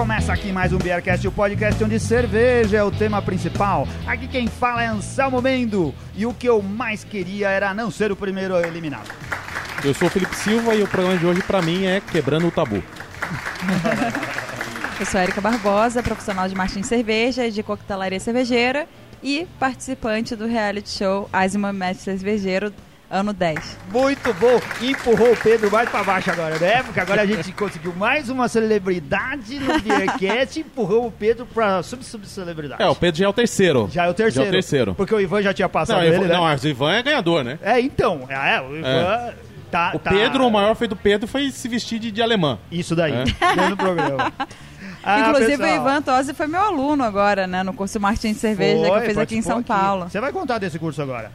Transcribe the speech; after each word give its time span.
Começa 0.00 0.32
aqui 0.32 0.50
mais 0.50 0.72
um 0.72 0.78
Beercast, 0.78 1.28
o 1.28 1.30
podcast 1.30 1.84
onde 1.84 2.00
cerveja 2.00 2.78
é 2.78 2.82
o 2.82 2.90
tema 2.90 3.20
principal. 3.20 3.86
Aqui 4.06 4.26
quem 4.26 4.46
fala 4.46 4.82
é 4.82 4.86
Anselmo 4.86 5.42
Mendo. 5.42 5.94
E 6.16 6.24
o 6.24 6.32
que 6.32 6.48
eu 6.48 6.62
mais 6.62 7.04
queria 7.04 7.50
era 7.50 7.74
não 7.74 7.90
ser 7.90 8.10
o 8.10 8.16
primeiro 8.16 8.56
eliminado. 8.56 9.10
Eu 9.84 9.92
sou 9.92 10.08
o 10.08 10.10
Felipe 10.10 10.34
Silva 10.34 10.74
e 10.74 10.82
o 10.82 10.88
programa 10.88 11.18
de 11.18 11.26
hoje 11.26 11.42
pra 11.42 11.60
mim 11.60 11.84
é 11.84 12.00
Quebrando 12.00 12.46
o 12.46 12.50
Tabu. 12.50 12.82
Eu 14.98 15.04
sou 15.04 15.20
a 15.20 15.22
Erika 15.22 15.42
Barbosa, 15.42 16.02
profissional 16.02 16.48
de 16.48 16.54
marketing 16.54 16.80
de 16.80 16.86
cerveja 16.86 17.46
e 17.46 17.50
de 17.50 17.62
coquetelaria 17.62 18.18
cervejeira 18.18 18.88
e 19.22 19.46
participante 19.58 20.34
do 20.34 20.46
reality 20.46 20.88
show 20.88 21.28
Asma 21.30 21.74
Mestre 21.74 22.04
Cervejeiro, 22.04 22.72
ano 23.10 23.32
10. 23.32 23.78
Muito 23.92 24.32
bom. 24.34 24.60
Empurrou 24.80 25.32
o 25.32 25.36
Pedro 25.36 25.70
mais 25.70 25.88
pra 25.88 26.04
baixo 26.04 26.30
agora, 26.30 26.58
né? 26.58 26.82
Porque 26.82 27.00
agora 27.00 27.22
a 27.22 27.26
gente 27.26 27.50
conseguiu 27.52 27.92
mais 27.94 28.28
uma 28.30 28.48
celebridade 28.48 29.58
no 29.58 29.80
Beercast 29.80 30.58
e 30.58 30.62
empurrou 30.62 31.06
o 31.08 31.12
Pedro 31.12 31.44
pra 31.46 31.82
sub-sub-celebridade. 31.82 32.82
É, 32.82 32.86
o 32.88 32.94
Pedro 32.94 33.18
já 33.18 33.26
é 33.26 33.28
o 33.28 33.32
terceiro. 33.32 33.88
Já 33.92 34.04
é 34.06 34.08
o 34.08 34.14
terceiro. 34.14 34.34
Já 34.34 34.44
é 34.44 34.48
o 34.48 34.52
terceiro. 34.52 34.94
Porque 34.94 35.14
o 35.14 35.20
Ivan 35.20 35.42
já 35.42 35.52
tinha 35.52 35.68
passado 35.68 35.96
Não, 35.98 36.04
ele, 36.04 36.16
Ivan, 36.16 36.26
né? 36.28 36.34
não, 36.34 36.42
mas 36.42 36.62
o 36.62 36.68
Ivan 36.68 36.92
é 36.92 37.02
ganhador, 37.02 37.42
né? 37.44 37.58
É, 37.62 37.80
então. 37.80 38.26
É, 38.28 38.60
o 38.60 38.76
Ivan... 38.76 39.32
Tá, 39.70 39.92
O 39.94 40.00
tá- 40.00 40.10
Pedro, 40.10 40.44
o 40.48 40.50
maior 40.50 40.74
feito 40.74 40.90
do 40.90 40.96
Pedro 40.96 41.28
foi 41.28 41.48
se 41.52 41.68
vestir 41.68 42.00
de, 42.00 42.10
de 42.10 42.20
alemã. 42.20 42.58
Isso 42.72 42.96
daí, 42.96 43.12
É. 43.12 43.24
do 43.70 43.76
programa. 43.76 44.32
Ah, 45.02 45.20
Inclusive 45.30 45.56
pessoal, 45.56 45.70
o 45.70 45.80
Ivan 45.80 46.02
Tosi 46.02 46.34
foi 46.34 46.46
meu 46.46 46.60
aluno 46.60 47.02
agora, 47.02 47.46
né, 47.46 47.62
no 47.62 47.72
curso 47.72 47.98
Marketing 47.98 48.34
de 48.34 48.38
Cerveja 48.38 48.82
que 48.82 48.86
foi, 48.86 48.98
eu 48.98 49.02
fiz 49.06 49.16
aqui 49.16 49.34
em 49.34 49.40
São 49.40 49.62
Paulo. 49.62 50.10
Você 50.10 50.20
vai 50.20 50.30
contar 50.30 50.58
desse 50.58 50.78
curso 50.78 51.00
agora. 51.00 51.32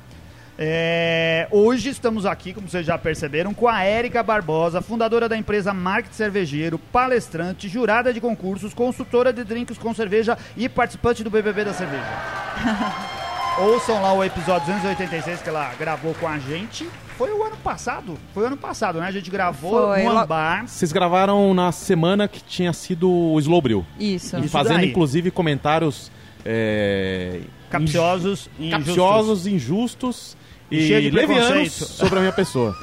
É, 0.58 1.48
hoje 1.52 1.90
estamos 1.90 2.26
aqui, 2.26 2.54
como 2.54 2.70
vocês 2.70 2.86
já 2.86 2.98
perceberam, 2.98 3.54
com 3.54 3.68
a 3.68 3.84
Érica 3.84 4.24
Barbosa, 4.24 4.82
fundadora 4.82 5.28
da 5.28 5.36
empresa 5.36 5.74
Market 5.74 6.14
Cervejeiro, 6.14 6.80
palestrante, 6.80 7.68
jurada 7.68 8.14
de 8.14 8.22
concursos, 8.22 8.74
consultora 8.74 9.34
de 9.34 9.44
drinks 9.44 9.78
com 9.78 9.94
cerveja 9.94 10.38
e 10.56 10.70
participante 10.70 11.24
do 11.24 11.30
BBB 11.30 11.66
da 11.66 11.74
cerveja. 11.74 12.06
Ouçam 13.60 14.02
lá 14.02 14.14
o 14.14 14.24
episódio 14.24 14.68
286 14.68 15.42
que 15.42 15.50
ela 15.50 15.74
gravou 15.78 16.14
com 16.16 16.28
a 16.28 16.38
gente. 16.38 16.90
Foi 17.18 17.32
o 17.32 17.44
ano 17.44 17.56
passado. 17.58 18.18
Foi 18.34 18.44
o 18.44 18.48
ano 18.48 18.58
passado, 18.58 19.00
né? 19.00 19.08
A 19.08 19.12
gente 19.12 19.30
gravou 19.30 19.88
Foi, 19.88 20.04
no 20.04 20.18
Ambar. 20.18 20.68
Vocês 20.68 20.92
gravaram 20.92 21.54
na 21.54 21.72
semana 21.72 22.28
que 22.28 22.44
tinha 22.44 22.74
sido 22.74 23.10
o 23.10 23.40
Slowbril. 23.40 23.86
Isso. 23.98 24.38
Isso 24.38 24.50
Fazendo, 24.50 24.80
daí. 24.80 24.90
inclusive, 24.90 25.32
comentários... 25.32 26.12
É, 26.46 27.40
Capciosos 27.70 28.50
e 28.60 28.68
inju- 28.68 28.78
capciosos, 28.78 29.48
injustos 29.48 30.38
E 30.72 30.88
cheio 30.88 31.02
de 31.02 31.08
e 31.08 31.12
levianos 31.12 31.72
sobre 31.74 32.18
a 32.20 32.22
minha 32.22 32.32
pessoa. 32.34 32.76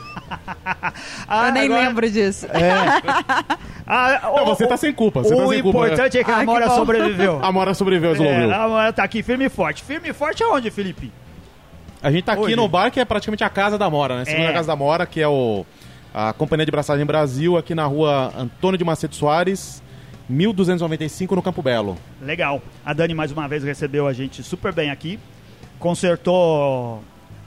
Ah, 1.28 1.46
eu 1.48 1.52
nem 1.52 1.64
agora- 1.66 1.80
lembro 1.88 2.10
disso. 2.10 2.46
Ah, 3.86 4.20
Não, 4.36 4.42
o- 4.42 4.46
você 4.46 4.66
tá 4.66 4.77
sem 4.77 4.92
culpa, 4.92 5.22
você 5.22 5.34
o 5.34 5.36
tá 5.38 5.46
sem 5.48 5.62
culpa. 5.62 5.78
importante 5.86 6.19
é 6.19 6.24
que 6.24 6.30
a 6.30 6.34
Ah, 6.34 6.36
que 6.38 6.42
Amora 6.42 6.69
bom. 6.69 6.74
sobreviveu. 6.77 7.38
A 7.42 7.52
Mora 7.52 7.74
sobreviveu. 7.74 8.24
É, 8.24 8.52
a 8.52 8.64
Amora 8.64 8.92
tá 8.92 9.04
aqui 9.04 9.22
firme 9.22 9.44
e 9.46 9.48
forte. 9.48 9.82
Firme 9.82 10.08
e 10.10 10.12
forte 10.12 10.42
aonde, 10.42 10.70
Felipe? 10.70 11.12
A 12.02 12.10
gente 12.10 12.24
tá 12.24 12.32
aqui 12.32 12.42
Hoje. 12.42 12.56
no 12.56 12.66
bar 12.69 12.91
que 12.91 12.98
é 13.00 13.04
praticamente 13.04 13.44
a 13.44 13.48
casa 13.50 13.78
da 13.78 13.88
Mora, 13.88 14.16
né? 14.19 14.24
Segunda 14.24 14.48
É. 14.48 14.52
casa 14.52 14.66
da 14.69 14.76
Mora, 14.76 15.06
que 15.06 15.20
é 15.20 15.28
o 15.28 15.64
a 16.14 16.32
Companhia 16.32 16.66
de 16.66 16.70
Braçagem 16.72 17.06
Brasil, 17.06 17.56
aqui 17.56 17.74
na 17.74 17.86
rua 17.86 18.32
Antônio 18.36 18.76
de 18.76 18.84
Macedo 18.84 19.14
Soares, 19.14 19.82
1295, 20.28 21.34
no 21.34 21.42
Campo 21.42 21.62
Belo. 21.62 21.97
Legal. 22.20 22.62
A 22.84 22.92
Dani 22.92 23.15
mais 23.15 23.33
uma 23.33 23.47
vez 23.48 23.62
recebeu 23.65 24.06
a 24.06 24.12
gente 24.12 24.42
super 24.42 24.73
bem 24.73 24.91
aqui. 24.91 25.19
Consertou 25.78 27.03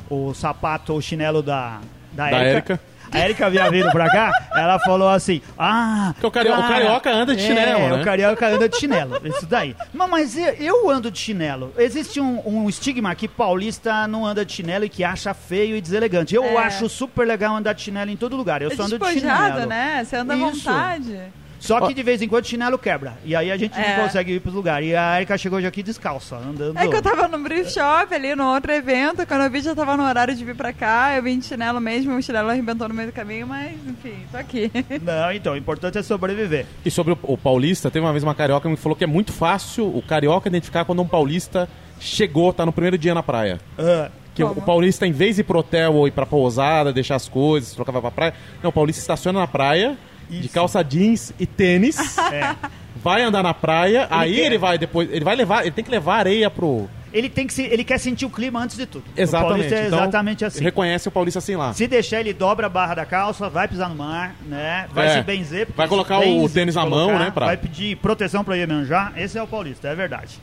o 0.09 0.33
sapato, 0.33 0.93
o 0.93 1.01
chinelo 1.01 1.41
da, 1.41 1.79
da, 2.13 2.29
Da 2.29 2.37
Érica. 2.43 2.79
A 3.11 3.19
Érica 3.19 3.45
havia 3.45 3.69
vindo 3.69 3.89
pra 3.91 4.09
cá, 4.09 4.31
ela 4.55 4.77
falou 4.79 5.07
assim: 5.07 5.41
Ah. 5.57 6.09
Porque 6.13 6.27
o 6.27 6.31
cari- 6.31 6.49
o 6.49 6.67
carioca 6.67 7.11
anda 7.11 7.35
de 7.35 7.43
é, 7.43 7.47
chinelo, 7.47 7.79
né? 7.95 8.01
O 8.01 8.03
carioca 8.03 8.47
anda 8.47 8.67
de 8.67 8.77
chinelo, 8.77 9.21
isso 9.25 9.45
daí. 9.45 9.75
Mas, 9.93 10.09
mas 10.09 10.37
eu, 10.59 10.89
ando 10.89 11.09
de 11.09 11.17
chinelo. 11.19 11.71
Existe 11.77 12.19
um, 12.19 12.41
um 12.45 12.67
estigma 12.67 13.13
que 13.15 13.27
paulista 13.27 14.07
não 14.07 14.25
anda 14.25 14.43
de 14.43 14.51
chinelo 14.51 14.85
e 14.85 14.89
que 14.89 15.03
acha 15.03 15.33
feio 15.33 15.77
e 15.77 15.81
deselegante. 15.81 16.35
Eu 16.35 16.43
É. 16.43 16.57
acho 16.57 16.89
super 16.89 17.25
legal 17.25 17.55
andar 17.55 17.73
de 17.73 17.83
chinelo 17.83 18.09
em 18.11 18.17
todo 18.17 18.35
lugar. 18.35 18.61
Eu 18.61 18.69
É 18.71 18.75
só 18.75 18.83
ando 18.83 18.97
de 18.97 19.05
despojado, 19.05 19.47
chinelo. 19.53 19.69
né? 19.69 20.03
Você 20.03 20.15
anda 20.15 20.33
à 20.33 20.37
Isso. 20.37 20.45
vontade. 20.65 21.19
Só 21.59 21.81
que 21.87 21.93
de 21.93 22.03
vez 22.03 22.21
em 22.21 22.27
quando 22.27 22.43
o 22.43 22.47
chinelo 22.47 22.77
quebra. 22.77 23.13
E 23.25 23.35
aí 23.35 23.51
a 23.51 23.57
gente 23.57 23.77
É. 23.79 23.97
não 23.97 24.03
consegue 24.03 24.33
ir 24.33 24.39
pros 24.39 24.53
lugares. 24.53 24.87
E 24.89 24.95
a 24.95 25.17
Erika 25.17 25.37
chegou 25.37 25.57
hoje 25.57 25.67
aqui 25.67 25.81
descalça, 25.81 26.35
andando. 26.35 26.77
É 26.77 26.87
que 26.87 26.95
eu 26.95 27.01
tava 27.01 27.27
no 27.27 27.39
brief 27.39 27.71
shop 27.71 28.13
ali, 28.13 28.35
no 28.35 28.45
outro 28.53 28.71
evento, 28.71 29.25
quando 29.25 29.41
eu 29.43 29.49
vi 29.49 29.61
já 29.61 29.73
tava 29.73 29.97
no 29.97 30.03
horário 30.03 30.35
de 30.35 30.43
vir 30.45 30.55
pra 30.55 30.71
cá, 30.73 31.15
eu 31.15 31.23
vim 31.23 31.39
de 31.39 31.45
chinelo 31.45 31.79
mesmo, 31.81 32.15
o 32.15 32.21
chinelo 32.21 32.49
arrebentou 32.49 32.87
no 32.87 32.93
meio 32.93 33.09
do 33.09 33.13
caminho, 33.13 33.47
mas 33.47 33.71
enfim, 33.87 34.15
tô 34.31 34.37
aqui. 34.37 34.71
Não, 35.01 35.31
então, 35.31 35.53
o 35.53 35.57
importante 35.57 35.97
é 35.97 36.03
sobreviver. 36.03 36.65
E 36.85 36.91
sobre 36.91 37.13
o, 37.13 37.17
o 37.23 37.37
paulista, 37.37 37.89
teve 37.89 38.05
uma 38.05 38.11
vez 38.11 38.23
uma 38.23 38.35
carioca 38.35 38.63
que 38.63 38.69
me 38.69 38.77
falou 38.77 38.95
que 38.95 39.03
é 39.03 39.07
muito 39.07 39.31
fácil 39.33 39.85
o 39.87 40.01
carioca 40.01 40.47
identificar 40.49 40.85
quando 40.85 41.01
um 41.01 41.07
paulista 41.07 41.67
chegou, 41.99 42.51
tá 42.53 42.65
no 42.65 42.71
primeiro 42.73 42.97
dia 42.97 43.13
na 43.13 43.23
praia. 43.23 43.59
Ah, 43.79 44.09
Que 44.35 44.43
o, 44.43 44.49
Como? 44.49 44.59
o 44.59 44.63
paulista, 44.63 45.07
em 45.07 45.11
vez 45.13 45.35
de 45.35 45.41
ir 45.41 45.45
pro 45.45 45.59
hotel 45.59 45.93
ou 45.93 46.07
ir 46.07 46.11
pra 46.11 46.25
pousada, 46.25 46.91
deixar 46.91 47.15
as 47.15 47.29
coisas, 47.29 47.73
trocava 47.73 48.01
pra 48.01 48.11
praia, 48.11 48.33
não, 48.61 48.69
o 48.69 48.73
paulista 48.73 48.99
estaciona 49.01 49.39
na 49.39 49.47
praia, 49.47 49.97
de 50.29 50.45
Isso. 50.45 50.53
calça 50.53 50.83
jeans 50.83 51.33
e 51.39 51.45
tênis, 51.45 52.17
é. 52.17 52.55
vai 52.95 53.21
andar 53.21 53.43
na 53.43 53.53
praia, 53.53 54.07
aí 54.09 54.35
quer. 54.35 54.45
ele 54.45 54.57
vai 54.57 54.77
depois, 54.77 55.09
ele 55.11 55.23
vai 55.23 55.35
levar, 55.35 55.61
ele 55.61 55.71
tem 55.71 55.83
que 55.83 55.91
levar 55.91 56.15
areia 56.17 56.49
pro... 56.49 56.87
Ele 57.13 57.29
tem 57.29 57.47
que 57.47 57.53
se, 57.53 57.63
ele 57.63 57.85
quer 57.85 57.97
sentir 57.97 58.25
o 58.25 58.29
clima 58.29 58.59
antes 58.61 58.75
de 58.75 58.85
tudo. 58.85 59.05
O 59.17 59.21
Exatamente. 59.21 59.49
paulista 59.53 59.75
é 59.75 59.87
Então, 59.87 59.99
exatamente 59.99 60.43
assim. 60.45 60.61
Reconhece 60.61 61.07
o 61.07 61.11
paulista 61.11 61.39
assim 61.39 61.55
lá. 61.55 61.71
Se 61.73 61.87
deixar, 61.87 62.19
ele 62.19 62.33
dobra 62.33 62.65
a 62.67 62.69
barra 62.69 62.93
da 62.95 63.05
calça, 63.05 63.49
vai 63.49 63.69
pisar 63.69 63.87
no 63.87 63.95
mar, 63.95 64.35
né? 64.45 64.85
Vai 64.91 65.07
É. 65.07 65.13
se 65.13 65.21
benzer. 65.21 65.65
porque 65.67 65.77
Vai 65.77 65.87
colocar 65.87 66.19
se 66.21 66.27
o 66.27 66.41
benze, 66.41 66.53
tênis 66.53 66.75
na 66.75 66.81
colocar, 66.81 67.13
mão, 67.13 67.17
né, 67.19 67.31
pra- 67.31 67.45
Vai 67.45 67.55
pedir 67.55 67.95
proteção 67.97 68.43
pra 68.43 68.55
Iemanjá. 68.57 69.13
Esse 69.15 69.37
é 69.37 69.41
o 69.41 69.47
paulista, 69.47 69.87
é 69.87 69.95
verdade. 69.95 70.37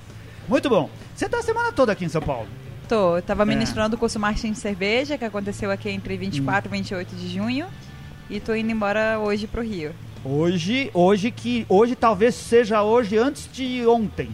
Muito 0.48 0.70
bom. 0.70 0.88
Você 1.14 1.28
tá 1.28 1.40
a 1.40 1.42
semana 1.42 1.72
toda 1.72 1.92
aqui 1.92 2.06
em 2.06 2.08
São 2.08 2.22
Paulo. 2.22 2.48
Tô, 2.88 3.12
eu 3.12 3.16
É. 3.18 3.20
tava 3.20 3.44
ministrando 3.44 3.96
o 3.96 3.98
curso 3.98 4.18
Marketing 4.18 4.52
de 4.52 4.58
Cerveja, 4.58 5.18
que 5.18 5.26
aconteceu 5.26 5.70
aqui 5.70 5.90
entre 5.90 6.16
24 6.16 6.70
e 6.70 6.78
28 6.78 7.14
de 7.14 7.28
junho, 7.34 7.66
e 8.32 8.40
tô 8.40 8.54
indo 8.54 8.70
embora 8.72 9.18
hoje 9.18 9.46
pro 9.46 9.62
Rio. 9.62 9.92
Hoje, 10.24 10.90
hoje 10.94 11.30
que 11.30 11.66
hoje 11.68 11.94
talvez 11.94 12.34
seja 12.34 12.82
hoje 12.82 13.16
antes 13.18 13.48
de 13.52 13.84
ontem. 13.86 14.30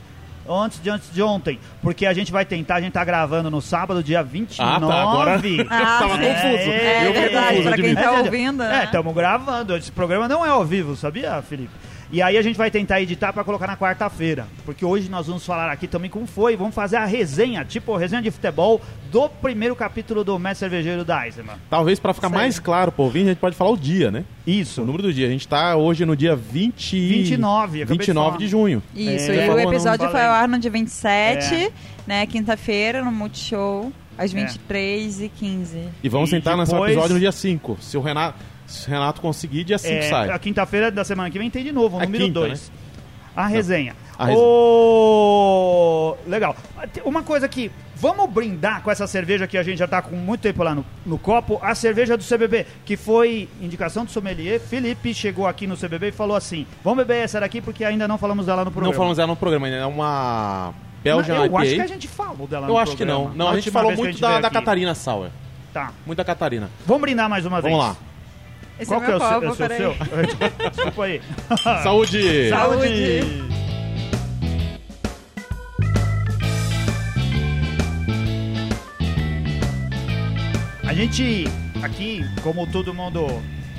Antes 0.50 0.80
de 0.82 0.88
antes 0.88 1.12
de 1.12 1.20
ontem, 1.22 1.58
porque 1.82 2.06
a 2.06 2.14
gente 2.14 2.32
vai 2.32 2.42
tentar, 2.42 2.76
a 2.76 2.80
gente 2.80 2.94
tá 2.94 3.04
gravando 3.04 3.50
no 3.50 3.60
sábado, 3.60 4.02
dia 4.02 4.22
29. 4.22 4.62
Ah, 4.76 4.80
tá, 4.88 5.02
agora- 5.02 5.34
Ah, 5.68 5.98
Tava 6.00 6.14
sim. 6.16 6.22
confuso. 6.22 6.70
É, 6.70 7.04
Eu 7.06 7.10
É 7.10 7.12
verdade, 7.12 7.48
confuso, 7.48 7.68
pra 7.68 7.76
quem 7.76 7.94
tá 7.94 8.02
É, 8.02 8.10
ouvindo, 8.10 8.62
É, 8.62 8.68
né? 8.70 8.84
estamos 8.84 9.14
gravando. 9.14 9.76
Esse 9.76 9.92
programa 9.92 10.26
não 10.26 10.46
é 10.46 10.48
ao 10.48 10.64
vivo, 10.64 10.96
sabia, 10.96 11.42
Felipe? 11.42 11.70
E 12.10 12.22
aí 12.22 12.38
a 12.38 12.42
gente 12.42 12.56
vai 12.56 12.70
tentar 12.70 13.02
editar 13.02 13.34
pra 13.34 13.44
colocar 13.44 13.66
na 13.66 13.76
quarta-feira. 13.76 14.46
Porque 14.64 14.82
hoje 14.82 15.10
nós 15.10 15.26
vamos 15.26 15.44
falar 15.44 15.70
aqui 15.70 15.86
também 15.86 16.10
como 16.10 16.26
foi. 16.26 16.56
Vamos 16.56 16.74
fazer 16.74 16.96
a 16.96 17.04
resenha, 17.04 17.64
tipo 17.66 17.94
resenha 17.96 18.22
de 18.22 18.30
futebol, 18.30 18.80
do 19.12 19.28
primeiro 19.28 19.76
capítulo 19.76 20.24
do 20.24 20.38
Mestre 20.38 20.70
Cervejeiro 20.70 21.04
da 21.04 21.26
Eisenman. 21.26 21.56
Talvez 21.68 21.98
pra 21.98 22.14
ficar 22.14 22.30
mais 22.30 22.58
claro 22.58 22.90
pro 22.90 23.04
ouvinte, 23.04 23.26
a 23.26 23.28
gente 23.32 23.38
pode 23.40 23.54
falar 23.56 23.70
o 23.72 23.76
dia, 23.76 24.10
né? 24.10 24.24
Isso. 24.46 24.80
O 24.82 24.86
número 24.86 25.02
do 25.02 25.12
dia. 25.12 25.26
A 25.26 25.30
gente 25.30 25.46
tá 25.46 25.76
hoje 25.76 26.06
no 26.06 26.16
dia 26.16 26.34
20... 26.34 26.98
29, 26.98 27.82
acabei 27.82 27.98
de 27.98 28.02
29 28.06 28.26
falar. 28.26 28.38
de 28.38 28.48
junho. 28.48 28.82
Isso, 28.94 29.30
É, 29.30 29.46
e 29.46 29.50
o 29.50 29.58
episódio 29.60 30.04
não 30.06 30.10
foi 30.12 30.22
ao 30.24 30.32
ar 30.32 30.48
no 30.48 30.58
dia 30.58 30.70
27, 30.70 31.54
É. 31.54 31.72
né, 32.06 32.26
quinta-feira, 32.26 33.04
no 33.04 33.12
Multishow, 33.12 33.92
às 34.16 34.32
É. 34.32 34.34
23 34.34 35.20
e 35.20 35.28
15 35.28 35.78
E 36.02 36.08
vamos 36.08 36.30
E 36.30 36.36
tentar 36.36 36.54
lançar 36.54 36.72
o 36.72 36.80
depois- 36.80 36.92
episódio 36.92 37.14
no 37.14 37.20
dia 37.20 37.32
5. 37.32 37.76
Se 37.82 37.96
o 37.98 38.00
Renato, 38.00 38.38
se 38.68 38.86
o 38.86 38.90
Renato 38.90 39.20
conseguir, 39.20 39.64
dia 39.64 39.78
5 39.78 39.92
É, 39.94 40.02
sai. 40.02 40.30
a 40.30 40.38
quinta-feira 40.38 40.90
da 40.90 41.04
semana 41.04 41.30
que 41.30 41.38
vem 41.38 41.50
tem 41.50 41.64
de 41.64 41.72
novo, 41.72 41.96
o 41.96 42.00
É 42.02 42.04
número 42.06 42.24
quinta, 42.24 42.40
2. 42.40 42.70
A 43.34 43.46
resenha. 43.46 43.96
A 44.18 44.26
resenha. 44.26 44.42
O... 44.44 46.16
Legal. 46.26 46.54
Uma 47.04 47.22
coisa 47.22 47.48
que. 47.48 47.70
Vamos 48.00 48.30
brindar 48.30 48.80
com 48.82 48.92
essa 48.92 49.08
cerveja 49.08 49.46
que 49.48 49.58
a 49.58 49.62
gente 49.64 49.78
já 49.78 49.88
tá 49.88 50.00
com 50.00 50.14
muito 50.14 50.40
tempo 50.40 50.62
lá 50.62 50.72
no, 50.72 50.84
no 51.04 51.18
copo. 51.18 51.58
A 51.60 51.74
cerveja 51.74 52.16
do 52.16 52.22
CBB, 52.22 52.64
que 52.84 52.96
foi 52.96 53.48
indicação 53.60 54.04
do 54.04 54.10
sommelier. 54.12 54.60
Felipe 54.60 55.12
chegou 55.12 55.48
aqui 55.48 55.66
no 55.66 55.76
CBB 55.76 56.08
e 56.08 56.12
falou 56.12 56.36
assim: 56.36 56.64
Vamos 56.84 56.98
beber 57.04 57.24
essa 57.24 57.40
daqui 57.40 57.60
porque 57.60 57.84
ainda 57.84 58.06
não 58.06 58.16
falamos 58.16 58.46
dela 58.46 58.64
no 58.64 58.70
programa. 58.70 58.92
Não 58.92 58.96
falamos 58.96 59.16
dela 59.16 59.26
no 59.28 59.36
programa 59.36 59.66
ainda. 59.66 59.78
É 59.78 59.86
uma 59.86 60.72
Belgian 61.02 61.34
eu 61.36 61.46
IPA. 61.46 61.58
acho 61.60 61.74
que 61.74 61.80
a 61.80 61.86
gente 61.86 62.08
falou 62.08 62.46
dela 62.46 62.66
no 62.68 62.72
Eu 62.72 62.78
acho 62.78 62.92
que 62.92 62.98
programa. 62.98 63.24
não. 63.30 63.34
Não, 63.34 63.46
Na 63.46 63.50
a 63.52 63.54
gente 63.56 63.70
falou 63.70 63.88
que 63.90 63.94
a 63.94 63.96
muito 63.96 64.12
gente 64.12 64.20
da, 64.20 64.40
da. 64.40 64.50
Catarina 64.50 64.94
Sauer. 64.94 65.30
Tá. 65.72 65.90
Muito 66.06 66.18
da 66.18 66.24
Catarina. 66.24 66.70
Vamos 66.86 67.02
brindar 67.02 67.28
mais 67.28 67.44
uma 67.46 67.60
vez. 67.60 67.72
Vamos 67.74 67.88
lá. 67.88 67.96
Esse 68.78 68.86
Qual 68.86 69.02
é 69.02 69.06
que 69.06 69.10
é 69.10 69.16
o 69.16 69.18
seu, 69.18 69.28
copo, 69.28 69.44
é 69.44 69.50
o 69.50 69.54
seu, 69.54 69.68
seu? 69.68 70.70
Desculpa 70.70 71.04
aí. 71.04 71.20
Saúde! 71.82 72.48
Saúde. 72.48 73.20
A 80.86 80.94
gente 80.94 81.44
aqui, 81.82 82.24
como 82.42 82.66
todo 82.66 82.94
mundo 82.94 83.26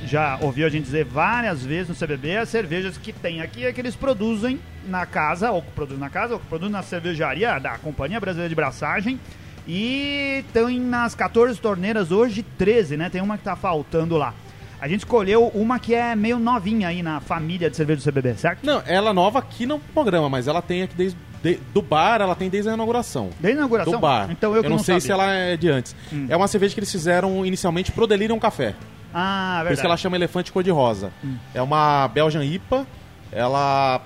já 0.06 0.38
ouviu 0.42 0.66
a 0.66 0.70
gente 0.70 0.84
dizer 0.84 1.06
várias 1.06 1.64
vezes 1.64 1.88
no 1.90 1.96
CBB, 1.96 2.38
as 2.38 2.50
cervejas 2.50 2.98
que 2.98 3.14
tem 3.14 3.42
aqui 3.42 3.66
é 3.66 3.72
que 3.72 3.80
eles 3.80 3.96
produzem 3.96 4.60
na 4.86 5.06
casa, 5.06 5.52
ou 5.52 5.62
que 5.62 5.72
produzem 5.72 6.00
na 6.00 6.10
casa, 6.10 6.34
ou 6.34 6.40
que 6.40 6.48
produzem 6.48 6.74
na 6.74 6.82
cervejaria 6.82 7.58
da 7.60 7.78
Companhia 7.78 8.20
Brasileira 8.20 8.50
de 8.50 8.56
Braçagem. 8.56 9.20
E 9.68 10.44
estão 10.48 10.70
nas 10.80 11.14
14 11.14 11.60
torneiras 11.60 12.12
hoje, 12.12 12.44
13, 12.58 12.98
né? 12.98 13.10
Tem 13.10 13.22
uma 13.22 13.38
que 13.38 13.44
tá 13.44 13.56
faltando 13.56 14.18
lá. 14.18 14.34
A 14.82 14.88
gente 14.88 15.02
escolheu 15.02 15.48
uma 15.54 15.78
que 15.80 15.94
é 15.94 16.16
meio 16.16 16.40
novinha 16.40 16.88
aí 16.88 17.04
na 17.04 17.20
família 17.20 17.70
de 17.70 17.76
cerveja 17.76 18.00
do 18.02 18.12
CBB, 18.12 18.36
certo? 18.36 18.66
Não, 18.66 18.82
ela 18.86 19.10
é 19.10 19.14
nova 19.14 19.40
aqui 19.40 19.66
no 19.66 19.80
programa, 19.80 20.30
mas 20.30 20.48
ela 20.48 20.62
tem 20.62 20.84
aqui 20.84 20.96
desde 20.96 21.18
de- 21.44 21.60
do 21.74 21.82
bar, 21.82 22.20
ela 22.22 22.36
tem 22.36 22.50
desde 22.50 22.70
a 22.70 22.74
inauguração. 22.74 23.30
Desde 23.40 23.58
a 23.58 23.62
inauguração? 23.62 23.94
Do 23.94 24.00
bar. 24.00 24.30
Então 24.32 24.56
eu, 24.56 24.62
que 24.64 24.70
não, 24.70 24.78
sei 24.78 25.00
sabia. 25.00 25.02
se 25.02 25.12
ela 25.12 25.32
é 25.32 25.56
de 25.58 25.70
antes. 25.70 25.96
Hum. 26.12 26.26
É 26.30 26.36
uma 26.36 26.48
cerveja 26.48 26.74
que 26.74 26.80
eles 26.80 26.92
fizeram 26.92 27.46
inicialmente 27.46 27.92
pro 27.92 28.06
Delirium 28.08 28.40
Café. 28.40 28.76
Ah, 29.14 29.56
verdade. 29.64 29.68
Por 29.68 29.74
isso 29.74 29.82
que 29.82 29.88
ela 29.88 29.98
chama 29.98 30.16
Elefante 30.18 30.52
Cor-de-Rosa. 30.52 31.12
É 31.54 31.62
uma 31.62 32.08
Belgian 32.10 32.44
IPA. 32.44 32.86
Ela, 33.32 34.02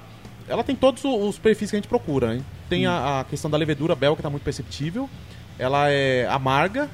ela 0.48 0.64
tem 0.64 0.76
todos 0.76 1.04
os 1.06 1.38
perfis 1.40 1.70
que 1.70 1.76
a 1.76 1.80
gente 1.80 1.88
procura. 1.88 2.36
Né? 2.36 2.42
Tem 2.70 2.86
a, 2.86 3.20
a 3.22 3.24
questão 3.24 3.50
da 3.50 3.58
levedura 3.58 3.96
belga, 3.96 4.18
que 4.18 4.22
está 4.22 4.30
muito 4.30 4.44
perceptível. 4.44 5.10
Ela 5.58 5.90
é 5.90 6.28
amarga 6.30 6.88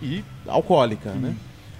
e 0.00 0.24
alcoólica, 0.46 1.10
né? 1.10 1.34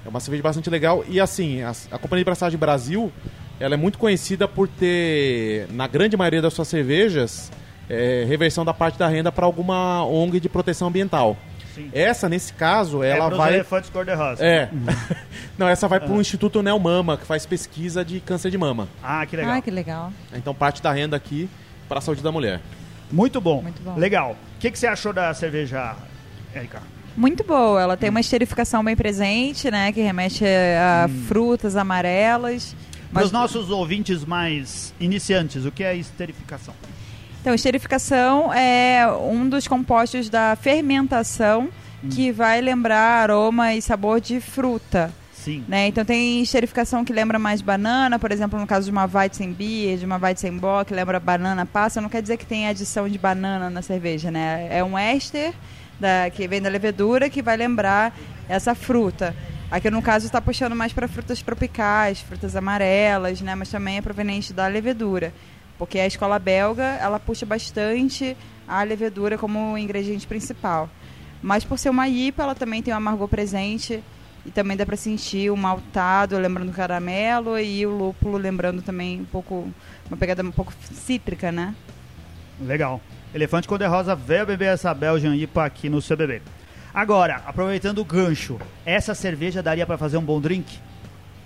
É 0.04 0.08
uma 0.08 0.20
cerveja 0.20 0.42
bastante 0.42 0.68
legal. 0.68 1.04
E 1.08 1.20
assim, 1.20 1.62
a, 1.62 1.72
a 1.90 1.98
Companhia 1.98 2.22
de 2.22 2.24
Braçagem 2.24 2.58
Brasil, 2.58 3.12
ela 3.58 3.74
é 3.74 3.76
muito 3.76 3.98
conhecida 3.98 4.48
por 4.48 4.68
ter, 4.68 5.66
na 5.70 5.86
grande 5.86 6.16
maioria 6.16 6.42
das 6.42 6.52
suas 6.52 6.68
cervejas, 6.68 7.50
é, 7.88 8.24
reversão 8.26 8.64
da 8.64 8.74
parte 8.74 8.98
da 8.98 9.08
renda 9.08 9.30
para 9.30 9.46
alguma 9.46 10.04
ONG 10.04 10.40
de 10.40 10.48
proteção 10.48 10.88
ambiental. 10.88 11.36
Sim. 11.74 11.90
Essa, 11.92 12.28
nesse 12.28 12.52
caso, 12.52 13.02
é 13.02 13.10
ela 13.10 13.30
vai... 13.30 13.54
elefantes 13.54 13.88
cor-de-rosa. 13.88 14.44
É. 14.44 14.68
Não, 15.56 15.68
essa 15.68 15.88
vai 15.88 16.00
para 16.00 16.12
o 16.12 16.20
Instituto 16.20 16.62
Neomama, 16.62 17.16
que 17.16 17.24
faz 17.24 17.46
pesquisa 17.46 18.04
de 18.04 18.20
câncer 18.20 18.50
de 18.50 18.58
mama. 18.58 18.88
Ah, 19.02 19.24
que 19.24 19.36
legal. 19.36 19.52
Ah, 19.52 19.62
que 19.62 19.70
legal. 19.70 20.12
Então, 20.34 20.54
parte 20.54 20.82
da 20.82 20.92
renda 20.92 21.16
aqui 21.16 21.48
para 21.88 21.98
a 21.98 22.00
saúde 22.02 22.22
da 22.22 22.30
mulher. 22.30 22.60
Muito 23.10 23.40
bom. 23.40 23.62
Muito 23.62 23.82
bom. 23.82 23.96
Legal. 23.96 24.32
O 24.56 24.60
que, 24.60 24.70
que 24.70 24.78
você 24.78 24.86
achou 24.86 25.12
da 25.12 25.32
cerveja, 25.32 25.94
Erika? 26.54 26.82
Muito 27.16 27.44
boa. 27.44 27.80
Ela 27.80 27.96
tem 27.96 28.10
uma 28.10 28.20
esterificação 28.20 28.82
bem 28.82 28.96
presente, 28.96 29.70
né? 29.70 29.92
Que 29.92 30.00
remete 30.00 30.44
a 30.44 31.08
frutas 31.28 31.76
amarelas. 31.76 32.74
Para 33.12 33.20
Mas- 33.20 33.26
os 33.26 33.32
nossos 33.32 33.70
ouvintes 33.70 34.24
mais 34.24 34.94
iniciantes, 34.98 35.64
o 35.66 35.70
que 35.70 35.84
é 35.84 35.94
esterificação? 35.94 36.74
Então, 37.40 37.52
esterificação 37.54 38.52
é 38.54 39.06
um 39.20 39.48
dos 39.48 39.66
compostos 39.66 40.28
da 40.30 40.56
fermentação 40.56 41.68
que 42.10 42.32
vai 42.32 42.60
lembrar 42.60 43.22
aroma 43.22 43.74
e 43.74 43.82
sabor 43.82 44.20
de 44.20 44.40
fruta. 44.40 45.12
Sim. 45.32 45.64
Né? 45.66 45.88
Então 45.88 46.04
tem 46.04 46.40
esterificação 46.40 47.04
que 47.04 47.12
lembra 47.12 47.36
mais 47.36 47.60
banana, 47.60 48.16
por 48.16 48.30
exemplo, 48.30 48.58
no 48.60 48.66
caso 48.66 48.86
de 48.86 48.92
uma 48.92 49.10
Weizenbier, 49.12 49.98
de 49.98 50.06
uma 50.06 50.16
Weizenbock, 50.16 50.86
que 50.88 50.94
lembra 50.94 51.18
banana 51.18 51.66
passa, 51.66 52.00
não 52.00 52.08
quer 52.08 52.22
dizer 52.22 52.36
que 52.36 52.46
tem 52.46 52.68
adição 52.68 53.08
de 53.08 53.18
banana 53.18 53.68
na 53.68 53.82
cerveja, 53.82 54.30
né? 54.30 54.68
É 54.70 54.84
um 54.84 54.96
éster 54.96 55.52
da, 56.02 56.28
que 56.28 56.46
vem 56.48 56.60
da 56.60 56.68
levedura 56.68 57.30
que 57.30 57.40
vai 57.40 57.56
lembrar 57.56 58.14
essa 58.48 58.74
fruta. 58.74 59.34
Aqui 59.70 59.88
no 59.88 60.02
caso 60.02 60.26
está 60.26 60.40
puxando 60.40 60.76
mais 60.76 60.92
para 60.92 61.08
frutas 61.08 61.40
tropicais, 61.40 62.20
frutas 62.20 62.54
amarelas, 62.54 63.40
né? 63.40 63.54
Mas 63.54 63.70
também 63.70 63.96
é 63.96 64.02
proveniente 64.02 64.52
da 64.52 64.66
levedura, 64.66 65.32
porque 65.78 65.98
a 65.98 66.06
escola 66.06 66.38
belga 66.38 66.98
ela 67.00 67.18
puxa 67.18 67.46
bastante 67.46 68.36
a 68.68 68.82
levedura 68.82 69.38
como 69.38 69.78
ingrediente 69.78 70.26
principal. 70.26 70.90
Mas 71.40 71.64
por 71.64 71.78
ser 71.78 71.88
uma 71.88 72.08
IPA, 72.08 72.42
ela 72.42 72.54
também 72.54 72.82
tem 72.82 72.92
um 72.92 72.96
amargor 72.96 73.28
presente 73.28 74.02
e 74.44 74.50
também 74.50 74.76
dá 74.76 74.84
para 74.84 74.96
sentir 74.96 75.50
o 75.50 75.56
maltado 75.56 76.36
lembrando 76.36 76.70
o 76.70 76.74
caramelo 76.74 77.58
e 77.58 77.86
o 77.86 77.96
lúpulo 77.96 78.36
lembrando 78.36 78.82
também 78.82 79.20
um 79.20 79.24
pouco 79.24 79.72
uma 80.08 80.16
pegada 80.16 80.42
um 80.42 80.52
pouco 80.52 80.72
cítrica, 80.92 81.50
né? 81.50 81.74
Legal. 82.60 83.00
Elefante 83.34 83.66
Cor-de-Rosa 83.68 84.14
veio 84.14 84.44
beber 84.46 84.66
essa 84.74 84.92
Belgian 84.92 85.34
IPA 85.34 85.64
aqui 85.64 85.88
no 85.88 86.00
CBB. 86.02 86.42
Agora, 86.92 87.42
aproveitando 87.46 87.98
o 88.00 88.04
gancho, 88.04 88.58
essa 88.84 89.14
cerveja 89.14 89.62
daria 89.62 89.86
para 89.86 89.96
fazer 89.96 90.18
um 90.18 90.22
bom 90.22 90.40
drink? 90.40 90.78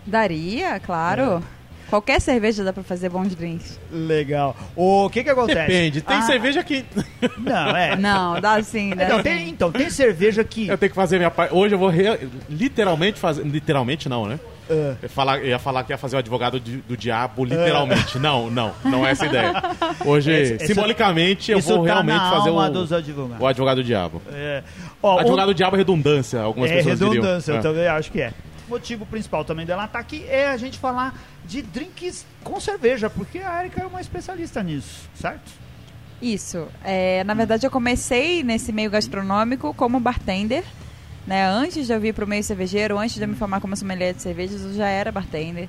Daria, 0.05 0.81
claro. 0.81 1.43
Qualquer 1.89 2.21
cerveja 2.21 2.65
dá 2.65 2.73
para 2.73 2.83
fazer 2.83 3.09
bons 3.09 3.33
drinks. 3.37 3.79
Legal. 3.93 4.57
O 4.75 5.09
que 5.09 5.23
que 5.23 5.31
acontece? 5.31 5.69
Depende. 5.69 6.01
Tem 6.03 6.17
Ah, 6.17 6.23
cerveja 6.23 6.65
que 6.65 6.85
Não, 7.39 7.77
é. 7.77 7.95
Não, 7.95 8.41
dá 8.41 8.61
sim, 8.61 8.91
dá 8.91 9.05
Então 9.05 9.17
sim. 9.19 9.23
tem, 9.23 9.49
então, 9.51 9.71
tem 9.71 9.89
cerveja 9.89 10.43
que... 10.43 10.67
eu 10.67 10.77
tenho 10.77 10.91
que 10.91 10.97
fazer 10.97 11.19
minha 11.19 11.31
parte. 11.31 11.55
Hoje 11.55 11.77
eu 11.77 11.79
vou 11.79 11.89
re- 11.89 12.29
literalmente 12.51 13.21
fazer. 13.21 13.45
Literalmente 13.45 14.09
não, 14.09 14.27
né? 14.27 14.41
Ah, 14.69 14.97
Eu, 15.03 15.09
falar, 15.09 15.39
eu 15.39 15.47
ia 15.47 15.59
falar 15.59 15.85
que 15.85 15.93
ia 15.93 15.99
fazer 15.99 16.17
o 16.17 16.19
advogado 16.19 16.59
de- 16.59 16.79
do 16.79 16.97
diabo, 16.97 17.45
literalmente. 17.45 18.19
Não, 18.19 18.51
não, 18.51 18.73
não 18.85 19.07
é 19.07 19.11
essa 19.13 19.25
a 19.25 19.29
ideia. 19.29 19.53
Hoje, 20.05 20.33
Esse- 20.33 20.55
esse- 20.55 20.67
simbolicamente, 20.69 21.53
eu 21.53 21.61
vou 21.61 21.79
tá 21.79 21.85
realmente 21.95 22.31
fazer 22.31 22.51
o, 22.51 22.55
o 22.55 23.47
advogado 23.47 23.77
do 23.77 23.85
diabo. 23.85 24.21
É. 24.33 24.63
Ó, 25.03 25.19
advogado 25.21 25.49
do 25.49 25.55
diabo 25.55 25.77
é 25.77 25.79
redundância, 25.79 26.41
algumas 26.41 26.71
é 26.71 26.77
pessoas 26.77 27.01
redundância, 27.01 27.55
diriam. 27.55 27.57
eu 27.57 27.63
também 27.77 27.89
acho 27.89 28.11
que 28.11 28.21
é. 28.21 28.33
O 28.67 28.71
motivo 28.71 29.07
principal 29.07 29.45
também 29.45 29.65
dela 29.65 29.85
estar 29.85 30.01
aqui 30.01 30.25
é 30.29 30.49
a 30.49 30.57
gente 30.57 30.77
falar 30.79 31.15
de 31.45 31.63
drinks 31.63 32.27
com 32.43 32.59
cerveja, 32.59 33.09
porque 33.09 33.39
a 33.39 33.61
Erika 33.61 33.81
é 33.81 33.87
uma 33.87 34.01
especialista 34.01 34.61
nisso, 34.63 35.09
certo? 35.15 35.53
Isso. 36.21 36.67
É, 36.83 37.23
na 37.25 37.35
verdade, 37.35 37.65
eu 37.67 37.71
comecei 37.71 38.43
nesse 38.43 38.73
meio 38.73 38.91
gastronômico 38.91 39.73
como 39.75 40.01
bartender. 40.01 40.65
Né? 41.27 41.45
Antes 41.47 41.87
de 41.87 41.93
eu 41.93 42.01
vir 42.01 42.15
para 42.15 42.25
o 42.25 42.29
meio 42.29 42.45
cervejeiro, 42.45 42.99
antes 42.99 43.17
de 43.17 43.23
eu 43.23 43.29
me 43.29 43.35
formar 43.35 43.61
como 43.61 43.77
sommelier 43.77 44.15
de 44.15 44.23
cervejas, 44.23 44.63
eu 44.63 44.75
já 44.75 44.87
era 44.89 45.11
bartender. 45.11 45.69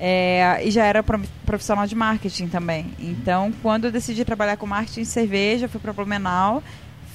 É, 0.00 0.60
e 0.64 0.70
já 0.72 0.84
era 0.84 1.02
pro- 1.02 1.20
profissional 1.46 1.86
de 1.86 1.94
marketing 1.94 2.48
também. 2.48 2.86
Então, 2.98 3.52
quando 3.62 3.84
eu 3.84 3.92
decidi 3.92 4.24
trabalhar 4.24 4.56
com 4.56 4.66
marketing 4.66 5.02
de 5.02 5.06
cerveja, 5.06 5.68
fui 5.68 5.78
para 5.80 5.92
Blumenau, 5.92 6.60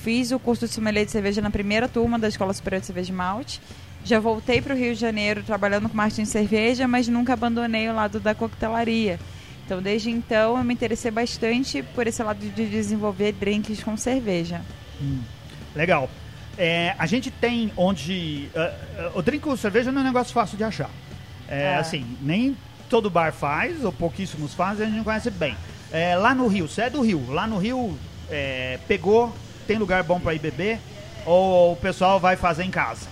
fiz 0.01 0.31
o 0.31 0.39
curso 0.39 0.65
de 0.65 0.73
sommelier 0.73 1.03
de 1.05 1.11
cerveja 1.11 1.41
na 1.41 1.49
primeira 1.49 1.89
turma 1.89 2.17
da 2.17 2.29
Escola 2.29 2.53
Superior 2.53 2.79
de 2.79 2.87
Cerveja 2.87 3.11
e 3.11 3.15
Malte. 3.15 3.59
Já 4.05 4.21
voltei 4.21 4.61
para 4.61 4.73
o 4.73 4.77
Rio 4.77 4.93
de 4.93 5.01
Janeiro 5.01 5.43
trabalhando 5.43 5.89
com 5.89 5.97
marketing 5.97 6.23
de 6.23 6.29
cerveja, 6.29 6.87
mas 6.87 7.09
nunca 7.09 7.33
abandonei 7.33 7.89
o 7.89 7.93
lado 7.93 8.21
da 8.21 8.33
coquetelaria. 8.33 9.19
Então, 9.65 9.81
desde 9.81 10.09
então, 10.09 10.57
eu 10.57 10.63
me 10.63 10.73
interessei 10.73 11.11
bastante 11.11 11.83
por 11.83 12.07
esse 12.07 12.23
lado 12.23 12.39
de 12.39 12.65
desenvolver 12.67 13.33
drinks 13.33 13.83
com 13.83 13.97
cerveja. 13.97 14.61
Legal. 15.75 16.09
É, 16.57 16.95
a 16.98 17.06
gente 17.06 17.30
tem 17.30 17.71
onde. 17.77 18.50
ah, 18.56 19.12
o 19.13 19.21
drink 19.21 19.44
com 19.44 19.56
cerveja 19.56 19.92
não 19.92 20.01
é 20.01 20.04
um 20.04 20.07
negócio 20.07 20.33
fácil 20.33 20.57
de 20.57 20.63
achar. 20.63 20.89
É, 21.48 21.74
É. 21.74 21.75
Assim, 21.75 22.06
nem 22.21 22.57
todo 22.89 23.09
bar 23.09 23.31
faz, 23.31 23.83
ou 23.83 23.92
pouquíssimos 23.92 24.54
fazem, 24.54 24.86
a 24.86 24.88
gente 24.88 24.98
não 24.98 25.04
conhece 25.04 25.30
bem. 25.30 25.56
É, 25.92 26.15
lá 26.15 26.33
no 26.33 26.48
Rio, 26.48 26.68
você 26.68 26.83
é 26.83 26.89
do 26.89 27.01
Rio, 27.01 27.24
lá 27.30 27.48
no 27.48 27.57
Rio 27.57 27.98
é, 28.30 28.80
pegou, 28.88 29.33
tem 29.65 29.77
lugar 29.77 30.04
bom 30.04 30.19
pra 30.19 30.33
ir 30.33 30.39
beber, 30.39 30.80
ou 31.25 31.74
o 31.74 31.75
pessoal 31.75 32.19
vai 32.19 32.36
fazer 32.36 32.63
em 32.63 32.71
casa? 32.71 33.07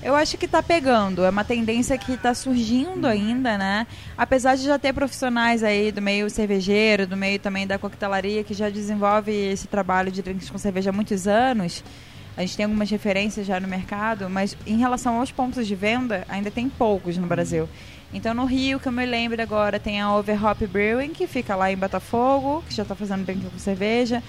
Eu 0.00 0.14
acho 0.14 0.38
que 0.38 0.46
tá 0.46 0.62
pegando, 0.62 1.24
é 1.24 1.30
uma 1.30 1.42
tendência 1.42 1.98
que 1.98 2.16
tá 2.16 2.32
surgindo 2.32 3.06
ainda, 3.06 3.58
né? 3.58 3.84
Apesar 4.16 4.56
de 4.56 4.62
já 4.62 4.78
ter 4.78 4.92
profissionais 4.92 5.64
aí 5.64 5.90
do 5.90 6.00
meio 6.00 6.30
cervejeiro, 6.30 7.04
do 7.04 7.16
meio 7.16 7.38
também 7.40 7.66
da 7.66 7.78
coquetelaria, 7.78 8.44
que 8.44 8.54
já 8.54 8.70
desenvolve 8.70 9.32
esse 9.32 9.66
trabalho 9.66 10.12
de 10.12 10.22
drinks 10.22 10.50
com 10.50 10.58
cerveja 10.58 10.90
há 10.90 10.92
muitos 10.92 11.26
anos. 11.26 11.82
A 12.38 12.42
gente 12.42 12.56
tem 12.56 12.66
algumas 12.66 12.88
referências 12.88 13.44
já 13.44 13.58
no 13.58 13.66
mercado, 13.66 14.30
mas 14.30 14.56
em 14.64 14.76
relação 14.76 15.18
aos 15.18 15.32
pontos 15.32 15.66
de 15.66 15.74
venda, 15.74 16.24
ainda 16.28 16.52
tem 16.52 16.68
poucos 16.68 17.16
no 17.18 17.26
Brasil. 17.26 17.68
Então 18.14 18.32
no 18.32 18.44
Rio, 18.44 18.78
que 18.78 18.86
eu 18.86 18.92
me 18.92 19.04
lembro 19.04 19.42
agora, 19.42 19.80
tem 19.80 20.00
a 20.00 20.14
Overhop 20.14 20.64
Brewing, 20.68 21.08
que 21.08 21.26
fica 21.26 21.56
lá 21.56 21.72
em 21.72 21.76
Botafogo, 21.76 22.62
que 22.68 22.72
já 22.76 22.84
tá 22.84 22.94
fazendo 22.94 23.24
drink 23.26 23.44
com 23.44 23.58
cerveja. 23.58 24.22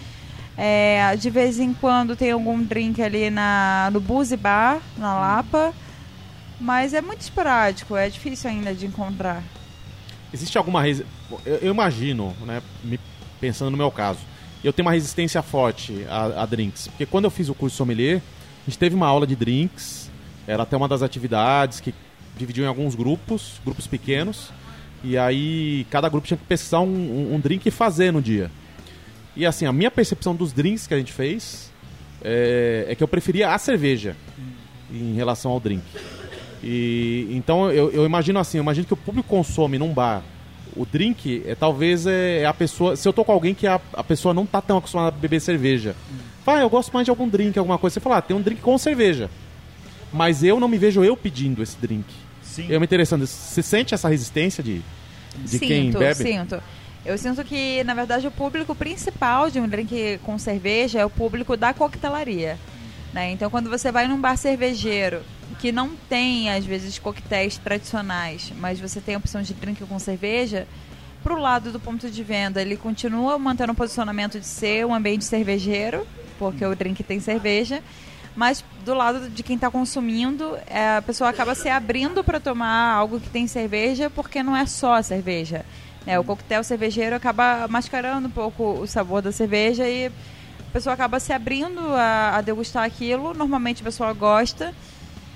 É, 0.57 1.15
de 1.17 1.29
vez 1.29 1.59
em 1.59 1.71
quando 1.71 2.15
tem 2.15 2.31
algum 2.31 2.59
drink 2.63 2.99
ali 2.99 3.29
na, 3.29 3.89
no 3.93 3.99
Buzzy 4.01 4.35
Bar, 4.35 4.79
na 4.97 5.13
Lapa. 5.13 5.71
Mas 6.59 6.95
é 6.95 7.01
muito 7.01 7.21
esporádico, 7.21 7.95
é 7.95 8.09
difícil 8.09 8.49
ainda 8.49 8.73
de 8.73 8.87
encontrar. 8.87 9.43
Existe 10.33 10.57
alguma 10.57 10.81
resi... 10.81 11.05
eu, 11.45 11.57
eu 11.57 11.71
imagino, 11.71 12.35
né, 12.41 12.59
me- 12.83 12.99
pensando 13.39 13.69
no 13.69 13.77
meu 13.77 13.91
caso, 13.91 14.19
eu 14.63 14.73
tenho 14.73 14.85
uma 14.87 14.93
resistência 14.93 15.41
forte 15.41 16.05
a, 16.09 16.43
a 16.43 16.45
drinks, 16.45 16.87
porque 16.87 17.05
quando 17.05 17.25
eu 17.25 17.31
fiz 17.31 17.49
o 17.49 17.53
curso 17.55 17.75
sommelier, 17.77 18.21
a 18.65 18.69
gente 18.69 18.77
teve 18.77 18.95
uma 18.95 19.07
aula 19.07 19.25
de 19.25 19.35
drinks, 19.35 20.09
era 20.47 20.63
até 20.63 20.75
uma 20.75 20.87
das 20.87 21.01
atividades 21.01 21.79
que 21.79 21.93
dividiu 22.37 22.63
em 22.63 22.67
alguns 22.67 22.95
grupos, 22.95 23.59
grupos 23.63 23.87
pequenos, 23.87 24.49
e 25.03 25.17
aí 25.17 25.85
cada 25.89 26.09
grupo 26.09 26.27
tinha 26.27 26.37
que 26.37 26.43
pesquisar 26.45 26.81
um, 26.81 26.87
um- 26.87 27.35
um 27.35 27.39
drink 27.39 27.65
e 27.67 27.71
fazer 27.71 28.11
no 28.11 28.21
dia. 28.21 28.51
E 29.35 29.45
assim, 29.45 29.65
a 29.65 29.71
minha 29.71 29.89
percepção 29.91 30.35
dos 30.35 30.51
drinks 30.51 30.87
que 30.87 30.93
a 30.93 30.97
gente 30.97 31.13
fez 31.13 31.71
é, 32.21 32.85
é 32.89 32.95
que 32.95 33.01
eu 33.03 33.07
preferia 33.07 33.53
a 33.53 33.57
cerveja 33.57 34.15
em 34.91 35.13
relação 35.13 35.51
ao 35.51 35.59
drink. 35.59 35.83
E 36.61 37.27
então 37.31 37.71
eu, 37.71 37.89
eu 37.91 38.05
imagino 38.05 38.39
assim, 38.39 38.57
eu 38.57 38.61
imagino 38.63 38.85
que 38.85 38.93
o 38.93 38.97
público 38.97 39.29
consome 39.29 39.77
num 39.77 39.93
bar 39.93 40.21
o 40.75 40.85
drink 40.85 41.43
é 41.45 41.55
talvez 41.55 42.05
é, 42.05 42.39
é 42.41 42.45
a 42.45 42.53
pessoa. 42.53 42.95
Se 42.95 43.07
eu 43.07 43.13
tô 43.13 43.23
com 43.23 43.31
alguém 43.31 43.53
que 43.53 43.67
a, 43.67 43.79
a 43.93 44.03
pessoa 44.03 44.33
não 44.33 44.45
tá 44.45 44.61
tão 44.61 44.77
acostumada 44.77 45.09
a 45.09 45.19
beber 45.19 45.39
cerveja, 45.39 45.95
fala, 46.43 46.59
ah, 46.59 46.61
eu 46.61 46.69
gosto 46.69 46.91
mais 46.91 47.05
de 47.05 47.11
algum 47.11 47.27
drink, 47.27 47.57
alguma 47.57 47.77
coisa. 47.77 47.95
Você 47.95 47.99
fala, 47.99 48.17
ah, 48.17 48.21
tem 48.21 48.35
um 48.35 48.41
drink 48.41 48.61
com 48.61 48.77
cerveja. 48.77 49.29
Mas 50.11 50.43
eu 50.43 50.59
não 50.59 50.67
me 50.67 50.77
vejo 50.77 51.03
eu 51.03 51.15
pedindo 51.15 51.61
esse 51.61 51.77
drink. 51.77 52.05
Sim. 52.41 52.67
Eu 52.69 52.79
me 52.79 52.85
interessando. 52.85 53.25
Você 53.25 53.61
sente 53.61 53.93
essa 53.93 54.09
resistência 54.09 54.63
de, 54.63 54.81
de 55.37 55.49
sinto, 55.49 55.67
quem 55.67 55.91
bebe? 55.91 56.15
sinto. 56.15 56.61
Eu 57.05 57.17
sinto 57.17 57.43
que, 57.43 57.83
na 57.83 57.93
verdade, 57.93 58.27
o 58.27 58.31
público 58.31 58.75
principal 58.75 59.49
de 59.49 59.59
um 59.59 59.67
drink 59.67 60.19
com 60.23 60.37
cerveja 60.37 60.99
é 60.99 61.05
o 61.05 61.09
público 61.09 61.55
da 61.55 61.73
coquetelaria. 61.73 62.57
Né? 63.13 63.31
Então, 63.31 63.49
quando 63.49 63.69
você 63.69 63.91
vai 63.91 64.07
num 64.07 64.19
bar 64.19 64.37
cervejeiro 64.37 65.21
que 65.59 65.71
não 65.71 65.91
tem, 66.09 66.49
às 66.49 66.65
vezes, 66.65 66.97
coquetéis 66.97 67.57
tradicionais, 67.57 68.51
mas 68.57 68.79
você 68.79 69.01
tem 69.01 69.15
a 69.15 69.17
opção 69.17 69.41
de 69.41 69.53
drink 69.53 69.85
com 69.85 69.99
cerveja, 69.99 70.65
pro 71.21 71.39
lado 71.39 71.71
do 71.71 71.79
ponto 71.79 72.09
de 72.09 72.23
venda, 72.23 72.61
ele 72.61 72.77
continua 72.77 73.37
mantendo 73.37 73.73
o 73.73 73.75
posicionamento 73.75 74.39
de 74.39 74.45
ser 74.45 74.85
um 74.85 74.93
ambiente 74.93 75.25
cervejeiro, 75.25 76.07
porque 76.37 76.65
o 76.65 76.73
drink 76.73 77.03
tem 77.03 77.19
cerveja, 77.19 77.83
mas 78.35 78.63
do 78.85 78.93
lado 78.93 79.29
de 79.29 79.43
quem 79.43 79.57
está 79.57 79.69
consumindo, 79.69 80.57
é, 80.65 80.95
a 80.97 81.01
pessoa 81.01 81.29
acaba 81.29 81.53
se 81.53 81.67
abrindo 81.67 82.23
para 82.23 82.39
tomar 82.39 82.93
algo 82.93 83.19
que 83.19 83.29
tem 83.29 83.45
cerveja, 83.45 84.09
porque 84.09 84.41
não 84.41 84.55
é 84.55 84.65
só 84.65 85.01
cerveja. 85.01 85.65
Né? 86.05 86.17
O 86.17 86.23
coquetel 86.23 86.63
cervejeiro 86.63 87.15
acaba 87.15 87.67
mascarando 87.67 88.29
um 88.29 88.31
pouco 88.31 88.63
o 88.63 88.87
sabor 88.87 89.21
da 89.21 89.33
cerveja 89.33 89.87
e 89.89 90.07
a 90.07 90.71
pessoa 90.71 90.93
acaba 90.93 91.19
se 91.19 91.33
abrindo 91.33 91.81
a, 91.93 92.37
a 92.37 92.41
degustar 92.41 92.85
aquilo. 92.85 93.33
Normalmente 93.33 93.81
a 93.81 93.85
pessoa 93.85 94.13
gosta. 94.13 94.73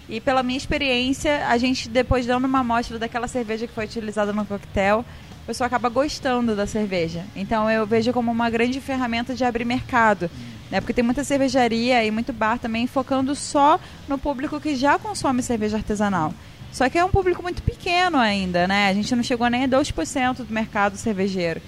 E 0.09 0.19
pela 0.19 0.43
minha 0.43 0.57
experiência, 0.57 1.47
a 1.47 1.57
gente 1.57 1.87
depois 1.87 2.25
dando 2.25 2.45
uma 2.45 2.59
amostra 2.59 2.99
daquela 2.99 3.27
cerveja 3.27 3.67
que 3.67 3.73
foi 3.73 3.85
utilizada 3.85 4.33
no 4.33 4.45
coquetel, 4.45 5.05
a 5.43 5.45
pessoa 5.47 5.67
acaba 5.67 5.89
gostando 5.89 6.55
da 6.55 6.67
cerveja. 6.67 7.25
Então 7.35 7.69
eu 7.69 7.85
vejo 7.85 8.11
como 8.11 8.31
uma 8.31 8.49
grande 8.49 8.79
ferramenta 8.81 9.33
de 9.33 9.43
abrir 9.43 9.65
mercado. 9.65 10.29
Né? 10.69 10.81
Porque 10.81 10.93
tem 10.93 11.03
muita 11.03 11.23
cervejaria 11.23 12.03
e 12.03 12.11
muito 12.11 12.33
bar 12.33 12.57
também 12.57 12.87
focando 12.87 13.35
só 13.35 13.79
no 14.07 14.17
público 14.17 14.59
que 14.59 14.75
já 14.75 14.97
consome 14.97 15.43
cerveja 15.43 15.77
artesanal. 15.77 16.33
Só 16.71 16.89
que 16.89 16.97
é 16.97 17.05
um 17.05 17.09
público 17.09 17.43
muito 17.43 17.61
pequeno 17.61 18.17
ainda, 18.17 18.67
né? 18.67 18.87
A 18.87 18.93
gente 18.93 19.15
não 19.15 19.21
chegou 19.21 19.47
nem 19.47 19.65
a 19.65 19.67
2% 19.67 20.37
do 20.37 20.51
mercado 20.51 20.97
cervejeiro 20.97 21.61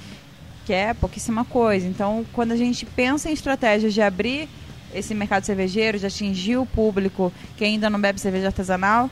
que 0.66 0.74
é 0.74 0.94
pouquíssima 0.94 1.46
coisa. 1.46 1.88
Então, 1.88 2.26
quando 2.34 2.52
a 2.52 2.58
gente 2.58 2.86
pensa 2.86 3.30
em 3.30 3.34
estratégias 3.34 3.94
de 3.94 4.02
abrir 4.02 4.50
esse 4.96 5.14
mercado 5.14 5.46
cervejeiro, 5.46 6.00
de 6.00 6.06
atingir 6.06 6.58
o 6.58 6.66
público 6.66 7.32
que 7.58 7.64
ainda 7.64 7.90
não 7.90 8.00
bebe 8.00 8.20
cerveja 8.20 8.48
artesanal, 8.48 9.10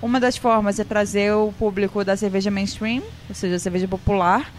uma 0.00 0.20
das 0.20 0.36
formas 0.36 0.78
é 0.78 0.84
trazer 0.84 1.32
o 1.32 1.52
público 1.58 2.04
da 2.04 2.16
cerveja 2.16 2.50
mainstream, 2.50 3.02
ou 3.28 3.34
seja, 3.34 3.58
cerveja 3.58 3.88
popular, 3.88 4.52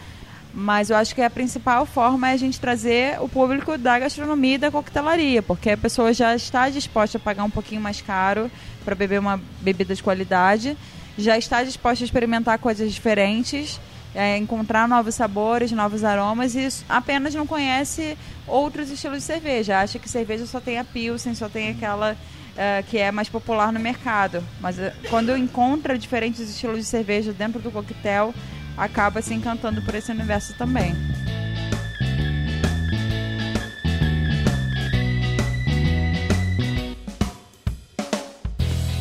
mas 0.53 0.89
eu 0.89 0.95
acho 0.95 1.13
que 1.13 1.21
a 1.21 1.29
principal 1.29 1.85
forma 1.85 2.29
é 2.29 2.33
a 2.33 2.37
gente 2.37 2.59
trazer 2.59 3.21
o 3.21 3.27
público 3.27 3.77
da 3.77 3.99
gastronomia 3.99 4.55
e 4.55 4.57
da 4.57 4.71
coquetelaria, 4.71 5.43
porque 5.43 5.71
a 5.71 5.77
pessoa 5.77 6.13
já 6.13 6.35
está 6.35 6.69
disposta 6.69 7.17
a 7.17 7.21
pagar 7.21 7.43
um 7.43 7.49
pouquinho 7.49 7.81
mais 7.81 8.01
caro 8.01 8.49
para 8.83 8.95
beber 8.95 9.19
uma 9.19 9.39
bebida 9.61 9.93
de 9.93 10.01
qualidade, 10.01 10.77
já 11.17 11.37
está 11.37 11.63
disposta 11.63 12.03
a 12.03 12.05
experimentar 12.05 12.57
coisas 12.57 12.91
diferentes 12.91 13.79
é, 14.15 14.37
encontrar 14.37 14.87
novos 14.87 15.13
sabores, 15.13 15.71
novos 15.73 16.03
aromas 16.03 16.55
e 16.55 16.67
apenas 16.87 17.35
não 17.35 17.45
conhece 17.45 18.17
outros 18.47 18.89
estilos 18.89 19.19
de 19.19 19.23
cerveja. 19.23 19.79
Acha 19.79 19.99
que 19.99 20.09
cerveja 20.09 20.45
só 20.45 20.59
tem 20.59 20.77
a 20.77 20.83
Pilsen, 20.83 21.33
só 21.35 21.49
tem 21.49 21.69
aquela 21.69 22.13
uh, 22.13 22.83
que 22.87 22.97
é 22.97 23.11
mais 23.11 23.29
popular 23.29 23.71
no 23.71 23.79
mercado. 23.79 24.43
Mas 24.59 24.77
uh, 24.77 24.91
quando 25.09 25.35
encontra 25.35 25.97
diferentes 25.97 26.41
estilos 26.41 26.77
de 26.77 26.85
cerveja 26.85 27.33
dentro 27.33 27.59
do 27.59 27.71
coquetel, 27.71 28.33
acaba 28.77 29.21
se 29.21 29.33
encantando 29.33 29.81
por 29.81 29.95
esse 29.95 30.11
universo 30.11 30.53
também. 30.57 30.93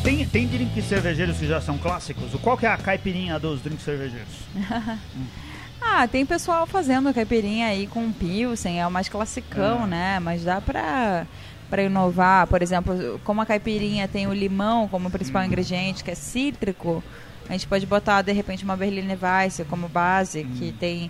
Tem, 0.03 0.23
tem 0.27 0.47
drinks 0.47 0.85
cervejeiros 0.85 1.37
que 1.37 1.47
já 1.47 1.59
são 1.59 1.79
clássicos? 1.79 2.31
Qual 2.41 2.55
que 2.55 2.65
é 2.65 2.69
a 2.69 2.77
caipirinha 2.77 3.39
dos 3.39 3.61
drinks 3.61 3.83
cervejeiros? 3.83 4.33
ah, 5.81 6.07
tem 6.07 6.25
pessoal 6.25 6.65
fazendo 6.65 7.13
caipirinha 7.13 7.67
aí 7.67 7.87
com 7.87 8.11
pilsen, 8.11 8.79
é 8.79 8.87
o 8.87 8.91
mais 8.91 9.07
classicão, 9.07 9.83
é. 9.83 9.87
né? 9.87 10.19
Mas 10.19 10.43
dá 10.43 10.59
pra, 10.59 11.25
pra 11.69 11.83
inovar. 11.83 12.47
Por 12.47 12.61
exemplo, 12.61 13.19
como 13.23 13.41
a 13.41 13.45
caipirinha 13.45 14.07
tem 14.07 14.27
o 14.27 14.33
limão 14.33 14.87
como 14.87 15.09
principal 15.09 15.43
hum. 15.43 15.45
ingrediente, 15.45 16.03
que 16.03 16.11
é 16.11 16.15
cítrico, 16.15 17.03
a 17.47 17.53
gente 17.53 17.67
pode 17.67 17.85
botar, 17.85 18.21
de 18.21 18.31
repente, 18.31 18.63
uma 18.63 18.75
Berliner 18.75 19.17
Weiss 19.21 19.61
como 19.69 19.87
base, 19.87 20.41
hum. 20.41 20.55
que 20.57 20.71
tem 20.71 21.09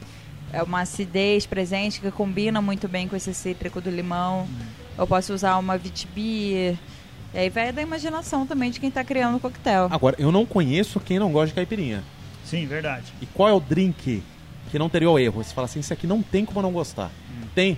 é 0.54 0.62
uma 0.64 0.82
acidez 0.82 1.46
presente 1.46 2.00
que 2.00 2.10
combina 2.12 2.62
muito 2.62 2.88
bem 2.88 3.08
com 3.08 3.16
esse 3.16 3.34
cítrico 3.34 3.82
do 3.82 3.90
limão. 3.90 4.44
Hum. 4.44 4.66
Eu 4.98 5.08
posso 5.08 5.34
usar 5.34 5.58
uma 5.58 5.78
Vitibir 5.78 6.78
e 7.34 7.38
aí 7.38 7.50
vai 7.50 7.74
da 7.74 7.82
imaginação 7.82 8.48
também 8.48 8.72
de 8.72 8.80
quem 8.80 8.88
está 8.88 9.04
criando 9.04 9.36
o 9.36 9.40
coquetel. 9.42 9.90
Agora, 9.92 10.16
eu 10.18 10.32
não 10.32 10.46
conheço 10.46 11.02
quem 11.02 11.20
não 11.20 11.34
gosta 11.34 11.48
de 11.48 11.54
caipirinha. 11.54 12.02
Sim, 12.46 12.66
verdade. 12.66 13.12
E 13.22 13.26
qual 13.26 13.50
é 13.50 13.54
o 13.54 13.60
drink 13.60 14.24
que 14.76 14.80
não 14.80 14.90
teria 14.90 15.10
o 15.10 15.18
erro? 15.18 15.42
Você 15.42 15.54
fala 15.54 15.66
assim, 15.66 15.80
isso 15.80 15.94
aqui 15.94 16.06
não 16.06 16.22
tem 16.22 16.44
como 16.44 16.62
não 16.62 16.72
gostar. 16.72 17.10
Hum. 17.32 17.48
Tem? 17.56 17.78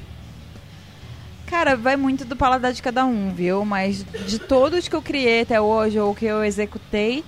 Cara, 1.45 1.75
vai 1.75 1.95
muito 1.95 2.25
do 2.25 2.35
paladar 2.35 2.73
de 2.73 2.81
cada 2.81 3.05
um, 3.05 3.31
viu? 3.31 3.63
Mas 3.63 4.03
de 4.25 4.39
todos 4.39 4.87
que 4.87 4.95
eu 4.95 5.01
criei 5.01 5.41
até 5.41 5.61
hoje, 5.61 5.99
ou 5.99 6.15
que 6.15 6.25
eu 6.25 6.43
executei, 6.43 7.23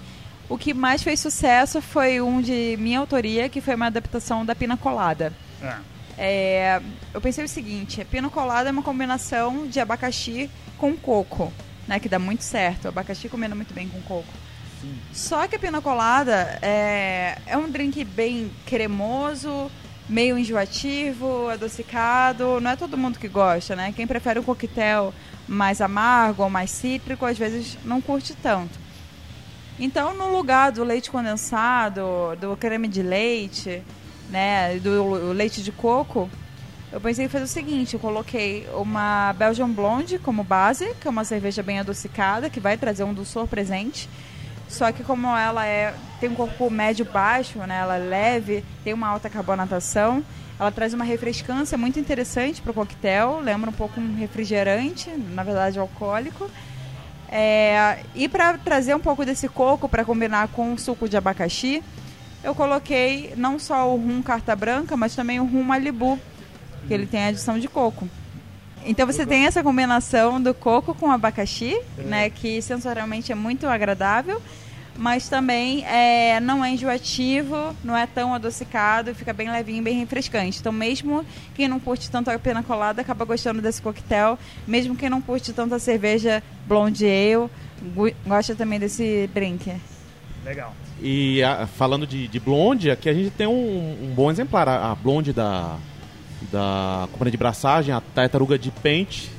o 0.50 0.58
que 0.58 0.74
mais 0.74 1.04
fez 1.04 1.20
sucesso 1.20 1.82
foi 1.84 2.20
um 2.20 2.42
de 2.42 2.78
minha 2.80 3.00
autoria, 3.00 3.48
que 3.48 3.62
foi 3.62 3.76
uma 3.76 3.86
adaptação 3.86 4.44
da 4.44 4.56
Pina 4.56 4.76
Colada. 4.76 5.32
É. 5.62 5.76
É, 6.18 6.82
eu 7.14 7.22
pensei 7.22 7.46
o 7.46 7.48
seguinte, 7.48 8.02
a 8.02 8.06
Pina 8.06 8.28
Colada 8.28 8.70
é 8.70 8.72
uma 8.72 8.82
combinação 8.82 9.68
de 9.68 9.80
abacaxi 9.80 10.50
com 10.78 10.98
coco 10.98 11.54
né? 11.90 12.00
Que 12.00 12.08
dá 12.08 12.20
muito 12.20 12.44
certo. 12.44 12.86
O 12.86 12.88
abacaxi 12.90 13.28
combina 13.28 13.56
muito 13.56 13.74
bem 13.74 13.90
com 13.90 14.00
coco. 14.04 14.32
Só 15.12 15.48
que 15.48 15.56
a 15.56 15.60
pina 15.60 15.82
colada 15.82 16.60
é, 16.62 17.38
é 17.46 17.58
um 17.58 17.70
drink 17.70 18.04
bem 18.04 18.52
cremoso, 18.66 19.70
meio 20.08 20.38
enjoativo, 20.38 21.50
adocicado. 21.50 22.60
Não 22.62 22.72
é 22.72 22.76
todo 22.76 22.98
mundo 22.98 23.20
que 23.20 23.28
gosta, 23.28 23.76
né? 23.76 23.94
Quem 23.96 24.08
prefere 24.08 24.40
um 24.40 24.44
coquetel 24.44 25.14
mais 25.48 25.82
amargo 25.82 26.44
ou 26.44 26.50
mais 26.50 26.70
cítrico, 26.70 27.26
às 27.26 27.38
vezes 27.38 27.78
não 27.84 28.02
curte 28.02 28.36
tanto. 28.36 28.80
Então, 29.80 30.14
no 30.14 30.36
lugar 30.36 30.72
do 30.72 30.84
leite 30.84 31.10
condensado, 31.10 32.02
do 32.40 32.58
creme 32.58 32.88
de 32.88 33.02
leite, 33.02 33.82
né, 34.30 34.78
do 34.80 35.32
leite 35.32 35.64
de 35.64 35.72
coco, 35.72 36.30
eu 36.92 37.00
pensei 37.00 37.26
em 37.26 37.30
fazer 37.30 37.46
o 37.46 37.48
seguinte, 37.48 37.94
eu 37.94 38.00
coloquei 38.00 38.68
uma 38.74 39.34
Belgian 39.34 39.70
Blonde 39.70 40.20
como 40.20 40.44
base, 40.44 40.94
que 41.00 41.08
é 41.08 41.10
uma 41.10 41.24
cerveja 41.24 41.64
bem 41.64 41.80
adocicada, 41.80 42.50
que 42.50 42.60
vai 42.60 42.78
trazer 42.78 43.04
um 43.04 43.14
dulçor 43.14 43.48
presente. 43.48 44.10
Só 44.70 44.92
que 44.92 45.04
como 45.04 45.28
ela 45.36 45.66
é 45.66 45.94
tem 46.20 46.30
um 46.30 46.36
corpo 46.36 46.70
médio 46.70 47.06
baixo, 47.06 47.60
né, 47.60 47.80
ela 47.80 47.96
é 47.96 48.00
leve, 48.00 48.64
tem 48.84 48.94
uma 48.94 49.08
alta 49.08 49.30
carbonatação, 49.30 50.24
ela 50.60 50.72
traz 50.72 50.94
uma 50.94 51.06
refrescância 51.06 51.78
muito 51.78 52.00
interessante 52.00 52.62
para 52.62 52.72
o 52.72 52.74
coquetel, 52.74 53.40
lembra 53.40 53.70
um 53.70 53.74
pouco 53.74 54.00
um 54.00 54.16
refrigerante, 54.16 55.10
na 55.10 55.44
verdade 55.44 55.80
alcoólico. 55.80 56.50
É, 57.32 58.00
e 58.14 58.28
para 58.28 58.58
trazer 58.58 58.94
um 58.96 59.00
pouco 59.00 59.26
desse 59.26 59.48
coco 59.48 59.88
para 59.88 60.04
combinar 60.04 60.50
com 60.50 60.74
o 60.74 60.78
suco 60.78 61.08
de 61.08 61.16
abacaxi, 61.16 61.82
eu 62.44 62.54
coloquei 62.54 63.34
não 63.38 63.58
só 63.58 63.90
o 63.90 63.96
rum 63.96 64.22
carta 64.22 64.56
branca, 64.56 64.98
mas 64.98 65.16
também 65.16 65.40
o 65.40 65.46
rum 65.46 65.64
Malibu, 65.64 66.20
que 66.88 66.94
ele 66.94 67.06
tem 67.06 67.26
adição 67.26 67.58
de 67.58 67.68
coco. 67.68 68.08
Então 68.86 69.06
você 69.06 69.26
tem 69.26 69.46
essa 69.46 69.62
combinação 69.62 70.42
do 70.42 70.54
coco 70.54 70.94
com 70.94 71.12
abacaxi, 71.12 71.80
é. 71.98 72.02
né, 72.04 72.30
que 72.30 72.62
sensorialmente 72.62 73.32
é 73.32 73.36
muito 73.36 73.68
agradável, 73.68 74.42
mas 74.98 75.30
também 75.30 75.86
é, 75.86 76.40
não 76.40 76.64
é 76.64 76.72
enjoativo, 76.72 77.56
não 77.84 77.96
é 77.96 78.06
tão 78.06 78.34
adocicado, 78.34 79.16
fica 79.16 79.32
bem 79.32 79.50
levinho, 79.50 79.82
bem 79.82 79.98
refrescante. 79.98 80.60
Então 80.60 80.72
mesmo 80.72 81.26
quem 81.56 81.68
não 81.68 81.80
curte 81.80 82.12
tanto 82.12 82.30
a 82.30 82.38
pena 82.38 82.62
colada 82.62 83.02
acaba 83.02 83.26
gostando 83.26 83.62
desse 83.62 83.82
coquetel, 83.82 84.38
mesmo 84.68 84.96
quem 84.96 85.10
não 85.10 85.22
curte 85.22 85.54
tanto 85.54 85.74
a 85.76 85.80
cerveja 85.80 86.44
blonde 86.68 87.06
ale, 87.06 88.14
gosta 88.26 88.56
também 88.56 88.80
desse 88.80 89.30
drink. 89.34 89.74
Legal. 90.44 90.74
E 91.02 91.42
a, 91.44 91.68
falando 91.68 92.06
de, 92.06 92.28
de 92.28 92.40
blonde, 92.40 92.92
aqui 92.92 93.10
a 93.10 93.14
gente 93.14 93.30
tem 93.30 93.48
um, 93.48 93.98
um 94.04 94.14
bom 94.14 94.30
exemplar, 94.30 94.68
a, 94.68 94.92
a 94.92 94.96
blonde 94.96 95.32
da 95.32 95.78
da 96.52 97.08
companhia 97.12 97.32
de 97.32 97.38
braçagem, 97.38 97.94
a 97.94 98.02
tartaruga 98.02 98.58
de 98.58 98.72
pente. 98.72 99.32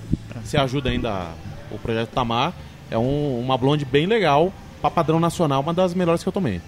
Se 0.44 0.56
ajuda 0.56 0.90
ainda 0.90 1.28
o 1.70 1.78
projeto 1.78 2.10
Tamar. 2.10 2.52
É 2.90 2.98
um, 2.98 3.38
uma 3.40 3.56
blonde 3.56 3.84
bem 3.84 4.06
legal, 4.06 4.52
para 4.80 4.90
padrão 4.90 5.20
nacional, 5.20 5.62
uma 5.62 5.72
das 5.72 5.94
melhores 5.94 6.22
que 6.22 6.28
eu 6.28 6.32
tomei. 6.32 6.60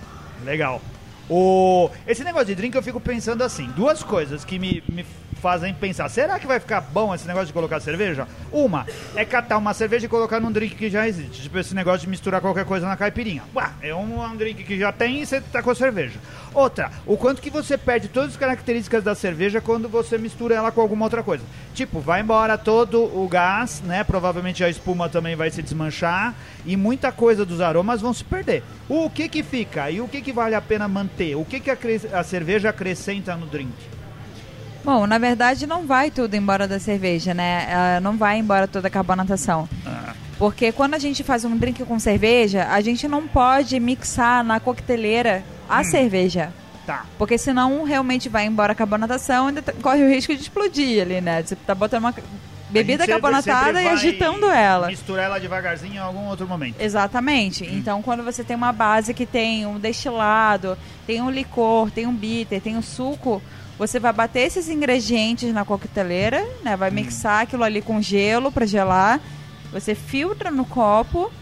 Legal. 0.45 0.81
O... 1.29 1.91
Esse 2.07 2.23
negócio 2.25 2.49
de 2.49 2.55
drink 2.55 2.75
eu 2.75 2.83
fico 2.83 3.01
pensando 3.01 3.43
assim, 3.43 3.67
duas 3.75 4.03
coisas 4.03 4.45
que 4.45 4.59
me, 4.59 4.83
me 4.89 5.05
fazem 5.43 5.75
pensar, 5.75 6.09
será 6.09 6.39
que 6.39 6.47
vai 6.47 6.61
ficar 6.61 6.81
bom 6.81 7.13
esse 7.13 7.27
negócio 7.27 7.49
de 7.49 7.53
colocar 7.53 7.81
cerveja? 7.81 8.29
Uma, 8.53 8.87
é 9.17 9.25
catar 9.25 9.59
uma 9.59 9.75
cerveja 9.75 10.07
e 10.07 10.09
colocar 10.09 10.39
num 10.39 10.53
drink 10.53 10.77
que 10.77 10.89
já 10.89 11.09
existe. 11.09 11.43
Tipo 11.43 11.59
esse 11.59 11.75
negócio 11.75 12.03
de 12.03 12.09
misturar 12.09 12.41
qualquer 12.41 12.65
coisa 12.65 12.87
na 12.87 12.97
caipirinha. 12.97 13.43
Ué, 13.53 13.69
é 13.83 13.93
um, 13.93 14.23
um 14.23 14.37
drink 14.37 14.63
que 14.63 14.79
já 14.79 14.93
tem 14.93 15.21
e 15.21 15.27
você 15.27 15.41
tá 15.41 15.61
com 15.61 15.75
cerveja. 15.75 16.21
Outra, 16.55 16.93
o 17.05 17.17
quanto 17.17 17.43
que 17.43 17.51
você 17.51 17.77
perde 17.77 18.07
todas 18.07 18.31
as 18.31 18.37
características 18.37 19.03
da 19.03 19.17
cerveja 19.17 19.61
quando 19.61 19.89
você 19.89 20.17
mistura 20.17 20.55
ela 20.55 20.71
com 20.71 20.81
alguma 20.81 21.07
outra 21.07 21.25
coisa. 21.25 21.43
Tipo, 21.75 21.99
vai 21.99 22.21
embora 22.21 22.57
todo 22.57 23.03
o 23.03 23.27
gás, 23.27 23.83
né? 23.85 24.05
Provavelmente 24.05 24.63
a 24.63 24.69
espuma 24.69 25.09
também 25.09 25.35
vai 25.35 25.51
se 25.51 25.61
desmanchar 25.61 26.35
e 26.65 26.77
muita 26.77 27.11
coisa 27.11 27.45
dos 27.45 27.61
aromas 27.61 28.01
vão 28.01 28.15
se 28.15 28.23
perder. 28.23 28.63
O 28.89 29.11
que 29.11 29.29
que 29.29 29.43
fica 29.43 29.91
e 29.91 30.01
o 30.01 30.07
que 30.07 30.23
que 30.23 30.33
vale 30.33 30.55
a 30.55 30.61
pena 30.61 30.87
manter? 30.87 31.35
O 31.35 31.45
que 31.45 31.59
que 31.59 31.71
a, 31.71 31.77
a 32.13 32.23
cerveja 32.23 32.69
acrescenta 32.69 33.35
no 33.35 33.47
drink? 33.47 33.73
Bom, 34.85 35.07
na 35.07 35.19
verdade 35.19 35.67
não 35.67 35.87
vai 35.87 36.11
tudo 36.11 36.35
embora 36.35 36.67
da 36.67 36.79
cerveja, 36.79 37.33
né? 37.33 37.67
Ela 37.69 38.01
não 38.01 38.17
vai 38.17 38.39
embora 38.39 38.67
toda 38.67 38.89
a 38.89 38.91
carbonatação. 38.91 39.69
Ah. 39.87 40.15
Porque 40.39 40.73
quando 40.73 40.95
a 40.95 40.99
gente 40.99 41.23
faz 41.23 41.45
um 41.45 41.57
drink 41.57 41.85
com 41.85 41.99
cerveja, 41.99 42.67
a 42.69 42.81
gente 42.81 43.07
não 43.07 43.29
pode 43.29 43.79
mixar 43.79 44.43
na 44.43 44.59
coqueteleira 44.59 45.45
a 45.69 45.85
cerveja. 45.85 46.53
Tá. 46.85 47.07
Porque 47.17 47.39
senão 47.39 47.85
realmente 47.85 48.29
vai 48.29 48.45
embora 48.47 48.73
a 48.73 48.75
carbonatação 48.75 49.51
e 49.51 49.62
corre 49.81 50.03
o 50.03 50.09
risco 50.09 50.35
de 50.35 50.43
explodir 50.43 51.03
ali, 51.03 51.21
né? 51.21 51.43
Você 51.43 51.55
tá 51.55 51.77
botando 51.77 52.01
uma 52.01 52.15
bebida 52.71 53.07
carbonatada 53.07 53.81
e 53.81 53.87
agitando 53.87 54.47
ela. 54.47 54.89
Misturar 54.89 55.27
ela 55.27 55.39
devagarzinho 55.39 55.95
em 55.95 55.99
algum 55.99 56.27
outro 56.27 56.49
momento. 56.49 56.81
Exatamente. 56.81 57.65
Então, 57.65 58.03
quando 58.03 58.25
você 58.25 58.43
tem 58.43 58.57
uma 58.57 58.73
base 58.73 59.15
que 59.15 59.27
tem 59.27 59.65
um 59.67 59.79
destilado, 59.79 60.77
tem 61.07 61.21
um 61.21 61.31
licor, 61.31 61.91
tem 61.91 62.07
um 62.07 62.15
bitter, 62.15 62.61
tem 62.61 62.77
um 62.77 62.83
suco, 62.83 63.41
você 63.87 63.99
vai 63.99 64.12
bater 64.12 64.43
esses 64.43 64.69
ingredientes 64.69 65.53
na 65.53 65.65
coqueteleira, 65.65 66.47
né? 66.62 66.77
Vai 66.77 66.89
mixar 66.93 67.43
aquilo 67.43 67.65
ali 67.65 67.83
com 67.83 68.01
gelo 68.01 68.53
para 68.53 68.65
gelar. 68.65 69.21
Você 69.73 69.93
filtra 69.93 70.53
no 70.53 70.65
copo 70.65 71.33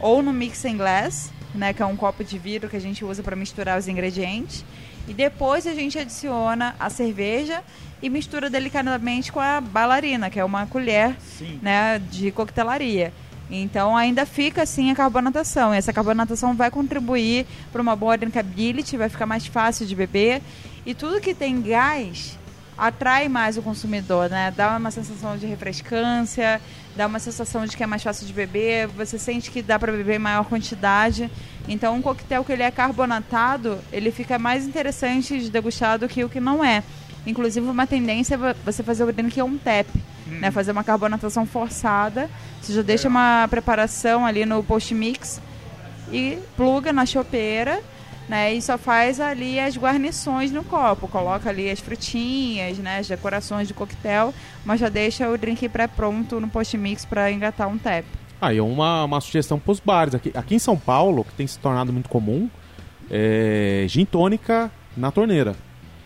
ou 0.00 0.22
no 0.22 0.32
mixing 0.32 0.78
glass, 0.78 1.30
né? 1.54 1.74
Que 1.74 1.82
é 1.82 1.86
um 1.86 1.94
copo 1.94 2.24
de 2.24 2.38
vidro 2.38 2.70
que 2.70 2.76
a 2.76 2.80
gente 2.80 3.04
usa 3.04 3.22
para 3.22 3.36
misturar 3.36 3.78
os 3.78 3.88
ingredientes. 3.88 4.64
E 5.06 5.12
depois 5.12 5.66
a 5.66 5.74
gente 5.74 5.98
adiciona 5.98 6.74
a 6.80 6.88
cerveja 6.88 7.62
e 8.00 8.08
mistura 8.08 8.48
delicadamente 8.48 9.30
com 9.30 9.40
a 9.40 9.60
bailarina, 9.60 10.30
que 10.30 10.40
é 10.40 10.44
uma 10.44 10.66
colher 10.66 11.14
Sim. 11.20 11.58
né, 11.60 11.98
de 12.10 12.30
coquetelaria. 12.30 13.12
Então 13.50 13.94
ainda 13.94 14.24
fica 14.24 14.62
assim 14.62 14.90
a 14.90 14.94
carbonatação. 14.94 15.74
E 15.74 15.76
essa 15.76 15.92
carbonatação 15.92 16.54
vai 16.54 16.70
contribuir 16.70 17.46
para 17.70 17.82
uma 17.82 17.94
boa 17.94 18.16
drinkability, 18.16 18.96
vai 18.96 19.10
ficar 19.10 19.26
mais 19.26 19.46
fácil 19.46 19.84
de 19.84 19.94
beber. 19.94 20.40
E 20.84 20.94
tudo 20.94 21.20
que 21.20 21.34
tem 21.34 21.60
gás 21.62 22.38
atrai 22.76 23.28
mais 23.28 23.56
o 23.56 23.62
consumidor, 23.62 24.28
né? 24.28 24.52
Dá 24.56 24.76
uma 24.76 24.90
sensação 24.90 25.36
de 25.36 25.46
refrescância, 25.46 26.60
dá 26.96 27.06
uma 27.06 27.18
sensação 27.18 27.64
de 27.66 27.76
que 27.76 27.82
é 27.82 27.86
mais 27.86 28.02
fácil 28.02 28.26
de 28.26 28.32
beber, 28.32 28.88
você 28.88 29.18
sente 29.18 29.50
que 29.50 29.62
dá 29.62 29.78
para 29.78 29.92
beber 29.92 30.16
em 30.16 30.18
maior 30.18 30.44
quantidade. 30.44 31.30
Então 31.68 31.94
um 31.94 32.02
coquetel 32.02 32.44
que 32.44 32.52
ele 32.52 32.62
é 32.62 32.70
carbonatado, 32.70 33.78
ele 33.92 34.10
fica 34.10 34.38
mais 34.38 34.66
interessante 34.66 35.38
de 35.38 35.50
degustar 35.50 35.98
do 35.98 36.08
que 36.08 36.24
o 36.24 36.28
que 36.28 36.40
não 36.40 36.64
é. 36.64 36.82
Inclusive 37.24 37.64
uma 37.66 37.86
tendência 37.86 38.34
é 38.34 38.54
você 38.64 38.82
fazer 38.82 39.04
o 39.04 39.12
drink 39.12 39.40
on 39.40 39.56
tap, 39.56 39.86
né? 40.26 40.50
Fazer 40.50 40.72
uma 40.72 40.82
carbonatação 40.82 41.46
forçada. 41.46 42.28
Você 42.60 42.72
já 42.72 42.82
deixa 42.82 43.06
uma 43.08 43.46
preparação 43.48 44.26
ali 44.26 44.44
no 44.44 44.64
post-mix 44.64 45.40
e 46.10 46.38
pluga 46.56 46.92
na 46.92 47.06
chopeira, 47.06 47.80
né? 48.28 48.52
E 48.54 48.62
só 48.62 48.78
faz 48.78 49.20
ali 49.20 49.58
as 49.58 49.76
guarnições 49.76 50.50
no 50.50 50.64
copo. 50.64 51.08
Coloca 51.08 51.48
ali 51.48 51.70
as 51.70 51.80
frutinhas, 51.80 52.78
né? 52.78 52.98
As 52.98 53.08
decorações 53.08 53.68
de 53.68 53.74
coquetel, 53.74 54.32
mas 54.64 54.80
já 54.80 54.88
deixa 54.88 55.28
o 55.28 55.36
drink 55.36 55.68
pré-pronto 55.68 56.40
no 56.40 56.48
post-mix 56.48 57.04
para 57.04 57.30
engatar 57.30 57.68
um 57.68 57.78
tap. 57.78 58.04
Aí 58.40 58.58
é 58.58 58.62
uma, 58.62 59.04
uma 59.04 59.20
sugestão 59.20 59.58
pros 59.58 59.78
bares. 59.78 60.14
Aqui, 60.14 60.32
aqui 60.34 60.54
em 60.56 60.58
São 60.58 60.76
Paulo, 60.76 61.24
que 61.24 61.32
tem 61.34 61.46
se 61.46 61.58
tornado 61.58 61.92
muito 61.92 62.08
comum, 62.08 62.50
é 63.10 63.84
gin 63.88 64.04
tônica 64.04 64.70
na 64.96 65.10
torneira. 65.10 65.54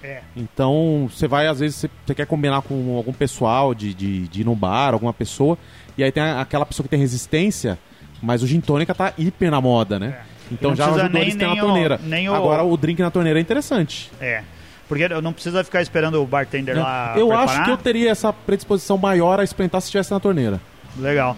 É. 0.03 0.21
Então, 0.37 1.09
você 1.11 1.27
vai, 1.27 1.47
às 1.47 1.61
vezes, 1.61 1.89
você, 2.07 2.15
quer 2.15 2.27
combinar 2.27 2.63
com 2.63 2.97
algum 2.97 3.13
pessoal 3.13 3.75
de, 3.75 3.93
de, 3.95 4.29
de 4.29 4.41
ir 4.43 4.45
no 4.45 4.55
bar, 4.55 4.93
alguma 4.93 5.13
pessoa, 5.13 5.59
e 5.97 6.05
aí 6.05 6.13
tem 6.13 6.23
aquela 6.23 6.67
pessoa 6.67 6.85
que 6.85 6.91
tem 6.91 7.01
resistência, 7.01 7.79
mas 8.23 8.43
o 8.43 8.47
gin 8.47 8.61
tônica 8.61 8.95
tá 8.95 9.13
hiper 9.17 9.51
na 9.51 9.61
moda, 9.61 9.99
né? 9.99 10.21
Então 10.51 10.75
já 10.77 10.87
ajudou 10.87 11.09
nem- 11.11 11.23
eles 11.23 11.35
nem 11.35 11.49
na 11.49 11.57
torneira. 11.61 12.01
o- 12.31 12.35
Agora 12.35 12.63
o 12.63 12.77
drink 12.77 13.01
na 13.03 13.11
torneira 13.11 13.39
é 13.39 13.43
interessante. 13.43 14.11
É. 14.21 14.43
Porque 14.89 15.03
eu 15.05 15.21
não 15.21 15.33
precisa 15.33 15.65
ficar 15.65 15.83
esperando 15.83 16.23
o 16.23 16.27
bartender 16.27 16.79
lá 16.79 17.15
eu 17.17 17.27
preparar. 17.29 17.49
acho 17.51 17.65
que 17.65 17.71
eu 17.71 17.77
teria 17.77 18.11
essa 18.11 18.33
predisposição 18.33 18.97
maior 18.97 19.41
a 19.41 19.45
experimentar 19.45 19.81
se 19.81 19.87
estivesse 19.87 20.13
na 20.13 20.21
torneira. 20.21 20.61
Legal. 20.97 21.37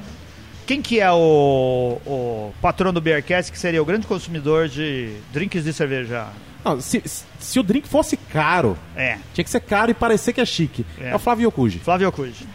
Quem 0.67 0.83
que 0.83 1.01
é 1.01 1.11
o, 1.11 1.99
o 2.07 2.53
patrão 2.61 2.93
do 2.93 3.01
Beercast 3.01 3.51
que 3.51 3.59
seria 3.59 3.81
o 3.83 3.87
grande 3.87 4.07
consumidor 4.07 4.69
de 4.69 5.15
drinks 5.33 5.65
de 5.65 5.73
cerveja? 5.73 6.27
Não, 6.63 6.79
se, 6.79 7.03
se 7.39 7.59
o 7.59 7.63
drink 7.63 7.89
fosse 7.89 8.19
caro, 8.19 8.77
É, 8.95 9.17
tinha 9.33 9.43
que 9.45 9.49
ser 9.51 9.61
caro 9.61 9.91
e 9.91 9.95
parecer 9.95 10.35
que 10.35 10.41
é 10.43 10.45
chique. 10.45 10.85
É. 11.01 11.11
É, 11.11 11.15
o 11.15 11.19
Flávio 11.19 11.49
Yokuji. 11.49 11.79
Flávio 11.79 12.13
Cuji. 12.13 12.47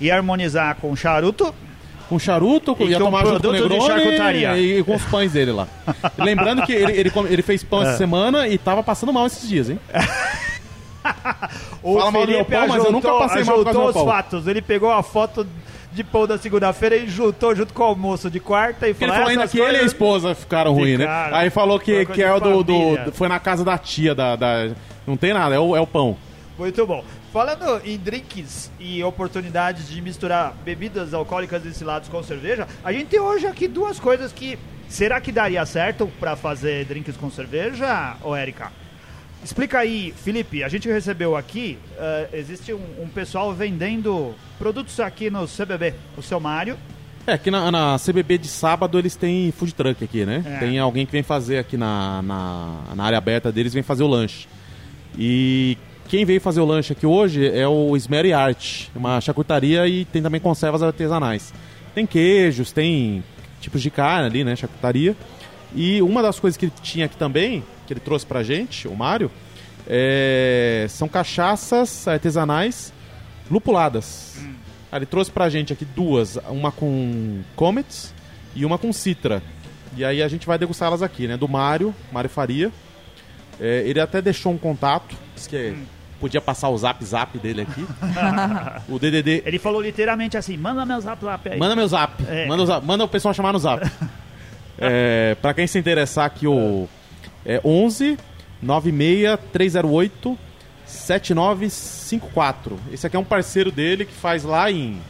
E 0.00 0.10
harmonizar 0.10 0.76
com 0.76 0.96
charuto. 0.96 1.54
Com 2.12 2.18
charuto, 2.18 2.76
E 2.80 2.84
ia 2.88 2.98
com 2.98 3.04
tomar 3.06 3.24
junto 3.24 3.42
com 3.48 3.52
Negroni 3.52 4.44
e, 4.60 4.78
e 4.80 4.84
com 4.84 4.94
os 4.94 5.02
pães 5.04 5.32
dele 5.32 5.50
lá. 5.52 5.66
Lembrando 6.18 6.60
que 6.66 6.72
ele, 6.72 6.92
ele, 6.92 7.12
ele 7.30 7.40
fez 7.42 7.64
pão 7.64 7.82
É. 7.82 7.88
essa 7.88 7.96
semana 7.96 8.46
e 8.46 8.58
tava 8.58 8.82
passando 8.82 9.12
mal 9.14 9.26
esses 9.26 9.48
dias, 9.48 9.70
hein? 9.70 9.80
O 11.82 11.98
Fala 11.98 12.10
mal 12.10 12.26
do 12.26 12.32
meu 12.32 12.44
pão, 12.44 12.68
mas 12.68 12.84
eu 12.84 12.92
nunca 12.92 13.12
passei 13.14 13.42
mal 13.44 13.54
ajuntou 13.56 13.72
meu 13.74 13.86
os 13.86 13.92
pão. 13.94 14.04
fatos. 14.06 14.46
Ele 14.46 14.60
pegou 14.62 14.90
a 14.90 15.02
foto 15.02 15.46
de 15.90 16.04
pão 16.04 16.26
da 16.26 16.36
segunda-feira 16.38 16.96
e 16.96 17.08
juntou 17.08 17.54
junto 17.56 17.74
com 17.74 17.82
o 17.82 17.86
almoço 17.86 18.30
de 18.30 18.38
quarta 18.38 18.86
e 18.88 18.92
Porque 18.94 19.04
ele 19.04 19.10
falou 19.12 19.24
falou 19.26 19.30
ainda 19.30 19.42
"Essas 19.44 19.52
que 19.52 19.60
ele 19.60 19.78
e 19.78 19.80
a 19.80 19.84
esposa 19.84 20.34
ficaram 20.34 20.72
ruins, 20.74 20.98
né? 20.98 21.06
Aí 21.32 21.50
falou 21.50 21.80
que, 21.80 22.06
que 22.06 22.22
é 22.22 22.32
o 22.32 22.38
do, 22.38 22.62
do-. 22.62 22.98
Foi 23.14 23.26
na 23.26 23.40
casa 23.40 23.64
da 23.64 23.76
tia 23.78 24.14
da. 24.14 24.36
da- 24.36 24.70
não 25.06 25.16
tem 25.16 25.32
nada, 25.34 25.54
é 25.54 25.58
o, 25.58 25.74
é 25.74 25.80
o 25.80 25.86
pão. 25.86 26.16
Muito 26.58 26.86
bom. 26.86 27.02
Falando 27.32 27.80
em 27.82 27.96
drinks 27.96 28.70
e 28.78 29.02
oportunidades 29.02 29.88
de 29.88 30.02
misturar 30.02 30.54
bebidas 30.62 31.14
alcoólicas 31.14 31.62
destiladas 31.62 32.06
com 32.06 32.22
cerveja, 32.22 32.68
a 32.84 32.92
gente 32.92 33.06
tem 33.06 33.20
hoje 33.20 33.46
aqui 33.46 33.66
duas 33.66 33.98
coisas 33.98 34.30
que. 34.32 34.58
Será 34.86 35.18
que 35.18 35.32
daria 35.32 35.64
certo 35.64 36.06
pra 36.20 36.36
fazer 36.36 36.84
drinks 36.84 37.16
com 37.16 37.30
cerveja, 37.30 38.16
ô 38.22 38.36
Érica? 38.36 38.70
Explica 39.42 39.78
aí, 39.78 40.12
Felipe. 40.14 40.62
A 40.62 40.68
gente 40.68 40.86
recebeu 40.86 41.34
aqui, 41.34 41.78
eh, 41.96 42.28
existe 42.34 42.74
um, 42.74 43.02
um 43.02 43.08
pessoal 43.08 43.54
vendendo 43.54 44.34
produtos 44.58 45.00
aqui 45.00 45.30
no 45.30 45.46
CBB. 45.48 45.94
O 46.18 46.22
seu 46.22 46.38
Mário, 46.38 46.76
É, 47.26 47.32
aqui 47.32 47.50
na, 47.50 47.70
na 47.72 47.96
CBB 47.98 48.36
de 48.36 48.48
sábado 48.48 48.98
eles 48.98 49.16
têm 49.16 49.50
food 49.52 49.72
truck 49.74 50.04
aqui, 50.04 50.26
né? 50.26 50.42
É. 50.44 50.58
Tem 50.58 50.78
alguém 50.78 51.06
que 51.06 51.12
vem 51.12 51.22
fazer 51.22 51.56
aqui 51.56 51.78
na, 51.78 52.20
na, 52.20 52.80
na 52.94 53.04
área 53.04 53.16
aberta 53.16 53.50
deles, 53.50 53.72
vem 53.72 53.82
fazer 53.82 54.02
o 54.02 54.06
lanche. 54.08 54.46
E 55.18 55.78
quem 56.12 56.26
veio 56.26 56.42
fazer 56.42 56.60
o 56.60 56.66
lanche 56.66 56.92
aqui 56.92 57.06
hoje 57.06 57.48
é 57.48 57.66
o 57.66 57.96
Smery 57.96 58.34
Art, 58.34 58.88
uma 58.94 59.18
charcutaria 59.18 59.88
e 59.88 60.04
tem 60.04 60.20
também 60.20 60.38
conservas 60.38 60.82
artesanais. 60.82 61.54
Tem 61.94 62.04
queijos, 62.04 62.70
tem 62.70 63.24
tipos 63.62 63.80
de 63.80 63.90
carne 63.90 64.26
ali, 64.26 64.44
né? 64.44 64.54
Charcutaria. 64.54 65.16
E 65.74 66.02
uma 66.02 66.20
das 66.20 66.38
coisas 66.38 66.58
que 66.58 66.66
ele 66.66 66.72
tinha 66.82 67.06
aqui 67.06 67.16
também, 67.16 67.64
que 67.86 67.94
ele 67.94 68.00
trouxe 68.00 68.26
pra 68.26 68.42
gente, 68.42 68.86
o 68.86 68.94
Mário, 68.94 69.30
é, 69.88 70.84
são 70.90 71.08
cachaças 71.08 72.06
artesanais 72.06 72.92
lupuladas. 73.50 74.36
Aí 74.92 74.98
ele 74.98 75.06
trouxe 75.06 75.30
pra 75.30 75.48
gente 75.48 75.72
aqui 75.72 75.86
duas, 75.86 76.36
uma 76.50 76.70
com 76.70 77.40
Comets 77.56 78.12
e 78.54 78.66
uma 78.66 78.76
com 78.76 78.92
Citra. 78.92 79.42
E 79.96 80.04
aí 80.04 80.22
a 80.22 80.28
gente 80.28 80.46
vai 80.46 80.58
degustar 80.58 80.88
elas 80.88 81.00
aqui, 81.00 81.26
né? 81.26 81.38
Do 81.38 81.48
Mário, 81.48 81.94
Mário 82.12 82.28
Faria. 82.28 82.70
É, 83.58 83.82
ele 83.86 83.98
até 83.98 84.20
deixou 84.20 84.52
um 84.52 84.58
contato, 84.58 85.16
disse 85.34 85.48
que 85.48 85.74
podia 86.22 86.40
passar 86.40 86.68
o 86.68 86.78
zap 86.78 87.04
zap 87.04 87.36
dele 87.36 87.62
aqui. 87.62 87.84
o 88.88 88.96
DDD. 88.96 89.42
ele 89.46 89.58
falou 89.58 89.82
literalmente 89.82 90.36
assim: 90.36 90.56
manda 90.56 90.86
meu 90.86 91.00
zap 91.00 91.20
zap 91.20 91.48
aí. 91.48 91.58
Manda 91.58 91.74
meu 91.74 91.88
zap. 91.88 92.24
É. 92.28 92.46
Manda, 92.46 92.62
o 92.62 92.66
zap. 92.66 92.86
Manda 92.86 93.02
o 93.02 93.08
pessoal 93.08 93.34
chamar 93.34 93.52
no 93.52 93.58
zap. 93.58 93.84
é, 94.78 95.36
pra 95.42 95.52
quem 95.52 95.66
se 95.66 95.76
interessar 95.80 96.26
aqui, 96.26 96.46
o 96.46 96.88
é 97.44 97.60
11 97.64 98.16
96 98.62 99.36
308 99.52 100.38
7954. 100.86 102.78
Esse 102.92 103.04
aqui 103.08 103.16
é 103.16 103.18
um 103.18 103.24
parceiro 103.24 103.72
dele 103.72 104.04
que 104.04 104.14
faz 104.14 104.44
lá 104.44 104.70
em, 104.70 105.00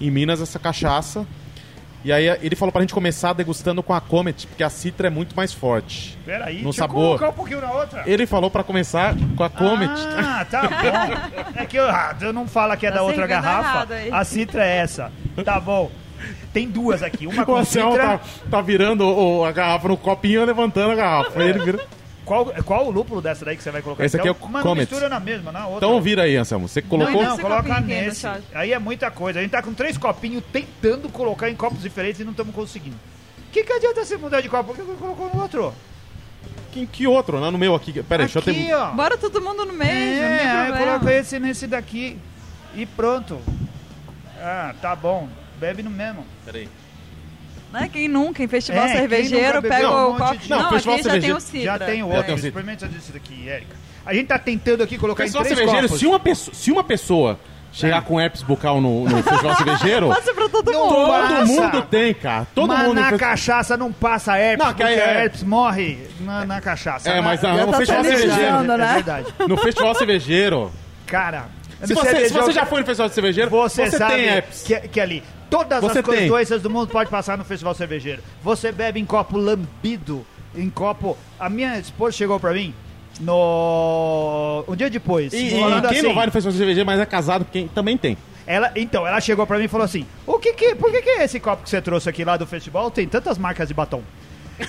em 0.00 0.10
Minas 0.10 0.40
essa 0.40 0.58
cachaça. 0.58 1.26
E 2.04 2.12
aí 2.12 2.26
ele 2.42 2.54
falou 2.54 2.70
pra 2.70 2.82
gente 2.82 2.92
começar 2.92 3.32
degustando 3.32 3.82
com 3.82 3.94
a 3.94 4.00
Comet, 4.00 4.46
porque 4.46 4.62
a 4.62 4.68
Citra 4.68 5.06
é 5.06 5.10
muito 5.10 5.34
mais 5.34 5.52
forte. 5.54 6.18
Peraí, 6.26 6.62
no 6.62 6.70
sabor. 6.72 7.18
colocar 7.18 7.28
um 7.30 7.32
pouquinho 7.32 7.60
na 7.62 7.72
outra. 7.72 8.02
Ele 8.06 8.26
falou 8.26 8.50
pra 8.50 8.62
começar 8.62 9.14
com 9.36 9.42
a 9.42 9.48
Comet. 9.48 9.90
Ah, 10.18 10.44
tá 10.50 10.62
bom. 10.68 11.50
É 11.60 11.64
que 11.64 11.78
eu, 11.78 11.88
ah, 11.88 12.14
eu 12.20 12.32
não 12.32 12.46
falo 12.46 12.76
que 12.76 12.86
é 12.86 12.90
Tá 12.90 12.96
da 12.96 13.02
outra 13.02 13.26
servindo 13.26 13.42
garrafa. 13.42 13.94
aí. 13.94 14.10
A 14.12 14.22
Citra 14.24 14.64
é 14.66 14.76
essa. 14.76 15.10
Tá 15.44 15.58
bom. 15.58 15.90
Tem 16.52 16.68
duas 16.68 17.02
aqui. 17.02 17.26
Uma 17.26 17.42
o 17.44 17.46
com 17.46 17.56
Anselmo 17.56 17.92
Citra. 17.92 18.18
tá, 18.18 18.24
tá 18.50 18.60
virando 18.60 19.04
o- 19.06 19.44
a 19.44 19.50
garrafa 19.52 19.88
no 19.88 19.96
copinho 19.96 20.42
e 20.42 20.44
levantando 20.44 20.92
a 20.92 20.94
garrafa. 20.94 21.40
Aí 21.40 21.48
ele 21.48 21.60
vira. 21.60 21.80
Qual, 22.24 22.46
qual 22.64 22.86
o 22.86 22.90
lúpulo 22.90 23.20
dessa 23.20 23.44
daí 23.44 23.56
que 23.56 23.62
você 23.62 23.70
vai 23.70 23.82
colocar? 23.82 24.04
Esse 24.04 24.16
aqui 24.16 24.26
é 24.26 24.30
o 24.30 24.34
Então, 24.34 24.48
Mas 24.48 24.62
Comet. 24.62 24.80
mistura 24.90 25.08
na 25.08 25.20
mesma, 25.20 25.52
na 25.52 25.66
outra. 25.66 25.86
Então 25.86 26.00
vira 26.00 26.22
aí, 26.22 26.36
Anselmo. 26.36 26.66
Você 26.68 26.80
colocou. 26.80 27.12
Não, 27.14 27.22
não, 27.22 27.32
Esse 27.34 27.42
coloca 27.42 27.80
nesse. 27.80 28.26
Aí 28.54 28.72
é 28.72 28.78
muita 28.78 29.10
coisa. 29.10 29.38
A 29.38 29.42
gente 29.42 29.50
tá 29.52 29.62
com 29.62 29.74
três 29.74 29.98
copinhos 29.98 30.42
tentando 30.52 31.08
colocar 31.10 31.50
em 31.50 31.54
copos 31.54 31.82
diferentes 31.82 32.20
e 32.20 32.24
não 32.24 32.30
estamos 32.30 32.54
conseguindo. 32.54 32.96
O 33.48 33.52
que, 33.52 33.62
que 33.62 33.72
adianta 33.72 34.04
você 34.04 34.16
mudar 34.16 34.40
de 34.40 34.48
copo? 34.48 34.64
Por 34.72 34.76
que 34.76 34.82
você 34.82 34.98
colocou 34.98 35.30
no 35.34 35.42
outro? 35.42 35.72
Que, 36.72 36.86
que 36.86 37.06
outro? 37.06 37.38
Não, 37.38 37.50
no 37.50 37.58
meu 37.58 37.74
aqui. 37.74 37.92
Pera 38.02 38.22
aí, 38.24 38.26
deixa 38.28 38.38
eu 38.38 38.42
aqui, 38.52 38.66
ter. 38.66 38.74
ó. 38.74 38.90
Bora 38.92 39.16
todo 39.16 39.40
mundo 39.40 39.64
no 39.64 39.72
mesmo, 39.72 39.94
não 39.94 40.28
É, 40.28 40.38
tem 40.38 40.48
aí 40.48 40.66
problema. 40.66 40.98
coloca 40.98 41.12
esse 41.12 41.38
nesse 41.38 41.66
daqui 41.66 42.18
e 42.74 42.84
pronto. 42.84 43.40
Ah, 44.40 44.74
tá 44.82 44.96
bom. 44.96 45.28
Bebe 45.60 45.82
no 45.82 45.90
mesmo. 45.90 46.26
Peraí. 46.44 46.68
Né? 47.80 47.90
Quem 47.92 48.08
nunca, 48.08 48.42
em 48.42 48.48
festival 48.48 48.84
É, 48.86 48.92
cervejeiro, 48.92 49.60
pega 49.62 49.90
um 49.90 50.10
o 50.12 50.16
copo. 50.16 50.36
de- 50.38 50.48
Não, 50.50 50.62
Não, 50.62 50.70
festival 50.70 50.94
aqui 50.94 51.04
já 51.04 51.20
tem 51.20 51.32
o 51.32 51.40
Citra. 51.40 51.62
Já 51.64 51.78
tem 51.78 52.02
o 52.02 52.06
outro. 52.08 52.32
Citra. 52.36 52.48
Experimenta 52.48 52.86
desse 52.86 53.12
daqui, 53.12 53.48
Érica. 53.48 53.76
A 54.06 54.14
gente 54.14 54.26
tá 54.28 54.38
tentando 54.38 54.82
aqui 54.82 54.96
colocar 54.98 55.24
Pessoal 55.24 55.42
em 55.42 55.46
três 55.46 55.58
cervejeiro, 55.58 55.88
copos. 55.88 56.00
se 56.00 56.06
uma, 56.06 56.20
pessoa, 56.20 56.54
se 56.54 56.70
uma 56.72 56.84
pessoa 56.84 57.40
chegar 57.72 58.02
com 58.02 58.20
herpes 58.20 58.42
bucal 58.42 58.80
no, 58.80 59.04
no 59.08 59.22
festival 59.22 59.56
cervejeiro. 59.56 60.08
Passa 60.14 60.32
pra 60.34 60.48
todo 60.48 60.70
Não 60.70 60.80
mundo. 60.84 60.94
Todo 60.94 61.08
passa. 61.10 61.44
mundo 61.46 61.82
tem, 61.90 62.14
cara. 62.14 62.46
Todo 62.54 62.68
mas 62.68 62.82
mundo. 62.86 62.94
na 63.00 63.06
em 63.08 63.10
fe- 63.10 63.18
cachaça 63.18 63.76
não 63.76 63.92
passa 63.92 64.38
herpes, 64.38 64.64
Não, 64.64 64.72
que 64.74 64.82
porque 64.84 65.00
é- 65.00 65.22
herpes 65.24 65.42
morre 65.42 65.98
na, 66.20 66.44
na 66.44 66.60
cachaça. 66.60 67.10
É, 67.10 67.20
mas 67.20 67.42
Na- 67.42 67.48
não, 67.48 67.56
Já 67.58 67.66
no 67.66 67.72
tá 67.72 67.78
festival 67.78 68.04
cervejeiro. 68.04 68.42
É 68.56 68.62
né? 68.78 68.94
verdade. 68.94 69.26
No 69.48 69.56
festival 69.56 69.94
cervejeiro. 69.96 70.72
Cara, 71.06 71.46
Se 71.82 71.92
você, 71.94 72.28
se 72.28 72.32
você 72.34 72.52
já 72.52 72.64
foi 72.64 72.80
no 72.80 72.86
festival 72.86 73.08
de 73.08 73.14
cervejeiro, 73.14 73.50
Você, 73.50 73.86
você, 73.90 73.96
sabe 73.98 74.14
tem 74.14 74.24
herpes. 74.26 74.62
que, 74.62 74.80
que 74.88 75.00
ali 75.00 75.22
todas 75.50 75.80
Você 75.80 75.98
as 75.98 76.04
coisas 76.04 76.22
tem. 76.22 76.28
doenças 76.28 76.62
do 76.62 76.70
mundo 76.70 76.88
pode 76.88 77.10
passar 77.10 77.38
no 77.38 77.44
festival 77.44 77.74
cervejeiro. 77.74 78.22
Você 78.42 78.72
bebe 78.72 79.00
em 79.00 79.04
copo 79.04 79.36
lambido, 79.36 80.24
em 80.54 80.68
copo. 80.70 81.16
A 81.38 81.48
minha 81.48 81.78
esposa 81.78 82.16
chegou 82.16 82.38
pra 82.40 82.52
mim 82.52 82.74
no 83.20 84.64
um 84.68 84.76
dia 84.76 84.90
depois. 84.90 85.32
E, 85.32 85.36
e 85.36 85.50
quem 85.50 85.64
assim, 85.64 86.02
não 86.02 86.14
vai 86.14 86.26
no 86.26 86.32
festival 86.32 86.56
cervejeiro, 86.56 86.86
mas 86.86 87.00
é 87.00 87.06
casado, 87.06 87.46
quem 87.50 87.68
também 87.68 87.96
tem. 87.96 88.16
Ela, 88.46 88.70
então, 88.76 89.06
ela 89.06 89.20
chegou 89.20 89.46
pra 89.46 89.58
mim 89.58 89.64
e 89.64 89.68
falou 89.68 89.84
assim: 89.84 90.06
"O 90.26 90.38
que 90.38 90.52
que, 90.52 90.74
por 90.74 90.90
que 90.90 91.00
que 91.00 91.10
esse 91.22 91.40
copo 91.40 91.62
que 91.62 91.70
você 91.70 91.80
trouxe 91.80 92.08
aqui 92.08 92.24
lá 92.24 92.36
do 92.36 92.46
festival 92.46 92.90
tem 92.90 93.06
tantas 93.06 93.38
marcas 93.38 93.68
de 93.68 93.74
batom?" 93.74 94.02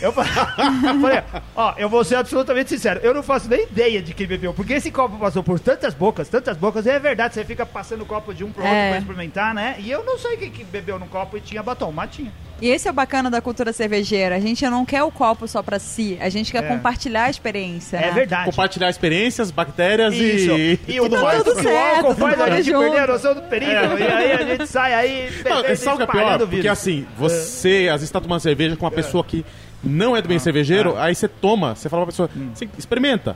Eu 0.01 0.11
fa- 0.11 0.25
falei, 1.01 1.23
ó, 1.55 1.73
eu 1.77 1.87
vou 1.89 2.03
ser 2.03 2.15
absolutamente 2.15 2.69
sincero, 2.69 2.99
eu 3.03 3.13
não 3.13 3.21
faço 3.23 3.49
nem 3.49 3.63
ideia 3.63 4.01
de 4.01 4.13
quem 4.13 4.25
bebeu, 4.27 4.53
porque 4.53 4.73
esse 4.73 4.89
copo 4.91 5.17
passou 5.17 5.43
por 5.43 5.59
tantas 5.59 5.93
bocas, 5.93 6.27
tantas 6.27 6.57
bocas, 6.57 6.85
e 6.85 6.89
é 6.89 6.99
verdade, 6.99 7.33
você 7.33 7.43
fica 7.45 7.65
passando 7.65 8.01
o 8.01 8.05
copo 8.05 8.33
de 8.33 8.43
um 8.43 8.51
pro 8.51 8.63
outro 8.63 8.75
É. 8.75 8.89
pra 8.91 8.99
experimentar, 8.99 9.53
né? 9.53 9.75
E 9.79 9.89
eu 9.91 10.03
não 10.03 10.17
sei 10.17 10.37
quem 10.37 10.49
que 10.51 10.63
bebeu 10.63 10.97
no 10.99 11.05
copo 11.07 11.37
e 11.37 11.41
tinha 11.41 11.61
batom, 11.61 11.91
mas 11.91 12.09
tinha. 12.11 12.31
E 12.61 12.69
esse 12.69 12.87
é 12.87 12.91
o 12.91 12.93
bacana 12.93 13.29
da 13.29 13.41
cultura 13.41 13.73
cervejeira. 13.73 14.35
A 14.35 14.39
gente 14.39 14.65
não 14.69 14.85
quer 14.85 15.03
o 15.03 15.11
copo 15.11 15.45
só 15.47 15.61
pra 15.61 15.77
si, 15.77 16.17
a 16.21 16.29
gente 16.29 16.51
quer 16.53 16.63
É. 16.63 16.67
compartilhar 16.67 17.23
a 17.25 17.29
experiência. 17.29 17.97
É 17.97 18.07
né? 18.07 18.11
verdade. 18.11 18.45
Compartilhar 18.45 18.89
experiências, 18.89 19.51
bactérias 19.51 20.13
Isso. 20.13 20.51
e, 20.51 20.79
E, 20.87 20.99
o 21.01 21.03
tudo 21.09 21.15
tá 21.17 21.21
mais. 21.23 21.43
tudo 21.43 21.59
que 21.61 21.67
o 21.67 21.77
álcool 21.77 22.15
faz 22.15 22.39
a 22.41 22.49
gente 22.55 22.65
junto. 22.71 22.79
perder 22.79 22.99
a 22.99 23.07
noção 23.07 23.35
do 23.35 23.41
perigo. 23.43 23.71
E 23.99 24.03
aí 24.03 24.31
a 24.31 24.43
gente 24.43 24.67
sai 24.67 24.93
aí. 24.93 25.29
Não, 25.43 25.75
sabe 25.75 26.03
o 26.03 26.07
que 26.07 26.17
é 26.17 26.21
pior? 26.21 26.47
Porque 26.47 26.67
assim, 26.69 27.05
você 27.17 27.89
às 27.91 27.99
vezes 27.99 28.11
tá 28.11 28.21
tomando 28.21 28.39
cerveja 28.39 28.75
com 28.77 28.85
uma 28.85 28.91
pessoa 28.91 29.23
que 29.23 29.45
não 29.83 30.15
é 30.15 30.21
do 30.21 30.27
bem 30.29 30.39
cervejeiro, 30.39 30.97
aí 30.97 31.13
você 31.13 31.27
toma, 31.27 31.75
você 31.75 31.89
fala 31.89 32.03
pra 32.03 32.11
pessoa, 32.11 32.29
"Sim, 32.55 32.69
experimenta. 32.77 33.35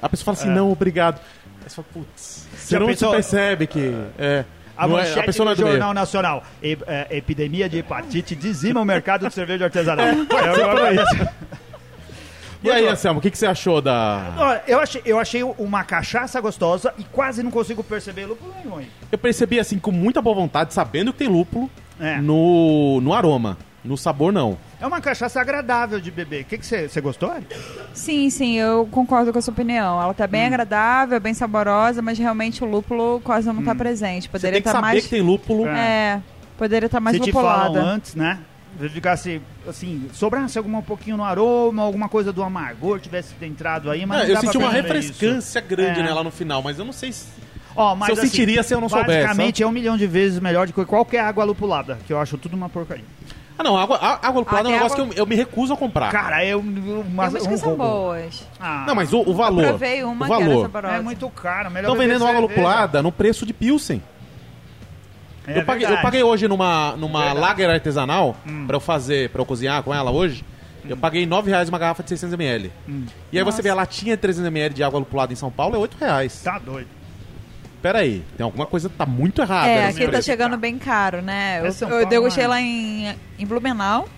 A 0.00 0.08
pessoa 0.08 0.26
fala 0.26 0.36
assim, 0.36 0.54
não, 0.54 0.70
obrigado. 0.70 1.18
Aí 1.64 1.68
você 1.68 1.74
fala, 1.76 1.88
putz, 1.92 2.46
você 2.56 2.78
não 2.78 2.86
pensou- 2.86 3.08
se 3.08 3.14
percebe 3.14 3.66
que. 3.66 3.94
É, 4.18 4.44
A 4.78 4.86
não 4.86 4.96
é- 4.96 5.02
manchete 5.02 5.18
a 5.18 5.22
pessoa 5.24 5.50
é 5.50 5.54
do 5.56 5.62
meio. 5.62 5.72
Jornal 5.74 5.92
Nacional. 5.92 6.44
E- 6.62 6.78
é, 6.86 7.08
epidemia 7.16 7.68
de 7.68 7.78
hepatite 7.78 8.36
dizima 8.36 8.80
o 8.80 8.84
mercado 8.84 9.26
de 9.28 9.34
cerveja 9.34 9.64
artesanal. 9.64 10.06
É 10.06 10.14
coisa 10.14 11.02
assim. 11.02 11.26
E 12.62 12.70
aí, 12.70 12.86
Anselmo, 12.88 13.18
o 13.20 13.22
que, 13.22 13.30
que 13.30 13.38
você 13.38 13.46
achou 13.46 13.80
da. 13.80 14.34
Olha, 14.36 14.62
eu 14.66 14.80
achei, 14.80 15.02
eu 15.04 15.18
achei 15.18 15.42
uma 15.44 15.84
cachaça 15.84 16.40
gostosa 16.40 16.92
e 16.98 17.04
quase 17.04 17.40
não 17.42 17.50
consigo 17.52 17.84
perceber 17.84 18.26
lúpulo 18.26 18.52
nenhum. 18.64 18.84
Eu 19.12 19.18
percebi 19.18 19.60
assim, 19.60 19.78
com 19.78 19.92
muita 19.92 20.20
boa 20.20 20.34
vontade, 20.34 20.74
sabendo 20.74 21.12
que 21.12 21.18
tem 21.20 21.28
lúpulo 21.28 21.70
É. 22.00 22.16
no, 22.20 23.00
no 23.00 23.12
aroma. 23.14 23.56
No 23.84 23.96
sabor, 23.96 24.32
não. 24.32 24.58
É 24.80 24.86
uma 24.86 25.00
cachaça 25.00 25.40
agradável 25.40 26.00
de 26.00 26.10
beber. 26.10 26.42
O 26.42 26.44
que 26.46 26.58
você 26.58 27.00
gostou? 27.00 27.30
Ari? 27.30 27.46
Sim, 27.94 28.28
sim, 28.28 28.54
eu 28.58 28.86
concordo 28.90 29.32
com 29.32 29.38
a 29.38 29.42
sua 29.42 29.52
opinião. 29.52 30.02
Ela 30.02 30.12
tá 30.12 30.26
bem 30.26 30.42
Hum. 30.42 30.46
agradável, 30.46 31.20
bem 31.20 31.32
saborosa, 31.32 32.02
mas 32.02 32.18
realmente 32.18 32.62
o 32.62 32.66
lúpulo 32.66 33.20
quase 33.22 33.46
não 33.46 33.62
tá 33.62 33.74
presente. 33.74 34.24
Você 34.24 34.28
Poderia 34.28 34.52
tem 34.54 34.62
que 34.62 34.68
estar 34.68 34.80
saber 34.80 34.92
mais. 34.92 35.04
que 35.04 35.10
tem 35.10 35.22
lúpulo. 35.22 35.66
É. 35.68 35.70
É, 35.78 36.22
poderia 36.58 36.86
estar 36.86 36.98
mais 37.00 37.16
Se 37.16 37.22
te 37.22 37.26
lupulada. 37.30 37.80
antes, 37.80 38.14
né? 38.16 38.40
Se 38.80 38.88
ficasse, 38.90 39.40
assim, 39.66 40.08
sobrasse 40.12 40.58
alguma 40.58 40.78
um 40.78 40.82
pouquinho 40.82 41.16
no 41.16 41.24
aroma, 41.24 41.82
alguma 41.82 42.08
coisa 42.08 42.32
do 42.32 42.42
amargor 42.42 43.00
tivesse 43.00 43.32
entrado 43.42 43.90
aí, 43.90 44.04
mas 44.04 44.18
É, 44.18 44.22
não 44.22 44.28
eu 44.28 44.34
dá 44.34 44.40
pra 44.40 44.52
senti 44.52 44.58
uma 44.62 44.70
perceber 44.70 44.98
isso. 44.98 45.08
refrescância 45.12 45.60
grande 45.60 46.00
É. 46.00 46.02
nela 46.02 46.22
no 46.22 46.30
final, 46.30 46.62
mas 46.62 46.78
eu 46.78 46.84
não 46.84 46.92
sei 46.92 47.12
se. 47.12 47.26
Ó, 47.74 47.94
mas, 47.94 48.06
Se 48.06 48.12
eu 48.12 48.18
assim, 48.18 48.28
sentiria 48.30 48.62
se 48.62 48.74
eu 48.74 48.80
não 48.80 48.88
soubesse, 48.88 49.18
Basicamente 49.22 49.62
é 49.62 49.66
um 49.66 49.70
milhão 49.70 49.96
de 49.96 50.06
vezes 50.06 50.40
melhor 50.40 50.66
do 50.66 50.72
que 50.72 50.84
qualquer 50.84 51.20
água 51.20 51.44
lupulada, 51.44 51.96
que 52.06 52.12
eu 52.12 52.20
acho 52.20 52.36
tudo 52.36 52.56
uma 52.56 52.68
porcaria. 52.68 53.04
Ah, 53.58 53.62
não, 53.64 53.76
água, 53.76 53.98
água 54.00 54.38
lupulada 54.40 54.68
é 54.68 54.70
um 54.70 54.74
negócio 54.74 55.02
água- 55.02 55.12
que 55.14 55.18
eu, 55.18 55.22
eu 55.24 55.26
me 55.26 55.34
recuso 55.34 55.72
a 55.72 55.76
comprar. 55.76 56.12
Cara, 56.12 56.44
é 56.44 56.54
um, 56.54 56.60
uma, 56.60 57.24
Tem 57.28 57.40
umas 57.40 57.46
um 57.46 57.48
que 57.48 57.56
são 57.58 57.68
roubo. 57.70 57.82
boas. 57.84 58.46
Ah, 58.60 58.84
não, 58.86 58.94
mas 58.94 59.12
o, 59.12 59.20
o 59.20 59.34
valor. 59.34 59.66
Provei 59.66 60.04
uma 60.04 60.26
o 60.26 60.28
que 60.28 60.34
era 60.44 60.70
valor. 60.70 60.84
é 60.94 61.00
muito 61.00 61.28
caro. 61.30 61.68
Melhor 61.70 61.90
Estão 61.90 61.96
vendendo 62.06 62.24
água 62.26 62.40
lupulada 62.40 63.02
no 63.02 63.10
preço 63.10 63.44
de 63.44 63.52
Pilsen. 63.52 64.00
É 65.46 65.58
eu, 65.58 65.64
paguei, 65.64 65.86
eu 65.88 65.96
paguei 66.02 66.22
hoje 66.22 66.46
numa, 66.46 66.94
numa 66.96 67.18
Verdade. 67.20 67.40
lager 67.40 67.70
artesanal 67.70 68.36
Hum. 68.46 68.64
pra 68.66 68.76
eu 68.76 68.80
fazer, 68.80 69.30
pra 69.30 69.40
eu 69.40 69.46
cozinhar 69.46 69.82
com 69.82 69.94
ela 69.94 70.10
hoje. 70.10 70.44
Eu 70.88 70.96
paguei 70.96 71.26
9 71.26 71.50
reais 71.50 71.68
uma 71.68 71.78
garrafa 71.78 72.02
de 72.02 72.10
600ml. 72.14 72.70
Hum. 72.88 73.04
E 73.32 73.38
aí 73.38 73.44
você 73.44 73.50
Nossa. 73.56 73.62
vê 73.62 73.68
a 73.70 73.74
latinha 73.74 74.16
de 74.16 74.22
300ml 74.22 74.72
de 74.72 74.84
água 74.84 74.98
lupulada 75.00 75.32
em 75.32 75.36
São 75.36 75.50
Paulo 75.50 75.74
é 75.74 75.78
8 75.78 75.96
reais. 75.98 76.40
Tá 76.42 76.58
doido. 76.58 76.88
Pera 77.82 78.00
aí, 78.00 78.24
tem 78.36 78.44
alguma 78.44 78.66
coisa 78.66 78.88
que 78.88 78.96
tá 78.96 79.06
muito 79.06 79.40
errada 79.40 79.68
É, 79.68 79.88
aqui 79.88 80.08
tá 80.08 80.20
chegando 80.20 80.56
bem 80.56 80.78
caro, 80.78 81.22
né? 81.22 81.60
É 81.62 81.68
Eu, 81.84 81.88
eu 82.00 82.06
degustei 82.06 82.46
lá 82.46 82.60
em, 82.60 83.14
em 83.38 83.46
Blumenau, 83.46 84.08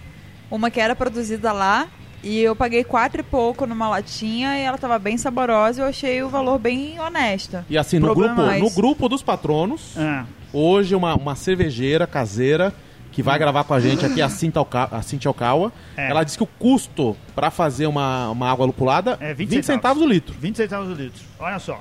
uma 0.51 0.71
que 0.71 0.81
era 0.81 0.97
produzida 0.97 1.53
lá, 1.53 1.87
e 2.23 2.39
eu 2.41 2.57
paguei 2.57 2.83
quatro 2.85 3.21
e 3.21 3.23
pouco 3.25 3.67
numa 3.67 3.89
latinha 3.89 4.59
e 4.59 4.63
ela 4.63 4.79
tava 4.79 4.99
bem 4.99 5.17
saborosa 5.19 5.81
e 5.81 5.85
eu 5.85 5.89
achei 5.89 6.23
o 6.23 6.29
valor 6.29 6.59
bem 6.59 6.99
honesto. 6.99 7.65
E 7.69 7.77
assim, 7.77 7.99
no 7.99 8.15
grupo, 8.15 8.35
mais. 8.35 8.63
no 8.63 8.71
grupo 8.71 9.09
dos 9.09 9.23
patronos, 9.23 9.95
É. 9.97 10.25
hoje 10.53 10.95
uma, 10.95 11.15
uma 11.15 11.35
cervejeira 11.35 12.07
caseira 12.07 12.73
que 13.13 13.23
vai 13.23 13.39
gravar 13.39 13.65
com 13.65 13.75
a 13.75 13.81
gente 13.81 14.07
aqui, 14.07 14.23
a 14.23 14.29
Cintia, 14.31 14.61
Oka- 14.63 14.89
a 14.93 15.03
Cintia 15.03 15.31
Okawa. 15.31 15.73
É. 15.97 16.11
Ela 16.11 16.23
disse 16.25 16.37
que 16.39 16.45
o 16.45 16.47
custo 16.47 17.17
pra 17.35 17.51
fazer 17.51 17.87
uma, 17.87 18.31
uma 18.31 18.51
água 18.51 18.65
lupulada 18.65 19.19
É 19.21 19.35
20 19.35 19.49
20 19.51 19.65
centavos 19.67 20.03
o 20.03 20.07
litro. 20.07 20.35
20 20.39 20.57
centavos 20.57 20.89
o 20.91 20.95
litro. 20.95 21.23
Olha 21.39 21.59
só. 21.59 21.81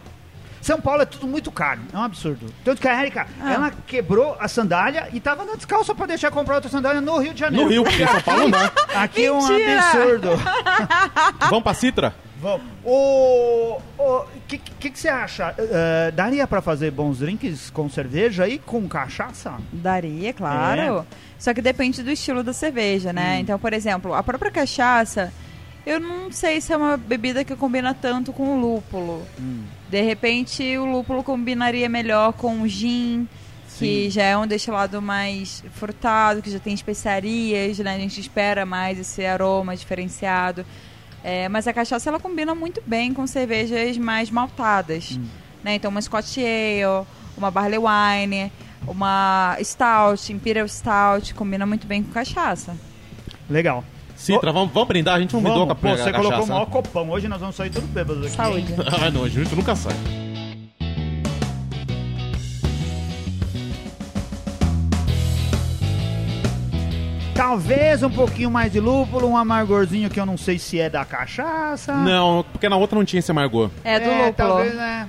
São 0.62 0.80
Paulo 0.82 1.02
é 1.02 1.06
tudo 1.06 1.28
muito 1.28 1.52
caro. 1.52 1.82
É 1.94 1.98
um 1.98 2.04
absurdo. 2.04 2.54
Tanto 2.64 2.82
que 2.82 2.88
a 2.88 3.02
Erika, 3.02 3.26
Ah. 3.42 3.54
ela 3.54 3.72
quebrou 3.88 4.36
a 4.40 4.48
sandália 4.48 5.08
e 5.14 5.20
tava 5.20 5.44
na 5.46 5.56
descalça 5.56 5.96
pra 5.96 6.06
deixar 6.06 6.32
comprar 6.32 6.56
outra 6.56 6.70
sandália 6.70 7.02
no 7.02 7.18
Rio 7.18 7.34
de 7.34 7.40
Janeiro. 7.40 7.66
No 7.66 7.72
Rio, 7.72 7.84
porque 7.84 8.04
em 8.04 8.08
São 8.08 8.22
Paulo 8.22 8.48
não. 8.50 8.60
Aqui 9.02 9.26
é 9.26 9.32
um 9.32 9.38
absurdo. 9.38 10.30
Vamos 11.50 11.64
pra 11.64 11.74
Citra? 11.74 12.14
Vamos. 12.42 12.66
O 12.84 13.80
que, 14.48 14.58
que, 14.58 14.90
que 14.90 15.00
você 15.00 15.10
acha? 15.10 15.54
Eh, 15.58 16.12
daria 16.12 16.48
pra 16.48 16.62
fazer 16.62 16.90
bons 16.92 17.20
drinks 17.20 17.70
com 17.70 17.90
cerveja 17.90 18.48
e 18.48 18.58
com 18.58 18.88
cachaça? 18.88 19.54
Daria, 19.72 20.34
claro. 20.34 21.06
Só 21.38 21.54
que 21.54 21.62
depende 21.62 22.02
do 22.02 22.10
estilo 22.10 22.42
da 22.44 22.54
cerveja, 22.54 23.12
né? 23.14 23.36
Hum. 23.36 23.40
Então, 23.42 23.60
por 23.60 23.74
exemplo, 23.74 24.14
a 24.14 24.24
própria 24.24 24.50
cachaça, 24.52 25.32
eu 25.86 26.00
não 26.00 26.32
sei 26.32 26.62
se 26.62 26.72
é 26.74 26.78
uma 26.78 26.98
bebida 26.98 27.44
que 27.44 27.56
combina 27.56 27.94
tanto 27.94 28.32
com 28.34 28.56
o 28.58 28.60
lúpulo. 28.60 29.26
Hum. 29.40 29.64
De 29.90 30.02
repente, 30.02 30.78
o 30.78 30.86
lúpulo 30.86 31.24
combinaria 31.24 31.90
melhor 31.90 32.34
com 32.34 32.62
o 32.62 32.68
gin, 32.68 33.28
que 33.78 34.06
Sim. 34.06 34.10
já 34.10 34.24
é 34.24 34.38
um 34.38 34.46
destilado 34.46 35.02
mais 35.02 35.64
frutado, 35.74 36.42
que 36.42 36.52
já 36.52 36.60
tem 36.60 36.74
especiarias, 36.74 37.80
né? 37.80 37.96
A 37.96 38.00
gente 38.00 38.20
espera 38.20 38.66
mais 38.66 39.00
esse 39.00 39.26
aroma 39.26 39.76
diferenciado. 39.76 40.66
É, 41.24 41.50
mas 41.50 41.68
a 41.68 41.74
cachaça 41.74 42.10
ela 42.10 42.20
combina 42.20 42.54
muito 42.56 42.82
bem 42.86 43.14
com 43.14 43.26
cervejas 43.28 43.98
mais 43.98 44.30
maltadas, 44.30 45.18
Hum. 45.18 45.26
né? 45.64 45.76
Então 45.76 45.90
uma 45.92 46.02
Scotch 46.02 46.38
Ale, 46.38 47.06
uma 47.38 47.50
Barley 47.50 47.80
Wine, 47.80 48.52
uma 48.88 49.58
Stout, 49.62 50.32
Imperial 50.32 50.68
Stout, 50.68 51.34
combina 51.34 51.66
muito 51.66 51.88
bem 51.88 52.04
com 52.04 52.12
cachaça. 52.12 52.76
Legal. 53.50 53.84
Citra, 54.20 54.52
vamos, 54.52 54.74
vamos 54.74 54.88
brindar? 54.90 55.16
A 55.16 55.20
gente 55.22 55.34
não 55.34 55.42
brindou 55.42 55.66
com 55.66 55.72
a 55.72 55.76
Pô, 55.76 55.90
você 55.96 56.10
a 56.10 56.12
colocou 56.12 56.32
cachaça, 56.32 56.44
o 56.44 56.48
maior 56.54 56.66
né? 56.66 56.72
copão. 56.74 57.10
Hoje 57.10 57.28
nós 57.30 57.40
vamos 57.40 57.56
sair 57.56 57.70
tudo 57.70 57.88
bêbados 57.88 58.26
aqui. 58.26 58.36
Saúde. 58.36 58.76
ah, 59.02 59.10
não, 59.10 59.28
junto 59.30 59.56
nunca 59.56 59.74
sai. 59.76 59.96
Talvez 67.34 68.04
um 68.04 68.10
pouquinho 68.10 68.52
mais 68.52 68.72
de 68.74 68.80
lúpulo, 68.82 69.28
um 69.28 69.38
amargorzinho 69.38 70.10
que 70.10 70.20
eu 70.20 70.26
não 70.26 70.38
sei 70.38 70.60
se 70.60 70.78
é 70.80 70.90
da 70.90 71.06
cachaça. 71.06 71.94
Não, 71.94 72.46
porque 72.52 72.68
na 72.68 72.76
outra 72.76 72.98
não 72.98 73.06
tinha 73.06 73.20
esse 73.20 73.32
amargor. 73.32 73.70
É 73.84 73.98
do 74.00 74.10
lúpulo. 74.10 74.34
Talvez, 74.34 74.76
né? 74.76 75.08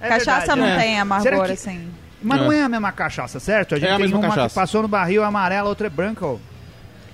É 0.00 0.08
cachaça 0.08 0.38
verdade, 0.54 0.60
não 0.60 0.66
né? 0.68 0.78
tem 0.78 0.98
amargor 1.00 1.30
Será 1.32 1.44
que- 1.44 1.52
assim. 1.52 1.88
Mas 2.22 2.40
não 2.40 2.52
É. 2.52 2.58
é 2.58 2.62
a 2.62 2.68
mesma 2.68 2.92
cachaça, 2.92 3.38
certo? 3.40 3.74
A 3.74 3.78
gente 3.78 3.88
É 3.88 3.92
a 3.92 3.96
tem 3.96 4.04
mesma 4.04 4.18
uma 4.18 4.28
cachaça. 4.28 4.48
que 4.48 4.54
passou 4.54 4.82
no 4.82 4.88
barril 4.88 5.22
amarela, 5.22 5.68
outra 5.68 5.86
é 5.86 5.90
branca. 5.90 6.24
ó. 6.26 6.36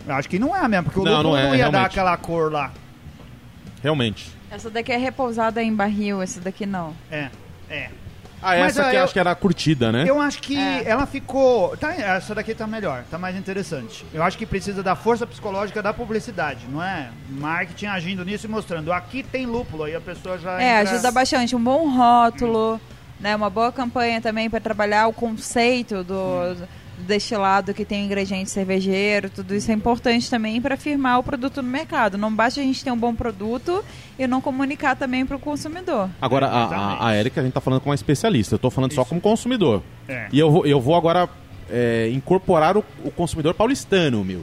Eu 0.07 0.15
acho 0.15 0.29
que 0.29 0.39
não 0.39 0.55
é 0.55 0.61
a 0.61 0.69
mesma, 0.69 0.85
porque 0.85 1.01
o 1.01 1.05
Não, 1.05 1.13
lúpulo 1.17 1.35
não 1.37 1.43
não, 1.43 1.55
é, 1.55 1.57
ia 1.59 1.65
dar 1.65 1.71
realmente. 1.71 1.87
aquela 1.93 2.17
cor 2.17 2.53
lá. 2.53 2.71
Realmente. 3.83 4.33
Essa 4.51 4.71
daqui 4.71 4.93
é 4.93 4.97
repousada 4.97 5.63
em 5.63 5.75
barril, 5.75 6.23
essa 6.23 6.41
daqui 6.41 6.65
não. 6.65 6.95
É, 7.11 7.29
é. 7.69 7.91
Ah, 8.43 8.51
Mas, 8.51 8.77
essa 8.77 8.83
ó, 8.85 8.87
aqui 8.89 8.97
eu- 8.97 9.05
acho 9.05 9.13
que 9.15 9.19
era 9.19 9.35
curtida, 9.35 9.91
né? 9.91 10.05
Eu 10.07 10.21
acho 10.21 10.41
que 10.41 10.57
É. 10.57 10.85
ela 10.87 11.07
ficou. 11.07 11.77
Tá, 11.77 11.93
essa 11.95 12.35
daqui 12.35 12.55
tá 12.55 12.67
melhor, 12.67 13.03
tá 13.11 13.19
mais 13.19 13.35
interessante. 13.35 14.05
Eu 14.13 14.23
acho 14.23 14.37
que 14.39 14.45
precisa 14.47 14.83
da 14.83 14.95
força 14.95 15.27
psicológica 15.27 15.83
da 15.83 15.93
publicidade, 15.93 16.67
não 16.69 16.83
é? 16.83 17.09
Marketing 17.31 17.87
agindo 17.87 18.25
nisso 18.25 18.47
e 18.47 18.49
mostrando. 18.49 18.93
Aqui 18.93 19.23
tem 19.23 19.47
lúpulo, 19.47 19.85
aí 19.85 19.97
a 19.97 20.01
pessoa 20.01 20.39
já. 20.39 20.61
É, 20.61 20.81
entra- 20.83 20.93
ajuda 20.95 21.11
bastante. 21.11 21.57
Um 21.57 21.63
bom 21.65 21.89
rótulo, 21.97 22.81
né? 23.19 23.35
Uma 23.35 23.51
boa 23.51 23.73
campanha 23.73 24.21
também 24.21 24.49
para 24.51 24.61
trabalhar 24.61 25.09
o 25.09 25.13
conceito 25.15 26.05
do, 26.05 26.55
destilado 27.07 27.73
que 27.73 27.85
tem 27.85 28.05
ingrediente 28.05 28.51
cervejeiro, 28.51 29.31
tudo 29.31 29.55
isso 29.55 29.71
é 29.71 29.75
importante 29.75 30.29
também 30.29 30.61
para 30.61 30.77
firmar 30.77 31.19
o 31.19 31.23
produto 31.23 31.63
no 31.63 31.69
mercado. 31.69 32.19
Não 32.19 32.35
basta 32.35 32.61
a 32.61 32.63
gente 32.63 32.85
ter 32.85 32.91
um 32.91 32.97
bom 32.97 33.15
produto 33.15 33.85
e 34.19 34.27
não 34.27 34.41
comunicar 34.41 34.97
também 34.97 35.25
para 35.25 35.37
o 35.37 35.41
consumidor. 35.41 36.11
Agora, 36.21 36.47
a, 36.47 36.65
a, 36.65 37.09
a 37.09 37.17
Erika, 37.17 37.41
a 37.41 37.45
gente 37.45 37.55
tá 37.55 37.61
falando 37.61 37.81
com 37.81 37.89
uma 37.89 37.95
especialista. 37.95 38.57
Eu 38.57 38.59
tô 38.59 38.71
falando 38.71 38.93
só 38.93 39.03
Isso. 39.03 39.09
como 39.09 39.21
consumidor. 39.21 39.83
É. 40.09 40.29
E 40.33 40.39
eu 40.39 40.51
vou, 40.51 40.67
eu 40.67 40.81
vou 40.81 40.95
agora 40.95 41.29
é, 41.71 42.11
incorporar 42.13 42.77
o, 42.77 42.85
o 43.05 43.11
consumidor 43.11 43.55
paulistano, 43.55 44.25
meu. 44.25 44.43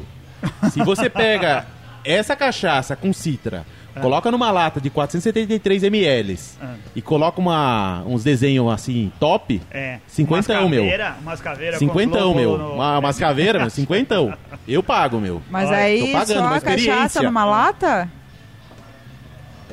Se 0.72 0.84
você 0.84 1.10
pega 1.10 1.66
essa 2.04 2.36
cachaça 2.36 2.96
com 2.96 3.12
citra, 3.14 3.66
coloca 4.02 4.32
numa 4.32 4.50
lata 4.52 4.82
de 4.82 4.90
473 4.90 5.84
ml 5.84 6.40
Ah. 6.62 6.74
e 6.96 7.02
coloca 7.02 7.40
uma, 7.40 8.04
uns 8.06 8.24
desenhos 8.24 8.72
assim, 8.72 9.12
top, 9.20 9.62
É. 9.72 10.00
cinquentão, 10.08 10.62
umas 10.62 10.70
meu. 10.72 10.84
caveira, 10.84 11.16
Umas 11.22 11.42
caveiras 11.42 11.80
cinquentão, 11.80 12.34
meu. 12.34 12.58
No... 12.58 12.74
Uma, 12.74 13.00
umas 13.00 13.18
caveiras, 13.20 13.62
meu, 13.62 13.70
cinquentão. 13.72 14.34
Eu 14.68 14.82
pago, 14.82 15.20
meu. 15.20 15.42
Mas 15.50 15.68
Olha, 15.70 15.78
tô 15.78 15.84
aí 15.84 16.12
pagando 16.12 16.50
só 16.50 16.56
a 16.56 16.62
cachaça 16.62 17.22
numa 17.22 17.46
lata? 17.46 18.10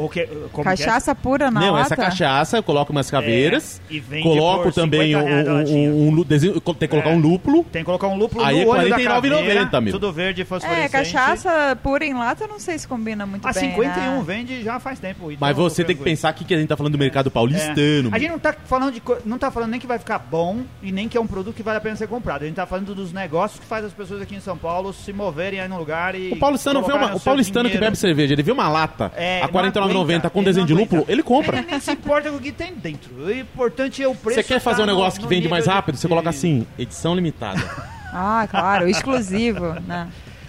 Ou 0.01 0.09
que, 0.09 0.21
eh, 0.21 0.29
cachaça 0.65 1.15
que 1.15 1.21
é? 1.21 1.23
pura 1.23 1.51
na 1.51 1.61
Não, 1.61 1.73
lata? 1.73 1.95
essa 1.95 1.97
cachaça, 1.97 2.57
eu 2.57 2.63
coloco 2.63 2.93
umas 2.93 3.11
caveiras. 3.11 3.81
É, 3.91 3.95
e 3.95 4.01
vende 4.01 4.23
coloco 4.23 4.73
também 4.73 5.15
um, 5.15 5.21
um, 5.21 6.09
um, 6.09 6.21
um 6.21 6.25
tem 6.25 6.39
que 6.41 6.89
colocar 6.89 7.11
é, 7.11 7.15
um 7.15 7.19
lúpulo. 7.19 7.65
Tem 7.65 7.83
que 7.83 7.87
colocar 7.87 8.09
um 8.09 8.17
lúpulo 8.17 8.45
aí 8.45 8.65
no 8.65 8.77
é 8.77 8.81
olho 8.81 8.95
49,90. 8.95 9.91
Tudo 9.91 10.13
verde 10.13 10.43
é, 10.43 10.45
fosforescente. 10.45 10.87
É, 10.87 10.89
cachaça 10.89 11.79
pura 11.83 12.05
em 12.05 12.15
lata 12.15 12.47
não 12.47 12.59
sei 12.59 12.79
se 12.79 12.89
combina 12.89 13.27
muito 13.27 13.47
a 13.47 13.53
bem. 13.53 13.71
A 13.71 13.75
51 13.75 14.01
né? 14.01 14.23
vende 14.27 14.63
já 14.63 14.81
faz 14.81 14.99
tempo. 14.99 15.31
Então 15.31 15.39
Mas 15.41 15.57
você 15.57 15.85
tem 15.85 15.97
que 15.97 16.03
pensar 16.03 16.31
aqui 16.31 16.45
que 16.45 16.55
a 16.55 16.59
gente 16.59 16.69
tá 16.69 16.77
falando 16.77 16.93
do 16.93 16.99
mercado 16.99 17.29
é. 17.29 17.31
paulistano. 17.31 18.11
A 18.13 18.19
gente 18.19 18.31
não 18.31 18.39
tá 18.39 18.55
falando 18.65 18.93
de 18.93 19.03
não 19.25 19.39
tá 19.39 19.51
falando 19.51 19.71
nem 19.71 19.81
que 19.81 19.87
vai 19.87 19.99
ficar 19.99 20.19
bom 20.19 20.63
e 20.83 20.91
nem 20.91 21.09
que 21.09 21.17
é 21.17 21.21
um 21.21 21.27
produto 21.27 21.55
que 21.55 21.63
vale 21.63 21.79
a 21.79 21.81
pena 21.81 21.97
ser 21.97 22.07
comprado. 22.07 22.43
A 22.43 22.47
gente 22.47 22.57
tá 22.57 22.67
falando 22.67 22.95
dos 22.95 23.13
negócios 23.13 23.61
que 23.61 23.67
faz 23.67 23.85
as 23.85 23.93
pessoas 23.93 24.23
aqui 24.23 24.35
em 24.35 24.41
São 24.41 24.57
Paulo 24.57 24.93
se 24.93 25.13
moverem 25.13 25.61
aí 25.61 25.69
no 25.69 25.79
lugar 25.79 26.15
e 26.15 26.33
O 26.33 26.37
paulistano 26.37 26.83
vê 26.83 26.93
uma, 26.93 27.17
o 27.17 27.21
paulistano 27.21 27.69
que 27.69 27.79
bebe 27.79 27.97
cerveja, 27.97 28.33
ele 28.33 28.43
vê 28.43 28.53
uma 28.53 28.69
lata 28.69 29.13
é, 29.17 29.43
a 29.43 29.49
49 29.49 29.90
4,90 29.93 30.31
com 30.31 30.43
desenho 30.43 30.67
de 30.67 30.75
lúpulo, 30.75 31.05
ele 31.09 31.23
compra. 31.23 31.59
Ele 31.59 31.67
nem 31.71 31.81
se 31.81 31.93
importa 31.93 32.31
com 32.31 32.37
o 32.37 32.41
que 32.41 32.53
tem 32.53 32.75
dentro. 32.75 33.15
O 33.15 33.33
importante 33.33 34.03
é 34.03 34.09
o 34.09 34.15
preço. 34.15 34.41
Você 34.41 34.43
quer 34.43 34.61
fazer 34.61 34.83
um 34.83 34.87
tá 34.87 34.93
negócio 34.93 35.21
que 35.21 35.27
vende 35.27 35.49
mais 35.49 35.67
rápido? 35.67 35.97
Você 35.97 36.09
coloca 36.09 36.31
assim, 36.31 36.67
edição 36.79 37.15
limitada. 37.15 37.61
Ah, 38.13 38.45
claro, 38.51 38.89
exclusivo, 38.89 39.75
né? 39.87 40.09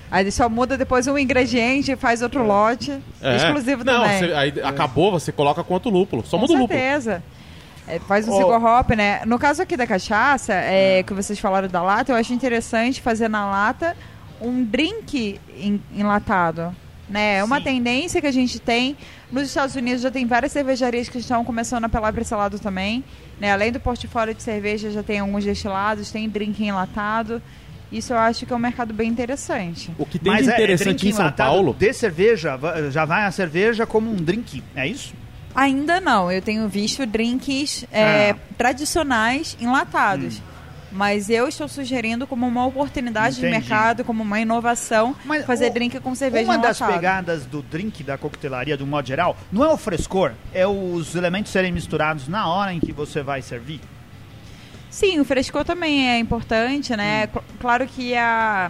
Aí 0.09 0.29
só 0.31 0.49
muda 0.49 0.77
depois 0.77 1.05
um 1.05 1.17
ingrediente, 1.17 1.95
faz 1.95 2.21
outro 2.21 2.43
lote, 2.43 2.91
é. 3.21 3.35
exclusivo 3.35 3.83
Não, 3.83 4.01
também. 4.01 4.19
Você, 4.19 4.33
aí 4.33 4.53
acabou, 4.63 5.11
você 5.11 5.31
coloca 5.31 5.63
quanto 5.63 5.87
lúpulo. 5.87 6.25
Só 6.25 6.37
com 6.37 6.41
muda 6.41 6.53
o 6.53 6.57
lúpulo. 6.57 6.79
É, 6.79 7.99
faz 8.07 8.27
um 8.27 8.33
oh. 8.33 8.55
hop, 8.55 8.89
né? 8.91 9.21
No 9.25 9.39
caso 9.39 9.61
aqui 9.61 9.77
da 9.77 9.87
cachaça, 9.87 10.53
é, 10.53 10.99
é, 10.99 11.03
que 11.03 11.13
vocês 11.13 11.39
falaram 11.39 11.67
da 11.67 11.81
lata, 11.81 12.11
eu 12.11 12.15
acho 12.15 12.33
interessante 12.33 13.01
fazer 13.01 13.27
na 13.27 13.49
lata 13.49 13.95
um 14.41 14.63
drink 14.63 15.39
enlatado. 15.95 16.75
Né? 17.11 17.37
É 17.39 17.43
uma 17.43 17.57
Sim. 17.57 17.63
tendência 17.65 18.21
que 18.21 18.27
a 18.27 18.31
gente 18.31 18.57
tem. 18.57 18.95
Nos 19.29 19.43
Estados 19.49 19.75
Unidos 19.75 20.01
já 20.01 20.09
tem 20.09 20.25
várias 20.25 20.51
cervejarias 20.53 21.09
que 21.09 21.17
estão 21.17 21.43
começando 21.43 21.83
a 21.83 21.87
apelar 21.87 22.13
para 22.13 22.21
esse 22.21 22.33
lado 22.33 22.57
também. 22.57 23.03
Né? 23.39 23.51
Além 23.51 23.71
do 23.71 23.79
portfólio 23.81 24.33
de 24.33 24.41
cerveja, 24.41 24.89
já 24.89 25.03
tem 25.03 25.19
alguns 25.19 25.43
destilados, 25.43 26.09
tem 26.09 26.27
drink 26.29 26.63
enlatado. 26.63 27.41
Isso 27.91 28.13
eu 28.13 28.17
acho 28.17 28.45
que 28.45 28.53
é 28.53 28.55
um 28.55 28.59
mercado 28.59 28.93
bem 28.93 29.09
interessante. 29.09 29.91
O 29.99 30.05
que 30.05 30.17
tem 30.17 30.31
Mas 30.31 30.45
de 30.45 30.51
é, 30.51 30.53
é 30.53 30.55
interessante 30.55 30.99
drink 30.99 31.09
em 31.09 31.11
São 31.17 31.31
Paulo. 31.33 31.75
De 31.77 31.91
cerveja, 31.93 32.57
já 32.89 33.03
vai 33.03 33.25
a 33.25 33.31
cerveja 33.31 33.85
como 33.85 34.09
um 34.09 34.15
drink, 34.15 34.63
é 34.73 34.87
isso? 34.87 35.13
Ainda 35.53 35.99
não. 35.99 36.31
Eu 36.31 36.41
tenho 36.41 36.65
visto 36.69 37.05
drinks 37.05 37.85
é, 37.91 38.29
Ah. 38.31 38.35
tradicionais 38.57 39.57
enlatados. 39.59 40.41
Mas 40.91 41.29
eu 41.29 41.47
estou 41.47 41.67
sugerindo 41.69 42.27
como 42.27 42.45
uma 42.45 42.65
oportunidade 42.65 43.35
de 43.37 43.45
Entendi. 43.45 43.59
mercado, 43.59 44.03
como 44.03 44.23
uma 44.23 44.39
inovação, 44.41 45.15
Mas 45.23 45.45
fazer 45.45 45.67
o- 45.69 45.73
drink 45.73 45.99
com 46.01 46.13
cerveja 46.13 46.45
Uma 46.51 46.57
das 46.57 46.79
pegadas 46.79 47.45
do 47.45 47.61
drink 47.61 48.03
da 48.03 48.17
coquetelaria, 48.17 48.75
do 48.75 48.85
modo 48.85 49.07
geral, 49.07 49.37
não 49.51 49.63
é 49.63 49.69
o 49.69 49.77
frescor, 49.77 50.33
é 50.53 50.67
os 50.67 51.15
elementos 51.15 51.51
serem 51.51 51.71
misturados 51.71 52.27
na 52.27 52.47
hora 52.47 52.73
em 52.73 52.79
que 52.79 52.91
você 52.91 53.23
vai 53.23 53.41
servir. 53.41 53.79
Sim, 54.89 55.19
o 55.21 55.25
frescor 55.25 55.63
também 55.63 56.09
é 56.09 56.19
importante, 56.19 56.95
né? 56.97 57.23
Hum. 57.25 57.27
Cl- 57.39 57.43
Claro 57.61 57.87
que 57.87 58.13
a, 58.13 58.69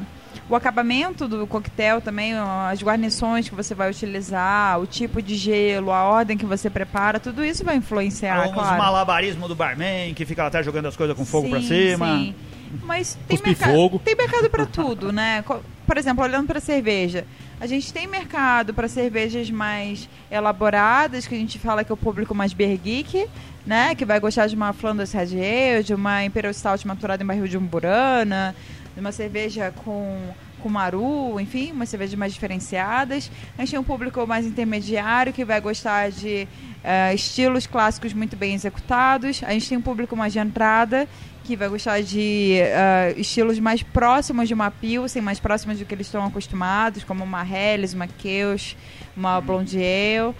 o 0.50 0.56
acabamento 0.56 1.28
do 1.28 1.48
coquetel 1.48 2.02
também, 2.02 2.34
as 2.70 2.82
guarnições 2.82 3.48
que 3.48 3.56
você 3.56 3.74
vai 3.74 3.90
utilizar, 3.90 4.80
o 4.80 4.86
tipo 4.88 5.22
de 5.22 5.36
gelo, 5.36 5.92
a 5.92 6.04
ordem 6.04 6.38
que 6.38 6.46
você 6.46 6.70
prepara, 6.70 7.20
tudo 7.20 7.44
isso 7.44 7.64
vai 7.64 7.76
influenciar, 7.76 8.48
Os 8.48 8.54
claro. 8.54 8.78
malabarismo 8.78 9.48
do 9.48 9.56
barman, 9.56 10.14
que 10.14 10.26
fica 10.26 10.46
até 10.46 10.62
jogando 10.64 10.88
as 10.88 10.96
coisas 10.96 11.16
com 11.16 11.26
fogo 11.26 11.50
pra 11.50 11.60
Sim, 11.62 11.68
cima. 11.68 12.18
sim. 12.18 12.36
Mas 12.84 13.18
tem 13.28 13.38
mercado, 13.44 13.74
fogo. 13.74 14.00
tem 14.00 14.16
mercado 14.16 14.50
para 14.50 14.66
tudo, 14.66 15.12
né? 15.12 15.44
Por 15.86 15.98
exemplo, 15.98 16.24
olhando 16.24 16.48
para 16.48 16.60
cerveja, 16.62 17.26
a 17.60 17.68
gente 17.68 17.92
tem 17.92 18.08
mercado 18.08 18.74
para 18.74 18.88
cervejas 18.88 19.50
mais 19.52 20.08
elaboradas, 20.32 21.28
que 21.28 21.36
a 21.36 21.38
gente 21.38 21.60
fala 21.60 21.84
que 21.84 21.92
é 21.92 21.94
o 21.94 21.98
público 21.98 22.34
mais 22.34 22.54
beer 22.54 22.78
geek, 22.78 23.28
né? 23.66 23.94
Que 23.94 24.06
vai 24.06 24.20
gostar 24.20 24.48
de 24.48 24.56
uma 24.56 24.74
Flanders 24.74 25.12
Red 25.12 25.34
Ale, 25.36 25.84
de 25.84 25.94
uma 25.94 26.24
Imperial 26.24 26.54
Stout 26.54 26.88
maturada 26.88 27.22
em 27.24 27.26
barril 27.26 27.48
de 27.48 27.58
umburana, 27.58 28.56
uma 29.02 29.12
cerveja 29.12 29.74
com 29.84 30.32
com 30.62 30.70
maru, 30.70 31.40
enfim, 31.40 31.72
umas 31.72 31.90
cervejas 31.90 32.16
mais 32.16 32.34
diferenciadas. 32.34 33.32
A 33.58 33.62
gente 33.62 33.72
tem 33.72 33.80
um 33.80 33.84
público 33.84 34.26
mais 34.26 34.46
intermediário 34.46 35.34
que 35.34 35.44
vai 35.44 35.60
gostar 35.60 36.12
de 36.12 36.48
eh, 36.84 37.14
estilos 37.14 37.68
clássicos 37.68 38.14
muito 38.14 38.38
bem 38.38 38.54
executados. 38.54 39.42
A 39.44 39.52
gente 39.54 39.68
tem 39.68 39.78
um 39.78 39.82
público 39.82 40.16
mais 40.16 40.32
de 40.32 40.40
entrada 40.40 41.08
que 41.44 41.56
vai 41.56 41.68
gostar 41.68 42.02
de 42.02 42.60
eh, 42.60 43.16
estilos 43.18 43.60
mais 43.60 43.82
próximos 43.82 44.48
de 44.48 44.54
uma 44.54 44.70
Pilsen, 44.70 45.22
mais 45.22 45.40
próximos 45.40 45.80
do 45.80 45.86
que 45.86 45.96
eles 45.96 46.08
estão 46.08 46.26
acostumados, 46.26 47.04
como 47.04 47.24
uma 47.24 47.44
Helles, 47.44 47.94
uma 47.94 48.08
Keusch, 48.08 48.78
uma 49.18 49.42
Blonde 49.42 49.78
Ale. 49.78 50.36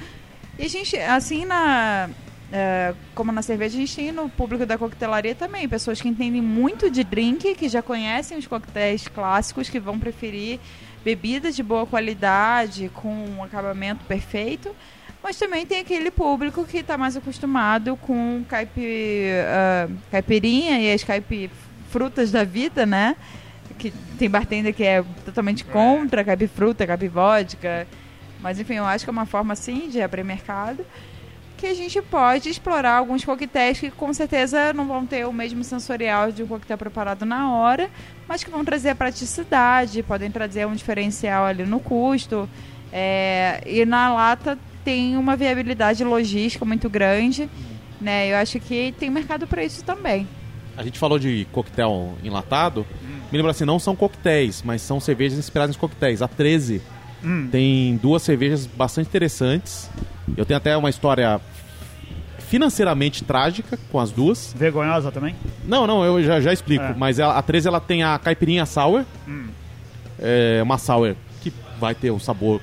E 0.60 0.66
a 0.66 0.70
gente, 0.70 0.96
assim, 0.98 1.46
na, 1.46 2.10
é, 2.52 2.94
como 3.16 3.32
na 3.32 3.42
cerveja, 3.42 3.78
a 3.78 3.80
gente 3.80 3.96
tem 3.96 4.12
no 4.12 4.28
público 4.30 4.66
da 4.66 4.78
coquetelaria 4.78 5.34
também 5.34 5.70
pessoas 5.70 6.02
que 6.02 6.10
entendem 6.10 6.42
muito 6.42 6.92
de 6.92 7.04
drink, 7.04 7.56
que 7.56 7.70
já 7.70 7.82
conhecem 7.82 8.38
os 8.38 8.46
coquetéis 8.46 9.08
clássicos, 9.08 9.70
que 9.70 9.80
vão 9.80 9.98
preferir 9.98 10.60
bebidas 11.04 11.56
de 11.56 11.64
boa 11.64 11.86
qualidade, 11.86 12.92
com 12.94 13.14
um 13.14 13.44
acabamento 13.44 14.04
perfeito. 14.06 14.76
Mas 15.24 15.38
também 15.38 15.66
tem 15.66 15.80
aquele 15.80 16.12
público 16.12 16.66
que 16.66 16.80
está 16.80 16.98
mais 16.98 17.16
acostumado 17.16 17.96
com 17.96 18.44
caipi, 18.50 19.28
ah, 19.48 19.88
caipirinha 20.10 20.80
e 20.80 20.92
as 20.92 21.04
caipifrutas 21.04 22.32
da 22.32 22.44
vida, 22.44 22.86
né? 22.86 23.16
Que 23.78 23.92
tem 24.20 24.30
bartender 24.30 24.74
que 24.74 24.84
é 24.84 25.04
totalmente 25.24 25.64
contra 25.64 26.24
caipifruta, 26.24 26.86
caipivódica. 26.86 27.88
Mas 28.42 28.60
enfim, 28.60 28.76
eu 28.76 28.86
acho 28.86 29.06
que 29.06 29.10
é 29.10 29.14
uma 29.14 29.28
forma 29.28 29.54
assim 29.54 29.90
de 29.90 30.02
abrir 30.02 30.24
mercado 30.24 30.84
que 31.62 31.68
a 31.68 31.76
gente 31.76 32.02
pode 32.02 32.50
explorar 32.50 32.98
alguns 32.98 33.24
coquetéis 33.24 33.80
que 33.80 33.92
com 33.92 34.12
certeza 34.12 34.74
não 34.74 34.88
vão 34.88 35.06
ter 35.06 35.28
o 35.28 35.32
mesmo 35.32 35.64
sensorial 35.64 36.32
de 36.32 36.42
um 36.42 36.48
coquetel 36.48 36.76
preparado 36.76 37.24
na 37.24 37.54
hora, 37.54 37.88
mas 38.28 38.44
que 38.44 38.50
vão 38.50 38.66
trazer 38.66 38.90
a 38.90 38.96
praticidade, 38.96 40.02
podem 40.02 40.32
trazer 40.32 40.66
um 40.66 40.74
diferencial 40.74 41.46
ali 41.46 41.64
no 41.64 41.80
custo. 41.80 42.50
É, 42.92 43.62
e 43.64 43.86
na 43.86 44.12
lata 44.12 44.58
tem 44.84 45.16
uma 45.16 45.36
viabilidade 45.36 46.04
logística 46.04 46.66
muito 46.66 46.90
grande, 46.90 47.48
né? 48.02 48.32
Eu 48.32 48.38
acho 48.38 48.60
que 48.60 48.96
tem 48.98 49.12
mercado 49.12 49.46
para 49.46 49.64
isso 49.64 49.84
também. 49.84 50.28
A 50.76 50.82
gente 50.82 50.98
falou 50.98 51.20
de 51.20 51.46
coquetel 51.52 52.16
enlatado. 52.24 52.88
Me 53.32 53.38
lembra 53.38 53.52
assim, 53.52 53.66
não 53.66 53.78
são 53.78 53.96
coquetéis, 53.96 54.64
mas 54.66 54.82
são 54.82 55.00
cervejas 55.00 55.38
inspiradas 55.38 55.76
em 55.76 55.80
coquetéis. 55.80 56.24
A 56.24 56.28
13 56.28 56.82
Hum. 57.24 57.48
tem 57.52 57.98
duas 57.98 58.22
cervejas 58.24 58.66
bastante 58.66 59.08
interessantes. 59.08 59.90
Eu 60.36 60.46
tenho 60.46 60.58
até 60.58 60.76
uma 60.76 60.90
história 60.90 61.40
financeiramente 62.40 63.24
trágica 63.24 63.78
com 63.92 64.00
as 64.00 64.12
duas. 64.12 64.54
Vergonhosa 64.58 65.12
também? 65.12 65.36
Não, 65.66 65.88
não, 65.88 66.04
eu 66.04 66.22
já, 66.24 66.40
já 66.42 66.52
explico. 66.52 66.84
É. 66.84 66.94
Mas 66.98 67.20
ela- 67.20 67.38
a 67.38 67.42
13 67.42 67.68
ela 67.68 67.80
tem 67.80 68.04
a 68.04 68.18
caipirinha 68.20 68.66
sour. 68.66 69.04
Hum. 69.28 69.48
É 70.20 70.60
uma 70.64 70.78
sour 70.78 71.16
que 71.42 71.52
vai 71.80 71.96
ter 71.96 72.12
um 72.12 72.20
sabor 72.20 72.62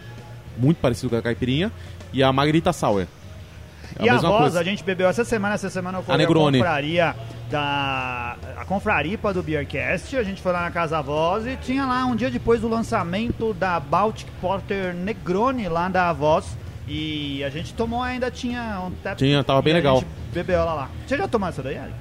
muito 0.57 0.79
parecido 0.79 1.11
com 1.11 1.17
a 1.17 1.23
caipirinha. 1.23 1.73
E 2.13 2.23
a 2.23 2.33
margarita 2.33 2.73
sour. 2.73 3.07
É 3.99 4.05
e 4.05 4.09
a 4.09 4.17
voz, 4.19 4.39
coisa. 4.39 4.61
a 4.61 4.63
gente 4.65 4.85
bebeu 4.85 5.09
essa 5.09 5.25
semana, 5.25 5.55
essa 5.55 5.71
semana 5.71 5.99
eu 6.07 6.13
A 6.15 6.17
Negroni. 6.17 6.59
confraria 6.59 7.15
da 7.51 8.37
a 8.57 8.65
confraripa 8.65 9.33
do 9.33 9.43
Beercast, 9.43 10.17
a 10.17 10.23
gente 10.23 10.41
foi 10.43 10.53
lá 10.53 10.63
na 10.63 10.71
Casa 10.71 11.01
Voz 11.03 11.47
e 11.47 11.57
tinha 11.57 11.87
lá 11.87 12.05
um 12.07 12.15
dia 12.15 12.31
depois 12.31 12.61
do 12.61 12.69
lançamento 12.69 13.55
da 13.55 13.81
Baltic 13.81 14.29
Porter 14.41 14.95
Negroni 14.95 15.69
lá 15.69 15.89
da 15.89 16.13
Voz 16.13 16.57
e 16.87 17.43
a 17.45 17.51
gente 17.51 17.75
tomou 17.75 18.03
ainda 18.03 18.31
tinha 18.31 18.81
um 18.87 18.91
tap 19.03 19.17
Tinha, 19.17 19.43
tava 19.45 19.61
bem 19.63 19.75
legal. 19.75 20.03
bebeu 20.33 20.59
ela 20.59 20.75
lá. 20.75 20.91
Você 21.07 21.17
já 21.17 21.29
tomou 21.29 21.49
essa 21.49 21.63
daí, 21.63 21.77
Eric? 21.77 21.93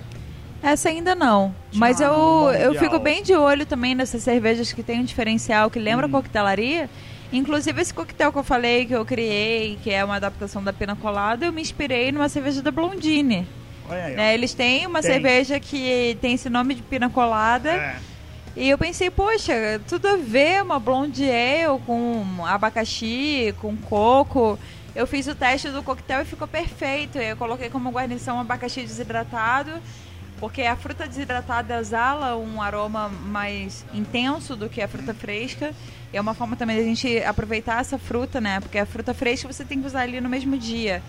Essa 0.64 0.90
ainda 0.90 1.14
não. 1.14 1.54
Tinha 1.72 1.80
Mas 1.80 2.02
eu, 2.02 2.12
um 2.12 2.52
eu 2.52 2.74
fico 2.76 2.98
bem 3.00 3.22
de 3.22 3.34
olho 3.36 3.66
também 3.66 3.94
nessas 3.94 4.24
cervejas 4.24 4.74
que 4.74 4.82
tem 4.82 5.00
um 5.00 5.04
diferencial 5.04 5.70
que 5.70 5.80
Hum. 5.80 5.84
lembra 5.84 6.10
coquetelaria. 6.10 6.90
Inclusive 7.32 7.82
esse 7.82 7.94
coquetel 7.94 8.32
que 8.32 8.40
eu 8.40 8.44
falei, 8.44 8.86
que 8.86 8.94
eu 8.94 9.06
criei, 9.06 9.78
que 9.84 9.92
é 9.92 10.04
uma 10.04 10.16
adaptação 10.16 10.64
da 10.64 10.72
pina 10.72 10.96
colada, 10.96 11.46
eu 11.46 11.52
me 11.52 11.62
inspirei 11.62 12.12
numa 12.12 12.30
cerveja 12.30 12.62
da 12.62 12.72
Blondine. 12.72 13.46
Aí. 13.89 14.15
Né? 14.15 14.34
Eles 14.34 14.54
têm 14.54 14.86
uma 14.86 15.02
Tem. 15.02 15.12
cerveja 15.12 15.60
que 15.60 16.17
tem 16.21 16.34
esse 16.34 16.50
nome 16.50 16.76
de 16.76 16.82
pina 16.82 17.10
colada 17.10 17.71
É. 17.71 17.95
E 18.60 18.69
eu 18.71 18.78
pensei, 18.78 19.12
poxa, 19.12 19.54
tudo 19.88 20.08
a 20.08 20.15
ver 20.15 20.63
uma 20.63 20.80
blonde 20.80 21.23
ale 21.30 21.80
com 21.86 22.26
abacaxi, 22.43 23.54
com 23.62 23.78
coco. 23.78 24.58
Eu 24.95 25.06
fiz 25.06 25.28
o 25.28 25.36
teste 25.36 25.69
do 25.69 25.84
coquetel 25.84 26.23
e 26.23 26.26
ficou 26.26 26.47
perfeito. 26.47 27.19
Eu 27.19 27.38
coloquei 27.38 27.69
como 27.69 27.91
guarnição 27.91 28.38
um 28.38 28.39
abacaxi 28.39 28.82
desidratado, 28.82 29.69
porque 30.39 30.63
a 30.63 30.76
fruta 30.76 31.08
desidratada 31.08 31.78
exala 31.80 32.36
um 32.36 32.60
aroma 32.60 33.10
mais 33.10 33.86
intenso 33.93 34.56
do 34.56 34.67
que 34.67 34.82
a 34.82 34.88
fruta 34.88 35.13
fresca. 35.13 35.71
E 36.12 36.17
é 36.17 36.21
uma 36.21 36.34
forma 36.34 36.56
também 36.56 36.78
da 36.78 36.84
gente 36.84 37.23
aproveitar 37.23 37.80
essa 37.80 38.00
fruta, 38.00 38.41
né? 38.41 38.60
Porque 38.60 38.80
a 38.80 38.88
fruta 38.88 39.13
fresca 39.13 39.54
você 39.54 39.63
tem 39.63 39.80
que 39.80 39.86
usar 39.86 40.02
ali 40.02 40.19
no 40.19 40.30
mesmo 40.30 40.58
dia. 40.58 41.04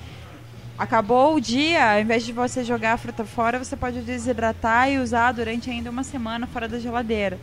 Acabou 0.78 1.34
o 1.34 1.40
dia, 1.40 1.94
ao 1.94 2.00
invés 2.00 2.24
de 2.24 2.32
você 2.32 2.62
jogar 2.62 2.92
a 2.92 2.96
fruta 2.96 3.24
fora, 3.24 3.58
você 3.58 3.76
pode 3.76 4.00
desidratar 4.00 4.88
e 4.88 4.98
usar 4.98 5.32
durante 5.32 5.68
ainda 5.68 5.90
uma 5.90 6.04
semana 6.04 6.46
fora 6.46 6.68
da 6.68 6.78
geladeira. 6.78 7.36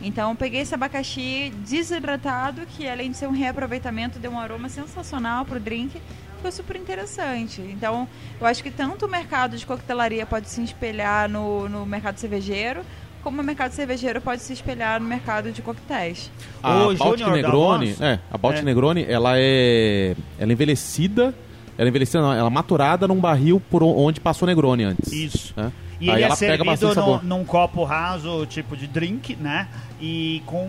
Então, 0.00 0.30
eu 0.30 0.36
peguei 0.36 0.60
esse 0.60 0.72
abacaxi 0.74 1.52
desidratado, 1.66 2.62
que 2.76 2.86
além 2.88 3.10
de 3.10 3.16
ser 3.16 3.26
um 3.26 3.32
reaproveitamento, 3.32 4.20
deu 4.20 4.30
um 4.30 4.38
aroma 4.38 4.68
sensacional 4.68 5.44
pro 5.44 5.58
drink. 5.58 6.00
Ficou 6.36 6.52
super 6.52 6.76
interessante. 6.76 7.60
Então, 7.60 8.06
eu 8.40 8.46
acho 8.46 8.62
que 8.62 8.70
tanto 8.70 9.06
o 9.06 9.08
mercado 9.08 9.56
de 9.56 9.66
coquetelaria 9.66 10.24
pode 10.24 10.48
se 10.48 10.62
espelhar 10.62 11.28
no, 11.28 11.68
no 11.68 11.84
mercado 11.84 12.18
cervejeiro, 12.18 12.82
como 13.20 13.40
o 13.40 13.44
mercado 13.44 13.72
cervejeiro 13.72 14.20
pode 14.20 14.42
se 14.42 14.52
espelhar 14.52 15.00
no 15.00 15.08
mercado 15.08 15.50
de 15.50 15.60
coquetéis. 15.60 16.30
A 16.62 16.86
O 16.86 16.94
Baltic 16.94 17.26
Negroni, 17.26 17.96
é, 17.98 18.20
a 18.30 18.38
Baltic 18.38 18.62
É. 18.62 18.64
Negroni, 18.64 19.04
ela 19.08 19.32
é, 19.36 20.14
ela 20.38 20.50
é 20.50 20.52
envelhecida, 20.52 21.34
ela 21.78 21.88
envelhecida, 21.88 22.20
não, 22.22 22.32
ela 22.32 22.50
maturada 22.50 23.06
num 23.08 23.20
barril 23.20 23.60
por 23.70 23.82
onde 23.82 24.20
passou 24.20 24.46
Negroni 24.46 24.84
antes. 24.84 25.12
Isso. 25.12 25.52
né? 25.56 25.72
E 25.98 26.10
Aí 26.10 26.22
ele 26.22 26.30
é 26.30 26.36
servido 26.36 26.94
no- 26.94 27.22
num 27.22 27.42
copo 27.42 27.82
raso, 27.82 28.44
tipo 28.44 28.76
de 28.76 28.86
drink, 28.86 29.34
né? 29.36 29.66
E 29.98 30.42
com. 30.44 30.66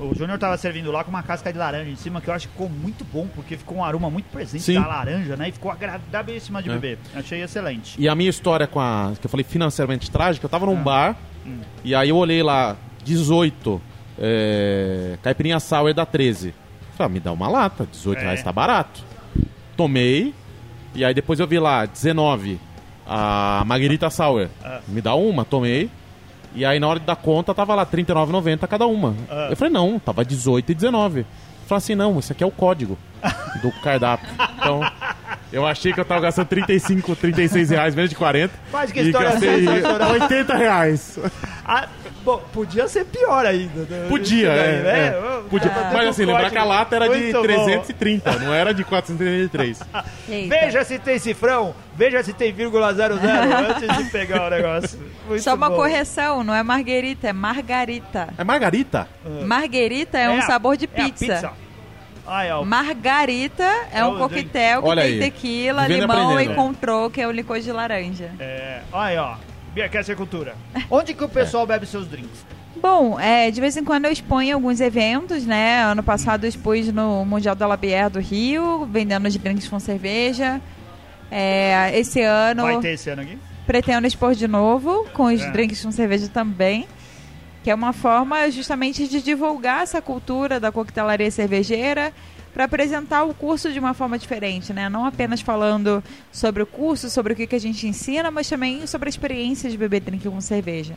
O 0.00 0.14
Júnior 0.16 0.38
tava 0.38 0.56
servindo 0.56 0.90
lá 0.90 1.04
com 1.04 1.10
uma 1.10 1.22
casca 1.22 1.52
de 1.52 1.58
laranja 1.58 1.90
em 1.90 1.96
cima, 1.96 2.22
que 2.22 2.28
eu 2.28 2.32
acho 2.32 2.46
que 2.48 2.52
ficou 2.54 2.66
muito 2.70 3.04
bom, 3.04 3.26
porque 3.34 3.54
ficou 3.58 3.76
um 3.76 3.84
aroma 3.84 4.08
muito 4.08 4.24
presente 4.30 4.64
Sim. 4.64 4.80
da 4.80 4.86
laranja, 4.86 5.36
né? 5.36 5.50
E 5.50 5.52
ficou 5.52 5.70
agradávelíssima 5.70 6.62
de 6.62 6.70
É. 6.70 6.72
beber. 6.72 6.98
Achei 7.14 7.42
excelente. 7.42 7.96
E 8.00 8.08
a 8.08 8.14
minha 8.14 8.30
história 8.30 8.66
com 8.66 8.80
a. 8.80 9.12
que 9.20 9.26
eu 9.26 9.30
falei 9.30 9.44
financeiramente 9.44 10.10
trágica, 10.10 10.46
eu 10.46 10.50
tava 10.50 10.64
num 10.64 10.78
Ah. 10.78 10.82
bar 10.82 11.16
Hum. 11.46 11.58
e 11.84 11.94
aí 11.94 12.08
eu 12.08 12.16
olhei 12.16 12.42
lá, 12.42 12.76
18, 13.04 13.78
é, 14.18 15.18
caipirinha 15.22 15.60
sour 15.60 15.92
da 15.92 16.06
13. 16.06 16.54
Falei, 16.96 17.10
ah, 17.10 17.14
me 17.14 17.20
dá 17.20 17.32
uma 17.32 17.48
lata, 17.48 17.86
18 17.90 18.20
É. 18.20 18.22
reais 18.22 18.42
tá 18.42 18.50
barato. 18.52 19.04
Tomei, 19.76 20.34
e 20.94 21.04
aí 21.04 21.12
depois 21.12 21.38
eu 21.38 21.46
vi 21.46 21.58
lá, 21.58 21.84
19, 21.84 22.58
a 23.06 23.62
Margarita 23.66 24.10
Sour. 24.10 24.48
Ah. 24.64 24.80
Me 24.88 25.00
dá 25.00 25.14
uma, 25.14 25.44
tomei. 25.44 25.90
E 26.54 26.64
aí 26.64 26.80
na 26.80 26.88
hora 26.88 26.98
de 26.98 27.06
dar 27.06 27.16
conta 27.16 27.54
tava 27.54 27.74
lá, 27.74 27.82
R$ 27.82 28.02
39,90 28.02 28.66
cada 28.66 28.86
uma. 28.86 29.14
Ah. 29.30 29.48
Eu 29.50 29.56
falei, 29.56 29.72
não, 29.72 29.98
tava 29.98 30.24
18 30.24 30.72
e 30.72 30.74
19. 30.74 31.26
Falei 31.66 31.78
assim, 31.78 31.94
não, 31.94 32.18
isso 32.18 32.32
aqui 32.32 32.44
é 32.44 32.46
o 32.46 32.50
código 32.50 32.96
do 33.60 33.70
cardápio. 33.82 34.28
Então, 34.56 34.80
eu 35.52 35.66
achei 35.66 35.92
que 35.92 36.00
eu 36.00 36.04
tava 36.04 36.20
gastando 36.20 36.46
35, 36.46 37.16
36 37.16 37.70
reais, 37.70 37.94
menos 37.94 38.10
de 38.10 38.16
40. 38.16 38.54
Mas 38.72 38.92
que 38.92 39.00
e 39.00 39.06
história 39.06 39.30
gastei 39.30 39.66
sensacional. 39.66 40.12
80 40.12 40.56
reais. 40.56 41.18
Ah, 41.64 41.88
bom, 42.26 42.42
podia 42.52 42.86
ser 42.88 43.04
pior 43.06 43.46
ainda. 43.46 43.82
né? 43.88 44.06
Podia, 44.08 44.48
é, 44.52 44.82
né? 44.82 44.98
é. 45.08 45.42
Podia. 45.48 45.70
Mas 45.92 46.08
assim, 46.08 46.24
lembrar 46.26 46.50
que 46.50 46.58
a 46.58 46.64
lata 46.64 46.96
era 46.96 47.08
de 47.08 47.18
Muito 47.18 47.32
bom. 47.36 47.42
330, 47.42 48.38
não 48.40 48.52
era 48.52 48.74
de 48.74 48.84
433. 48.84 49.80
Eita. 50.28 50.54
Veja 50.58 50.84
se 50.84 50.98
tem 50.98 51.18
cifrão, 51.18 51.74
veja 51.94 52.22
se 52.22 52.32
tem 52.32 52.52
vírgula 52.52 52.92
zero 52.92 53.16
zero 53.18 53.48
antes 53.70 53.96
de 53.96 54.10
pegar 54.10 54.48
o 54.48 54.50
negócio. 54.50 54.98
Muito 55.28 55.42
Só 55.42 55.54
uma 55.54 55.70
bom. 55.70 55.76
correção, 55.76 56.42
não 56.44 56.54
é 56.54 56.62
marguerita, 56.62 57.28
é 57.28 57.32
margarita. 57.32 58.28
É 58.36 58.44
Margarita? 58.44 59.08
Marguerita 59.44 60.18
é, 60.18 60.28
um 60.28 60.38
a- 60.38 60.42
sabor 60.42 60.76
de 60.76 60.84
é 60.84 60.88
pizza. 60.88 61.52
Ó, 62.28 62.64
Margarita 62.64 63.62
é 63.92 64.00
É 64.00 64.04
um 64.04 64.16
o 64.16 64.18
coquetel 64.18 64.82
que 64.82 64.88
Olha 64.88 65.02
tem 65.02 65.12
aí. 65.12 65.18
tequila, 65.20 65.82
Vivendo 65.82 65.96
e 65.96 66.00
limão 66.00 66.30
e 66.30 66.34
aprendendo. 66.34 66.56
control, 66.56 67.08
que 67.10 67.20
é 67.20 67.26
o 67.28 67.30
licor 67.30 67.60
de 67.60 67.70
laranja. 67.70 68.30
É, 68.40 68.80
aí, 68.92 69.16
ó. 69.16 69.34
Beercast 69.76 70.14
Cultura. 70.16 70.54
Onde 70.90 71.12
que 71.12 71.22
o 71.22 71.28
pessoal 71.28 71.66
bebe 71.66 71.84
seus 71.84 72.08
drinks? 72.08 72.46
Bom, 72.80 73.20
é, 73.20 73.50
de 73.50 73.60
vez 73.60 73.76
em 73.76 73.84
quando 73.84 74.06
eu 74.06 74.10
exponho 74.10 74.54
alguns 74.54 74.80
eventos, 74.80 75.44
né? 75.44 75.82
Ano 75.82 76.02
passado 76.02 76.44
eu 76.44 76.48
expus 76.48 76.90
no 76.90 77.26
Mundial 77.26 77.54
da 77.54 77.66
Labier 77.66 78.08
do 78.08 78.18
Rio, 78.18 78.86
vendendo 78.90 79.28
os 79.28 79.36
drinks 79.36 79.68
com 79.68 79.78
cerveja. 79.78 80.62
É, 81.30 81.90
esse 81.98 82.22
ano 82.22 82.62
Vai 82.62 82.80
ter 82.80 82.92
esse 82.94 83.10
ano 83.10 83.20
aqui? 83.20 83.38
pretendo 83.66 84.06
expor 84.06 84.34
de 84.34 84.48
novo, 84.48 85.06
com 85.12 85.24
os 85.24 85.42
É. 85.42 85.50
drinks 85.50 85.82
com 85.84 85.92
cerveja 85.92 86.26
também. 86.28 86.88
Que 87.62 87.70
é 87.70 87.74
uma 87.74 87.92
forma 87.92 88.50
justamente 88.50 89.06
de 89.06 89.20
divulgar 89.20 89.82
essa 89.82 90.00
cultura 90.00 90.58
da 90.58 90.72
coquetelaria 90.72 91.30
cervejeira 91.30 92.14
para 92.56 92.64
apresentar 92.64 93.24
o 93.24 93.34
curso 93.34 93.70
de 93.70 93.78
uma 93.78 93.92
forma 93.92 94.18
diferente, 94.18 94.72
né? 94.72 94.88
Não 94.88 95.04
apenas 95.04 95.42
falando 95.42 96.02
sobre 96.32 96.62
o 96.62 96.66
curso, 96.66 97.10
sobre 97.10 97.34
o 97.34 97.36
que, 97.36 97.46
que 97.46 97.54
a 97.54 97.60
gente 97.60 97.86
ensina, 97.86 98.30
mas 98.30 98.48
também 98.48 98.86
sobre 98.86 99.08
a 99.08 99.10
experiência 99.10 99.68
de 99.68 99.76
beber 99.76 100.00
drink 100.00 100.26
com 100.26 100.40
cerveja. 100.40 100.96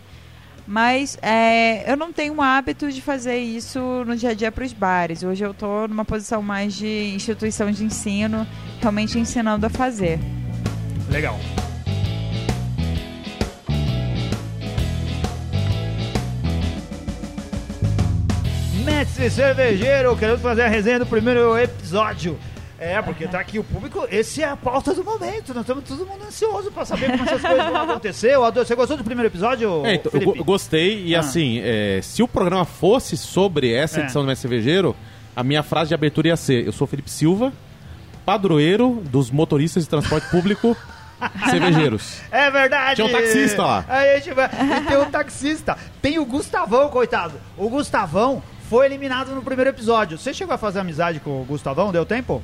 Mas 0.65 1.19
é, 1.21 1.91
eu 1.91 1.97
não 1.97 2.13
tenho 2.13 2.35
o 2.35 2.41
hábito 2.41 2.89
de 2.89 3.01
fazer 3.01 3.39
isso 3.39 3.77
no 4.07 4.15
dia 4.15 4.29
a 4.29 4.33
dia 4.33 4.49
para 4.53 4.63
os 4.63 4.71
bares. 4.71 5.21
Hoje 5.21 5.43
eu 5.43 5.51
estou 5.51 5.85
numa 5.85 6.05
posição 6.05 6.41
mais 6.41 6.75
de 6.75 7.11
instituição 7.13 7.69
de 7.69 7.83
ensino, 7.83 8.47
realmente 8.79 9.19
ensinando 9.19 9.65
a 9.65 9.69
fazer. 9.69 10.17
Legal. 11.09 11.37
Mestre 18.99 19.29
Cervejeiro, 19.29 20.13
queremos 20.17 20.41
fazer 20.41 20.63
a 20.63 20.67
resenha 20.67 20.99
do 20.99 21.05
primeiro 21.05 21.57
episódio. 21.57 22.37
É, 22.77 23.01
porque 23.01 23.25
tá 23.29 23.39
aqui 23.39 23.57
o 23.57 23.63
público, 23.63 24.05
esse 24.11 24.43
é 24.43 24.49
a 24.49 24.57
pauta 24.57 24.93
do 24.93 25.05
momento. 25.05 25.53
Nós 25.53 25.61
estamos 25.63 25.85
todo 25.85 26.05
mundo 26.05 26.25
ansioso 26.27 26.69
pra 26.69 26.83
saber 26.83 27.09
como 27.11 27.23
essas 27.23 27.41
coisas 27.41 27.65
vão 27.65 27.77
acontecer. 27.83 28.37
Você 28.37 28.75
gostou 28.75 28.97
do 28.97 29.03
primeiro 29.05 29.29
episódio, 29.29 29.85
É, 29.85 29.95
então, 29.95 30.11
eu 30.13 30.43
gostei 30.43 31.05
e 31.05 31.15
Ah. 31.15 31.21
assim, 31.21 31.61
é, 31.63 32.01
se 32.03 32.21
o 32.21 32.27
programa 32.27 32.65
fosse 32.65 33.15
sobre 33.15 33.71
essa 33.73 34.01
É. 34.01 34.03
edição 34.03 34.21
do 34.21 34.27
Mestre 34.27 34.49
Cervejeiro, 34.49 34.93
a 35.33 35.45
minha 35.45 35.63
frase 35.63 35.87
de 35.89 35.93
abertura 35.93 36.27
ia 36.27 36.35
ser: 36.35 36.65
Eu 36.67 36.73
sou 36.73 36.85
Felipe 36.85 37.09
Silva, 37.09 37.53
padroeiro 38.25 39.01
dos 39.09 39.31
motoristas 39.31 39.83
de 39.83 39.89
transporte 39.89 40.29
público 40.29 40.75
cervejeiros. 41.49 42.19
É 42.29 42.51
verdade! 42.51 42.95
Tinha 42.95 43.07
um 43.07 43.11
taxista 43.11 43.61
lá. 43.63 43.85
Aí 43.87 44.09
a 44.11 44.15
gente 44.19 44.33
vai... 44.33 44.49
E 44.49 44.81
tem 44.89 44.97
um 44.97 45.09
taxista. 45.09 45.77
Tem 46.01 46.19
o 46.19 46.25
Gustavão, 46.25 46.89
coitado. 46.89 47.35
O 47.57 47.69
Gustavão 47.69 48.43
foi 48.69 48.85
eliminado 48.85 49.33
no 49.33 49.41
primeiro 49.41 49.69
episódio. 49.71 50.17
Você 50.17 50.33
chegou 50.33 50.53
a 50.53 50.57
fazer 50.57 50.79
amizade 50.79 51.19
com 51.19 51.41
o 51.41 51.45
Gustavão? 51.45 51.91
Deu 51.91 52.05
tempo? 52.05 52.41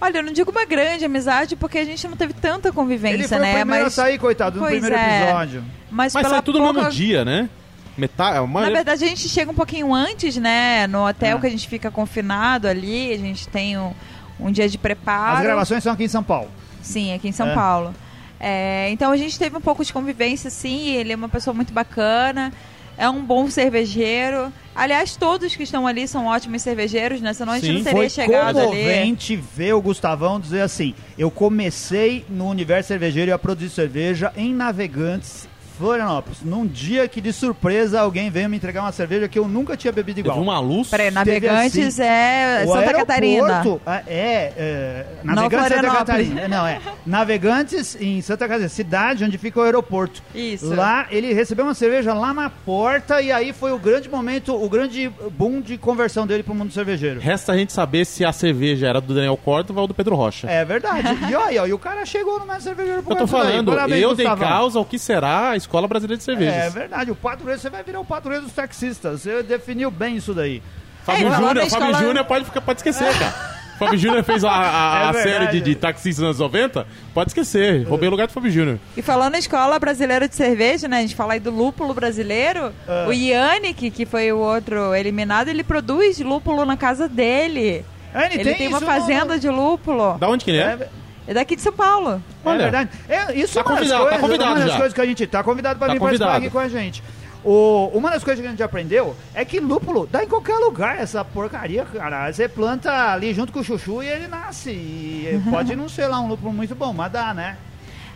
Olha, 0.00 0.18
eu 0.18 0.22
não 0.22 0.32
digo 0.32 0.50
uma 0.50 0.64
grande 0.64 1.04
amizade 1.04 1.54
porque 1.54 1.78
a 1.78 1.84
gente 1.84 2.08
não 2.08 2.16
teve 2.16 2.32
tanta 2.32 2.72
convivência, 2.72 3.14
Ele 3.16 3.28
foi 3.28 3.38
né? 3.38 3.50
o 3.52 3.56
primeiro 3.58 3.84
mas, 3.84 3.98
a 3.98 4.02
sair, 4.02 4.18
coitado, 4.18 4.56
no 4.58 4.62
Pois 4.62 4.72
primeiro 4.80 4.96
é. 4.96 5.22
episódio. 5.22 5.64
mas, 5.90 6.12
Mas 6.14 6.22
pela 6.22 6.34
sai 6.36 6.42
tudo 6.42 6.58
no 6.58 6.64
pouca... 6.64 6.80
mesmo 6.80 6.90
dia, 6.92 7.24
né? 7.24 7.48
Metade, 7.96 8.38
a 8.38 8.40
Na 8.40 8.46
maioria- 8.46 8.76
verdade, 8.76 9.04
a 9.04 9.06
gente 9.06 9.28
chega 9.28 9.50
um 9.50 9.54
pouquinho 9.54 9.92
antes, 9.94 10.36
né? 10.38 10.86
No 10.86 11.06
hotel 11.06 11.36
Ah. 11.36 11.40
que 11.40 11.46
a 11.46 11.50
gente 11.50 11.68
fica 11.68 11.90
confinado 11.90 12.66
ali, 12.66 13.12
a 13.12 13.18
gente 13.18 13.46
tem 13.48 13.78
um, 13.78 13.92
um 14.40 14.50
dia 14.50 14.68
de 14.68 14.78
preparo. 14.78 15.36
As 15.36 15.42
gravações 15.42 15.82
são 15.84 15.92
aqui 15.92 16.04
em 16.04 16.08
São 16.08 16.22
Paulo. 16.24 16.50
Sim, 16.80 17.12
aqui 17.14 17.28
em 17.28 17.32
São 17.32 17.48
É. 17.50 17.54
Paulo. 17.54 17.94
É, 18.40 18.88
então 18.90 19.12
a 19.12 19.16
gente 19.16 19.38
teve 19.38 19.56
um 19.56 19.60
pouco 19.60 19.84
de 19.84 19.92
convivência, 19.92 20.50
sim. 20.50 20.88
Ele 20.96 21.12
é 21.12 21.16
uma 21.16 21.28
pessoa 21.28 21.54
muito 21.54 21.72
bacana, 21.72 22.50
é 22.96 23.08
um 23.08 23.24
bom 23.24 23.48
cervejeiro. 23.50 24.52
Aliás, 24.74 25.16
todos 25.16 25.54
que 25.54 25.62
estão 25.62 25.86
ali 25.86 26.08
são 26.08 26.26
ótimos 26.26 26.62
cervejeiros, 26.62 27.20
né? 27.20 27.32
Senão 27.34 27.52
a 27.52 27.58
gente 27.58 27.66
Sim, 27.66 27.74
não 27.78 27.84
teria 27.84 27.98
Foi 28.00 28.08
chegado 28.08 28.58
ali. 28.58 28.68
comovente 28.68 29.36
ver 29.36 29.74
o 29.74 29.82
Gustavão 29.82 30.40
dizer 30.40 30.62
assim: 30.62 30.94
eu 31.18 31.30
comecei 31.30 32.24
no 32.28 32.48
universo 32.48 32.88
cervejeiro 32.88 33.34
a 33.34 33.38
produzir 33.38 33.70
cerveja 33.70 34.32
em 34.36 34.54
Navegantes, 34.54 35.46
Florianópolis, 35.78 36.38
num 36.42 36.66
dia 36.66 37.06
que 37.08 37.20
de 37.20 37.32
surpresa 37.32 38.00
alguém 38.00 38.30
veio 38.30 38.48
me 38.48 38.56
entregar 38.56 38.82
uma 38.82 38.92
cerveja 38.92 39.28
que 39.28 39.38
eu 39.38 39.48
nunca 39.48 39.76
tinha 39.76 39.92
bebido 39.92 40.16
teve 40.16 40.28
igual. 40.28 40.40
uma 40.42 40.58
luz. 40.60 40.88
Peraí, 40.88 41.10
Navegantes 41.10 41.98
assim, 42.00 42.08
é 42.08 42.64
O 42.66 42.72
Santa 42.72 42.92
Catarina. 42.94 43.62
ah, 43.86 44.02
É, 44.06 44.52
é 44.56 45.06
Não 45.24 45.34
Navegantes 45.34 45.68
Santa 45.68 45.80
Florianópolis. 45.82 46.28
Catarina. 46.28 46.48
Não, 46.48 46.66
é. 46.66 46.80
Navegantes 47.06 47.96
em 48.00 48.20
Santa 48.20 48.46
Catarina, 48.48 48.68
cidade 48.68 49.24
onde 49.24 49.38
fica 49.38 49.60
o 49.60 49.62
aeroporto. 49.62 50.22
Isso. 50.34 50.74
Lá 50.74 51.06
ele 51.10 51.32
recebeu 51.32 51.64
uma 51.64 51.74
cerveja 51.74 52.12
lá 52.14 52.32
na 52.34 52.48
porta 52.50 53.20
e 53.20 53.30
aí 53.30 53.52
foi 53.52 53.70
o 53.72 53.78
grande 53.78 54.08
momento, 54.08 54.54
o 54.54 54.68
grande 54.68 55.10
boom 55.32 55.60
de 55.60 55.76
conversão 55.78 56.26
dele 56.26 56.42
pro 56.42 56.54
mundo 56.54 56.72
cervejeiro. 56.72 57.20
Resta 57.20 57.52
a 57.52 57.56
gente 57.56 57.72
saber 57.72 58.04
se 58.04 58.24
a 58.24 58.32
cerveja 58.32 58.86
era 58.88 59.00
do 59.00 59.14
Daniel 59.14 59.36
Córdova 59.36 59.80
ou 59.82 59.86
do 59.86 59.94
Pedro 59.94 60.14
Rocha. 60.16 60.48
É 60.50 60.64
verdade. 60.64 61.06
E 61.30 61.34
olha, 61.34 61.66
e 61.66 61.72
o 61.72 61.78
cara 61.78 62.04
chegou 62.04 62.38
no 62.38 62.46
mestre 62.46 62.64
cervejeiro 62.64 63.02
por 63.02 63.12
Eu 63.12 63.16
tô 63.18 63.26
falando, 63.26 63.72
Parabéns, 63.72 64.02
eu 64.02 64.14
dei 64.14 64.26
Gustavão. 64.26 64.48
causa 64.48 64.78
ao 64.78 64.84
que 64.84 64.98
será 64.98 65.50
a 65.50 65.56
Escola 65.72 65.88
Brasileira 65.88 66.18
de 66.18 66.22
Cervejas. 66.24 66.54
É 66.54 66.68
verdade, 66.68 67.10
o 67.10 67.14
padroeiro, 67.16 67.58
você 67.58 67.70
vai 67.70 67.82
virar 67.82 67.98
o 68.00 68.04
padroeiro 68.04 68.44
dos 68.44 68.52
taxistas. 68.52 69.22
Você 69.22 69.42
definiu 69.42 69.90
bem 69.90 70.16
isso 70.16 70.34
daí. 70.34 70.62
Fábio 71.02 71.28
É, 71.28 71.34
Júnior, 71.34 71.56
escola- 71.66 71.94
Júnior 71.94 72.24
pode, 72.26 72.44
ficar- 72.44 72.60
pode 72.60 72.78
esquecer, 72.80 73.10
cara. 73.18 73.32
Fábio 73.78 73.98
Júnior 73.98 74.22
fez 74.22 74.44
a, 74.44 74.50
a- 74.50 75.06
É 75.06 75.08
a 75.08 75.12
série 75.14 75.46
de, 75.46 75.60
de 75.62 75.74
taxistas 75.74 76.18
nos 76.18 76.38
anos 76.40 76.52
90, 76.52 76.86
pode 77.14 77.30
esquecer. 77.30 77.84
Roubei 77.88 78.06
o 78.06 78.10
lugar 78.10 78.26
do 78.26 78.32
Fábio 78.34 78.50
Júnior. 78.52 78.78
E 78.96 79.00
falando 79.00 79.34
em 79.34 79.38
escola 79.38 79.78
brasileira 79.78 80.28
de 80.28 80.36
cerveja, 80.36 80.86
né? 80.86 80.98
A 80.98 81.00
gente 81.00 81.16
fala 81.16 81.32
aí 81.32 81.40
do 81.40 81.50
lúpulo 81.50 81.92
brasileiro. 81.94 82.70
Ah. 82.86 83.06
O 83.08 83.12
Yannick, 83.12 83.90
que 83.90 84.04
foi 84.04 84.30
o 84.30 84.38
outro 84.38 84.94
eliminado, 84.94 85.48
ele 85.48 85.64
produz 85.64 86.20
lúpulo 86.20 86.64
na 86.66 86.76
casa 86.76 87.08
dele. 87.08 87.82
Ah, 88.14 88.26
ele 88.26 88.44
tem 88.44 88.54
tem, 88.54 88.68
uma 88.68 88.80
fazenda 88.82 89.34
no- 89.34 89.40
de 89.40 89.48
lúpulo. 89.48 90.18
Da 90.18 90.28
onde 90.28 90.44
que 90.44 90.50
ele 90.50 90.58
é? 90.60 90.64
É, 90.78 90.88
É 91.26 91.34
daqui 91.34 91.54
de 91.56 91.62
São 91.62 91.72
Paulo. 91.72 92.22
é 92.44 92.48
Olha. 92.48 92.58
verdade. 92.58 92.90
É, 93.08 93.34
isso 93.38 93.54
Tá 93.54 93.60
é 93.60 93.62
uma 93.64 93.70
das 93.70 93.78
convidado, 93.78 94.04
tá 94.04 94.08
coisas, 94.10 94.20
convidado 94.20 94.50
uma 94.50 94.58
das 94.60 94.68
já. 94.70 94.76
coisas 94.76 94.92
que 94.94 95.00
a 95.00 95.06
gente 95.06 95.26
tá 95.26 95.42
convidado 95.44 95.78
para 95.78 95.88
Tá 95.88 95.92
vir 95.94 96.00
participar 96.00 96.24
convidado. 96.34 96.44
aqui 96.46 96.52
com 96.52 96.58
a 96.58 96.68
gente. 96.68 97.02
O, 97.44 97.90
uma 97.94 98.10
das 98.10 98.22
coisas 98.22 98.40
que 98.40 98.46
a 98.46 98.50
gente 98.50 98.62
aprendeu 98.62 99.16
é 99.34 99.44
que 99.44 99.58
lúpulo 99.58 100.06
dá 100.10 100.22
em 100.22 100.28
qualquer 100.28 100.56
lugar 100.58 100.98
essa 101.00 101.24
porcaria, 101.24 101.84
cara. 101.84 102.32
Você 102.32 102.48
planta 102.48 103.12
ali 103.12 103.34
junto 103.34 103.52
com 103.52 103.60
o 103.60 103.64
chuchu 103.64 104.02
e 104.02 104.06
ele 104.08 104.28
nasce. 104.28 104.70
E 104.70 105.40
pode 105.50 105.74
não 105.74 105.88
ser 105.88 106.06
lá 106.06 106.20
um 106.20 106.28
lúpulo 106.28 106.52
muito 106.52 106.74
bom, 106.74 106.92
mas 106.92 107.10
dá, 107.10 107.32
né? 107.34 107.56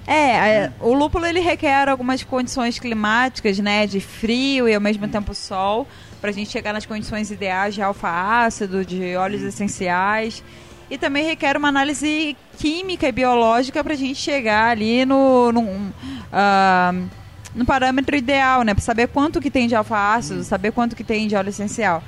É, 0.06 0.14
é, 0.14 0.72
o 0.80 0.92
lúpulo 0.94 1.26
ele 1.26 1.40
requer 1.40 1.88
algumas 1.88 2.22
condições 2.22 2.78
climáticas, 2.78 3.58
né, 3.58 3.88
de 3.88 3.98
frio 4.00 4.68
e 4.68 4.74
ao 4.74 4.80
mesmo 4.80 5.08
tempo 5.08 5.34
sol, 5.34 5.84
pra 6.20 6.30
gente 6.30 6.48
chegar 6.48 6.72
nas 6.72 6.86
condições 6.86 7.28
ideais 7.32 7.74
de 7.74 7.82
alfa-ácido, 7.82 8.84
de 8.84 9.16
óleos 9.16 9.42
essenciais. 9.42 10.44
E 10.90 10.96
também 10.96 11.24
requer 11.24 11.56
uma 11.56 11.68
análise 11.68 12.36
química 12.58 13.08
e 13.08 13.12
biológica 13.12 13.82
pra 13.82 13.94
gente 13.94 14.20
chegar 14.20 14.70
ali 14.70 15.04
no, 15.04 15.50
num, 15.50 15.92
ah, 16.32 16.92
no 17.54 17.64
parâmetro 17.64 18.14
ideal, 18.14 18.62
né, 18.62 18.72
pra 18.72 18.82
saber 18.82 19.08
quanto 19.08 19.40
que 19.40 19.50
tem 19.50 19.66
de 19.66 19.74
alfa-ácido, 19.74 20.44
saber 20.44 20.72
quanto 20.72 20.94
que 20.94 21.02
tem 21.02 21.26
de 21.26 21.34
óleo 21.34 21.48
essencial. 21.48 22.02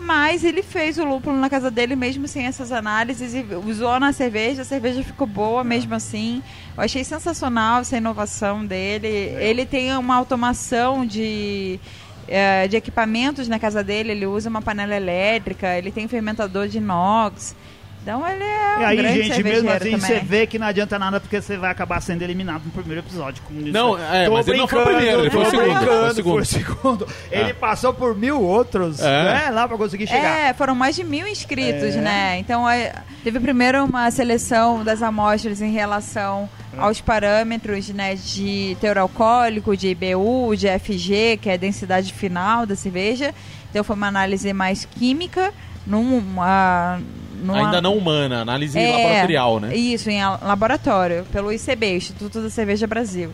Mas 0.00 0.44
ele 0.44 0.62
fez 0.62 0.98
o 0.98 1.04
lúpulo 1.04 1.36
na 1.36 1.50
casa 1.50 1.70
dele 1.70 1.94
mesmo 1.94 2.26
sem 2.26 2.46
essas 2.46 2.72
análises 2.72 3.34
e 3.34 3.44
usou 3.66 4.00
na 4.00 4.12
cerveja. 4.12 4.62
A 4.62 4.64
cerveja 4.64 5.02
ficou 5.02 5.26
boa 5.26 5.62
mesmo 5.62 5.94
assim. 5.94 6.42
Eu 6.76 6.82
achei 6.82 7.04
sensacional 7.04 7.82
essa 7.82 7.98
inovação 7.98 8.64
dele. 8.64 9.06
Ele 9.06 9.66
tem 9.66 9.94
uma 9.96 10.16
automação 10.16 11.04
de, 11.04 11.78
eh, 12.26 12.66
de 12.66 12.76
equipamentos 12.76 13.46
na 13.46 13.58
casa 13.58 13.84
dele. 13.84 14.12
Ele 14.12 14.26
usa 14.26 14.48
uma 14.48 14.62
panela 14.62 14.96
elétrica, 14.96 15.76
ele 15.76 15.92
tem 15.92 16.08
fermentador 16.08 16.66
de 16.66 16.78
inox. 16.78 17.54
Então 18.02 18.26
ele 18.26 18.42
é 18.42 18.76
um 18.78 18.80
e 18.80 18.84
aí, 18.84 18.96
grande 18.96 19.22
gente, 19.24 19.42
mesmo 19.42 19.68
assim, 19.70 19.78
também. 19.90 20.00
você 20.00 20.20
vê 20.20 20.46
que 20.46 20.58
não 20.58 20.66
adianta 20.66 20.98
nada 20.98 21.20
porque 21.20 21.40
você 21.40 21.58
vai 21.58 21.70
acabar 21.70 22.00
sendo 22.00 22.22
eliminado 22.22 22.62
no 22.64 22.70
primeiro 22.70 23.02
episódio. 23.02 23.42
como 23.46 23.60
isso. 23.60 23.72
Não, 23.72 23.98
é, 23.98 24.24
Tô 24.24 24.32
mas 24.32 24.48
ele 24.48 24.56
não 24.58 24.66
foi 24.66 24.80
o 24.80 24.84
brincando, 24.84 24.96
primeiro, 24.98 25.20
ele 25.20 25.30
foi 25.30 25.40
o 25.40 25.44
tô 25.44 25.50
segundo, 25.50 25.66
brincando, 25.68 25.90
foi 26.00 26.08
o 26.10 26.14
segundo. 26.14 26.32
foi 26.32 26.40
o 26.40 26.46
segundo. 26.46 27.08
Ele 27.30 27.54
passou 27.54 27.92
por 27.92 28.16
mil 28.16 28.40
outros, 28.40 29.00
É. 29.00 29.24
né, 29.44 29.50
lá 29.50 29.68
pra 29.68 29.76
conseguir 29.76 30.06
chegar. 30.06 30.24
É, 30.48 30.54
foram 30.54 30.74
mais 30.74 30.96
de 30.96 31.04
mil 31.04 31.26
inscritos, 31.26 31.94
É. 31.94 32.00
né? 32.00 32.38
Então, 32.38 32.66
é, 32.68 32.92
teve 33.22 33.38
primeiro 33.38 33.84
uma 33.84 34.10
seleção 34.10 34.82
das 34.82 35.02
amostras 35.02 35.60
em 35.60 35.70
relação 35.70 36.48
É. 36.74 36.80
aos 36.80 37.00
parâmetros 37.02 37.90
né, 37.90 38.14
de 38.14 38.76
teor 38.80 38.96
alcoólico, 38.96 39.76
de 39.76 39.88
IBU, 39.88 40.56
de 40.56 40.66
FG, 40.68 41.36
que 41.40 41.50
é 41.50 41.52
a 41.52 41.56
densidade 41.58 42.12
final 42.14 42.64
da 42.64 42.74
cerveja. 42.74 43.34
Então, 43.70 43.84
foi 43.84 43.94
uma 43.94 44.08
análise 44.08 44.50
mais 44.54 44.86
química, 44.86 45.52
numa... 45.86 46.98
numa 47.40 47.58
Ainda 47.66 47.80
não 47.80 47.96
humana, 47.96 48.40
análise 48.42 48.78
É, 48.78 48.90
laboratorial, 48.96 49.60
né? 49.60 49.74
Isso, 49.76 50.08
em 50.10 50.20
laboratório, 50.42 51.24
pelo 51.32 51.52
ICB, 51.52 51.96
Instituto 51.96 52.40
da 52.42 52.50
Cerveja 52.50 52.86
Brasil. 52.86 53.32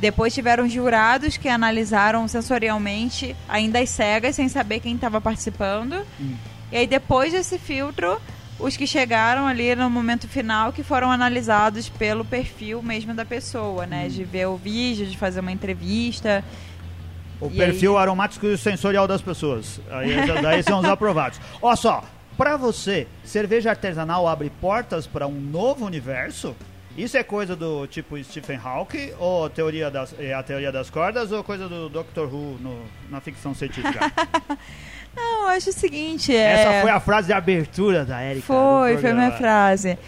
Depois 0.00 0.34
tiveram 0.34 0.68
jurados 0.68 1.36
que 1.36 1.48
analisaram 1.48 2.26
sensorialmente, 2.28 3.34
ainda 3.48 3.78
às 3.78 3.90
cegas, 3.90 4.34
sem 4.36 4.48
saber 4.48 4.80
quem 4.80 4.94
estava 4.96 5.20
participando. 5.20 6.04
Hum. 6.20 6.34
E 6.72 6.76
aí, 6.76 6.86
depois 6.86 7.32
desse 7.32 7.58
filtro, 7.58 8.20
os 8.58 8.76
que 8.76 8.86
chegaram 8.86 9.46
ali 9.46 9.74
no 9.74 9.88
momento 9.88 10.26
final, 10.28 10.72
que 10.72 10.82
foram 10.82 11.10
analisados 11.10 11.88
pelo 11.88 12.24
perfil 12.24 12.82
mesmo 12.82 13.14
da 13.14 13.24
pessoa, 13.24 13.84
Hum. 13.84 13.88
né? 13.88 14.08
De 14.08 14.24
ver 14.24 14.46
o 14.46 14.56
vídeo, 14.56 15.06
de 15.06 15.16
fazer 15.16 15.40
uma 15.40 15.52
entrevista. 15.52 16.44
O 17.40 17.46
E 17.46 17.50
perfil 17.56 17.96
aromático 17.98 18.46
e 18.46 18.56
sensorial 18.58 19.06
das 19.06 19.20
pessoas. 19.22 19.80
Aí, 19.90 20.14
daí 20.42 20.62
são 20.62 20.80
os 20.80 20.84
aprovados. 20.86 21.40
Olha 21.62 21.76
só, 21.76 22.04
pra 22.36 22.56
você, 22.56 23.06
cerveja 23.24 23.70
artesanal 23.70 24.26
abre 24.28 24.50
portas 24.60 25.06
pra 25.06 25.26
um 25.26 25.40
novo 25.40 25.84
universo? 25.84 26.54
Isso 26.96 27.16
é 27.16 27.24
coisa 27.24 27.56
do 27.56 27.86
tipo 27.88 28.22
Stephen 28.22 28.58
Hawking, 28.62 29.12
ou 29.18 29.50
teoria 29.50 29.90
das, 29.90 30.14
é 30.18 30.32
a 30.32 30.42
teoria 30.44 30.70
das 30.70 30.88
cordas, 30.90 31.32
ou 31.32 31.42
coisa 31.42 31.68
do 31.68 31.88
Doctor 31.88 32.32
Who 32.32 32.56
no- 32.60 32.84
na 33.10 33.20
ficção 33.20 33.52
científica? 33.52 33.98
Não, 35.16 35.42
eu 35.42 35.48
acho 35.48 35.70
o 35.70 35.72
seguinte. 35.72 36.34
é... 36.34 36.52
Essa 36.52 36.82
foi 36.82 36.90
a 36.90 37.00
frase 37.00 37.28
de 37.28 37.32
abertura 37.32 38.04
da 38.04 38.22
Erika. 38.24 38.46
Foi, 38.46 38.96
foi 38.98 39.10
a 39.10 39.14
minha 39.14 39.32
frase. 39.32 39.98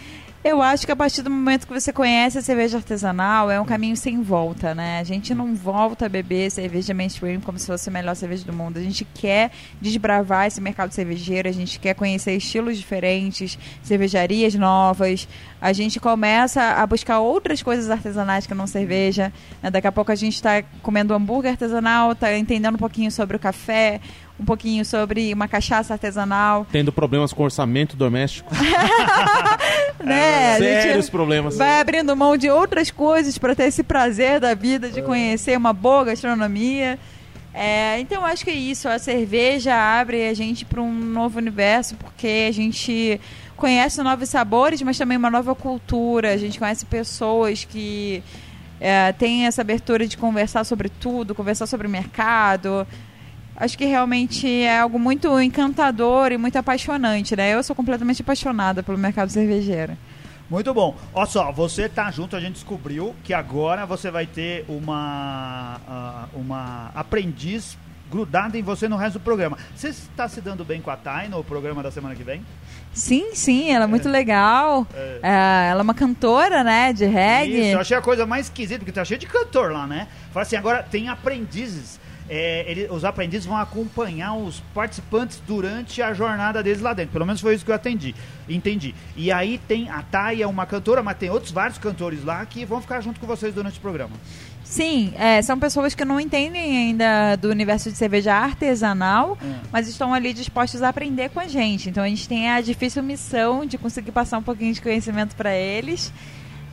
Eu 0.49 0.61
acho 0.61 0.85
que 0.85 0.91
a 0.93 0.95
partir 0.95 1.21
do 1.23 1.29
momento 1.29 1.67
que 1.67 1.73
você 1.73 1.91
conhece 1.91 2.37
a 2.37 2.41
cerveja 2.41 2.77
artesanal, 2.77 3.51
é 3.51 3.59
um 3.59 3.65
caminho 3.65 3.97
sem 3.97 4.21
volta, 4.21 4.73
né? 4.73 4.97
A 5.01 5.03
gente 5.03 5.35
não 5.35 5.53
volta 5.53 6.05
a 6.05 6.09
beber 6.09 6.49
cerveja 6.49 6.93
mainstream 6.93 7.41
como 7.41 7.59
se 7.59 7.67
fosse 7.67 7.89
a 7.89 7.91
melhor 7.91 8.15
cerveja 8.15 8.45
do 8.45 8.53
mundo. 8.53 8.77
A 8.77 8.81
gente 8.81 9.03
quer 9.03 9.51
desbravar 9.81 10.47
esse 10.47 10.61
mercado 10.61 10.93
cervejeiro, 10.93 11.49
a 11.49 11.51
gente 11.51 11.77
quer 11.77 11.95
conhecer 11.95 12.31
estilos 12.31 12.77
diferentes, 12.77 13.59
cervejarias 13.83 14.55
novas. 14.55 15.27
A 15.59 15.73
gente 15.73 15.99
começa 15.99 16.61
a 16.63 16.87
buscar 16.87 17.19
outras 17.19 17.61
coisas 17.61 17.89
artesanais 17.89 18.47
que 18.47 18.53
não 18.53 18.67
cerveja. 18.67 19.33
né? 19.61 19.69
Daqui 19.69 19.87
a 19.87 19.91
pouco 19.91 20.13
a 20.13 20.15
gente 20.15 20.35
está 20.35 20.61
comendo 20.81 21.13
hambúrguer 21.13 21.51
artesanal, 21.51 22.13
está 22.13 22.33
entendendo 22.37 22.75
um 22.75 22.79
pouquinho 22.79 23.11
sobre 23.11 23.35
o 23.35 23.39
café, 23.39 23.99
um 24.39 24.45
pouquinho 24.45 24.85
sobre 24.85 25.33
uma 25.33 25.47
cachaça 25.47 25.93
artesanal. 25.93 26.65
Tendo 26.71 26.91
problemas 26.91 27.33
com 27.33 27.43
orçamento 27.43 27.95
doméstico. 27.95 28.53
né? 30.03 30.57
Gente 30.59 30.81
Sérios 30.83 31.09
problemas. 31.09 31.57
vai 31.57 31.79
abrindo 31.79 32.15
mão 32.15 32.37
de 32.37 32.49
outras 32.49 32.91
coisas 32.91 33.37
para 33.37 33.55
ter 33.55 33.63
esse 33.63 33.83
prazer 33.83 34.39
da 34.39 34.53
vida 34.53 34.89
de 34.89 35.01
conhecer 35.01 35.57
uma 35.57 35.73
boa 35.73 36.05
gastronomia. 36.05 36.99
É, 37.53 37.99
então 37.99 38.23
acho 38.23 38.43
que 38.43 38.51
é 38.51 38.55
isso. 38.55 38.87
A 38.87 38.99
cerveja 38.99 39.73
abre 39.73 40.27
a 40.27 40.33
gente 40.33 40.63
para 40.63 40.81
um 40.81 40.93
novo 40.93 41.39
universo 41.39 41.95
porque 41.95 42.45
a 42.47 42.51
gente 42.53 43.19
conhece 43.55 44.01
novos 44.03 44.29
sabores, 44.29 44.81
mas 44.83 44.97
também 44.97 45.17
uma 45.17 45.31
nova 45.31 45.55
cultura. 45.55 46.31
A 46.31 46.37
gente 46.37 46.59
conhece 46.59 46.85
pessoas 46.85 47.65
que 47.65 48.23
é, 48.79 49.11
têm 49.13 49.47
essa 49.47 49.61
abertura 49.61 50.07
de 50.07 50.15
conversar 50.15 50.63
sobre 50.63 50.87
tudo, 50.87 51.33
conversar 51.33 51.65
sobre 51.65 51.87
o 51.87 51.89
mercado. 51.89 52.85
Acho 53.59 53.75
que 53.75 53.85
realmente 53.85 54.47
é 54.47 54.79
algo 54.79 54.99
muito 54.99 55.41
encantador 55.41 56.31
e 56.31 56.37
muito 56.37 56.55
apaixonante, 56.57 57.35
né? 57.35 57.55
Eu 57.55 57.63
sou 57.63 57.75
completamente 57.75 58.21
apaixonada 58.21 58.83
pelo 58.83 58.99
mercado 58.99 59.29
cervejeiro. 59.29 59.97
Muito 60.47 60.71
bom. 60.73 60.95
Olha 61.11 61.25
só, 61.25 61.51
você 61.51 61.89
tá 61.89 62.11
junto, 62.11 62.35
a 62.35 62.39
gente 62.39 62.53
descobriu 62.53 63.15
que 63.23 63.33
agora 63.33 63.85
você 63.85 64.11
vai 64.11 64.27
ter 64.27 64.63
uma, 64.69 65.81
ah, 65.87 66.27
uma 66.35 66.91
aprendiz 66.93 67.75
grudada 68.09 68.57
em 68.57 68.61
você 68.61 68.87
no 68.87 68.95
resto 68.95 69.19
do 69.19 69.23
programa. 69.23 69.57
Você 69.75 69.89
está 69.89 70.29
se 70.29 70.39
dando 70.39 70.63
bem 70.63 70.79
com 70.79 70.89
a 70.89 70.95
Thay 70.95 71.27
no 71.27 71.43
programa 71.43 71.83
da 71.83 71.91
semana 71.91 72.15
que 72.15 72.23
vem? 72.23 72.45
Sim, 72.93 73.33
sim, 73.33 73.71
ela 73.71 73.83
é 73.83 73.87
muito 73.87 74.07
legal. 74.07 74.87
É, 74.95 75.69
ela 75.71 75.81
é 75.81 75.83
uma 75.83 75.93
cantora, 75.93 76.63
né, 76.63 76.93
de 76.93 77.05
reggae. 77.05 77.59
Isso, 77.59 77.75
eu 77.75 77.79
achei 77.79 77.97
a 77.97 78.01
coisa 78.01 78.25
mais 78.25 78.45
esquisita, 78.45 78.79
porque 78.79 78.91
tá 78.91 79.03
cheio 79.03 79.19
de 79.19 79.27
cantor 79.27 79.71
lá, 79.71 79.85
né? 79.85 80.07
Fala 80.31 80.43
assim, 80.43 80.55
agora 80.55 80.83
tem 80.83 81.09
aprendizes. 81.09 81.99
É, 82.29 82.65
ele- 82.67 82.87
os 82.91 83.05
aprendizes 83.05 83.45
vão 83.45 83.55
acompanhar 83.55 84.33
os 84.35 84.59
participantes 84.73 85.41
durante 85.47 86.01
a 86.01 86.13
jornada 86.13 86.61
deles 86.61 86.81
lá 86.81 86.93
dentro. 86.93 87.13
Pelo 87.13 87.25
menos 87.25 87.39
foi 87.39 87.55
isso 87.55 87.63
que 87.63 87.71
eu 87.71 87.75
atendi, 87.75 88.13
entendi. 88.49 88.93
E 89.15 89.31
aí 89.31 89.57
tem 89.67 89.89
a 89.89 90.01
Thay, 90.01 90.41
é 90.41 90.47
uma 90.47 90.65
cantora, 90.65 91.01
mas 91.01 91.17
tem 91.17 91.29
outros 91.29 91.51
vários 91.53 91.77
cantores 91.77 92.23
lá 92.25 92.45
que 92.45 92.65
vão 92.65 92.81
ficar 92.81 92.99
junto 92.99 93.19
com 93.19 93.25
vocês 93.27 93.53
durante 93.53 93.77
o 93.77 93.81
programa. 93.81 94.11
Sim, 94.63 95.13
é, 95.15 95.41
são 95.41 95.57
pessoas 95.57 95.95
que 95.95 96.03
não 96.03 96.19
entendem 96.19 96.77
ainda 96.77 97.37
do 97.37 97.49
universo 97.49 97.89
de 97.89 97.95
cerveja 97.97 98.33
artesanal, 98.33 99.37
Hum. 99.41 99.53
mas 99.71 99.87
estão 99.87 100.13
ali 100.13 100.33
dispostos 100.33 100.81
a 100.83 100.89
aprender 100.89 101.29
com 101.29 101.39
a 101.39 101.47
gente. 101.47 101.89
Então 101.89 102.03
a 102.03 102.07
gente 102.09 102.27
tem 102.27 102.49
a 102.49 102.59
difícil 102.59 103.01
missão 103.01 103.65
de 103.65 103.77
conseguir 103.77 104.11
passar 104.11 104.37
um 104.37 104.43
pouquinho 104.43 104.73
de 104.73 104.81
conhecimento 104.81 105.33
para 105.37 105.55
eles. 105.55 106.11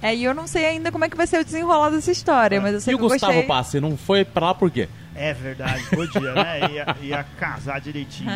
É, 0.02 0.12
e 0.14 0.24
eu 0.24 0.34
não 0.34 0.48
sei 0.48 0.66
ainda 0.66 0.90
como 0.90 1.04
é 1.04 1.08
que 1.08 1.16
vai 1.16 1.26
ser 1.28 1.38
o 1.40 1.44
desenrolar 1.44 1.90
dessa 1.90 2.10
história, 2.10 2.60
mas 2.60 2.74
eu 2.74 2.80
sei 2.80 2.92
E 2.92 2.94
o 2.96 2.98
que 2.98 3.04
eu 3.04 3.08
Gustavo 3.08 3.32
gostei. 3.32 3.48
Passe 3.48 3.80
não 3.80 3.96
foi 3.96 4.24
pra 4.24 4.46
lá 4.46 4.54
por 4.54 4.70
quê? 4.70 4.88
É 5.16 5.32
verdade, 5.32 5.84
podia, 5.90 6.32
né? 6.34 6.60
Ia, 6.72 6.96
ia 7.00 7.26
casar 7.38 7.80
direitinho. 7.80 8.30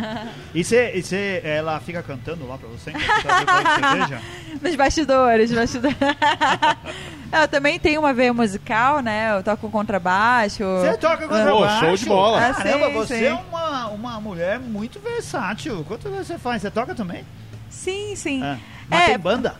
E 0.54 0.62
você, 0.62 0.92
e 0.94 1.02
você- 1.02 1.40
ela 1.44 1.80
fica 1.80 2.02
cantando 2.04 2.46
lá 2.46 2.56
pra 2.56 2.68
você? 2.68 2.92
você 2.92 3.44
tá 3.44 3.74
cerveja? 3.98 4.20
Nos 4.62 4.76
bastidores, 4.76 5.52
bastidores. 5.52 5.96
eu 7.32 7.48
também 7.48 7.78
tenho 7.80 8.00
uma 8.00 8.14
veia 8.14 8.32
musical, 8.32 9.00
né? 9.00 9.36
Eu 9.36 9.42
toco 9.42 9.68
contrabaixo. 9.70 10.62
Você 10.62 10.96
toca 10.98 11.26
Pô, 11.26 11.34
contrabaixo? 11.34 11.80
show 11.84 11.96
de 11.96 12.04
bola. 12.06 12.46
Ah, 12.48 12.54
Caramba, 12.54 12.86
sim, 12.86 12.92
você 12.94 13.18
sim. 13.18 13.24
é 13.24 13.32
uma, 13.34 13.86
uma 13.88 14.20
mulher 14.20 14.60
muito 14.60 15.00
versátil. 15.00 15.84
Quantas 15.86 16.10
vezes 16.12 16.26
você 16.28 16.38
faz? 16.38 16.62
Você 16.62 16.70
toca 16.70 16.94
também? 16.94 17.24
Sim, 17.68 18.14
sim. 18.14 18.42
É. 18.44 18.56
Mas 18.88 19.00
É. 19.02 19.06
tem 19.06 19.18
banda? 19.18 19.56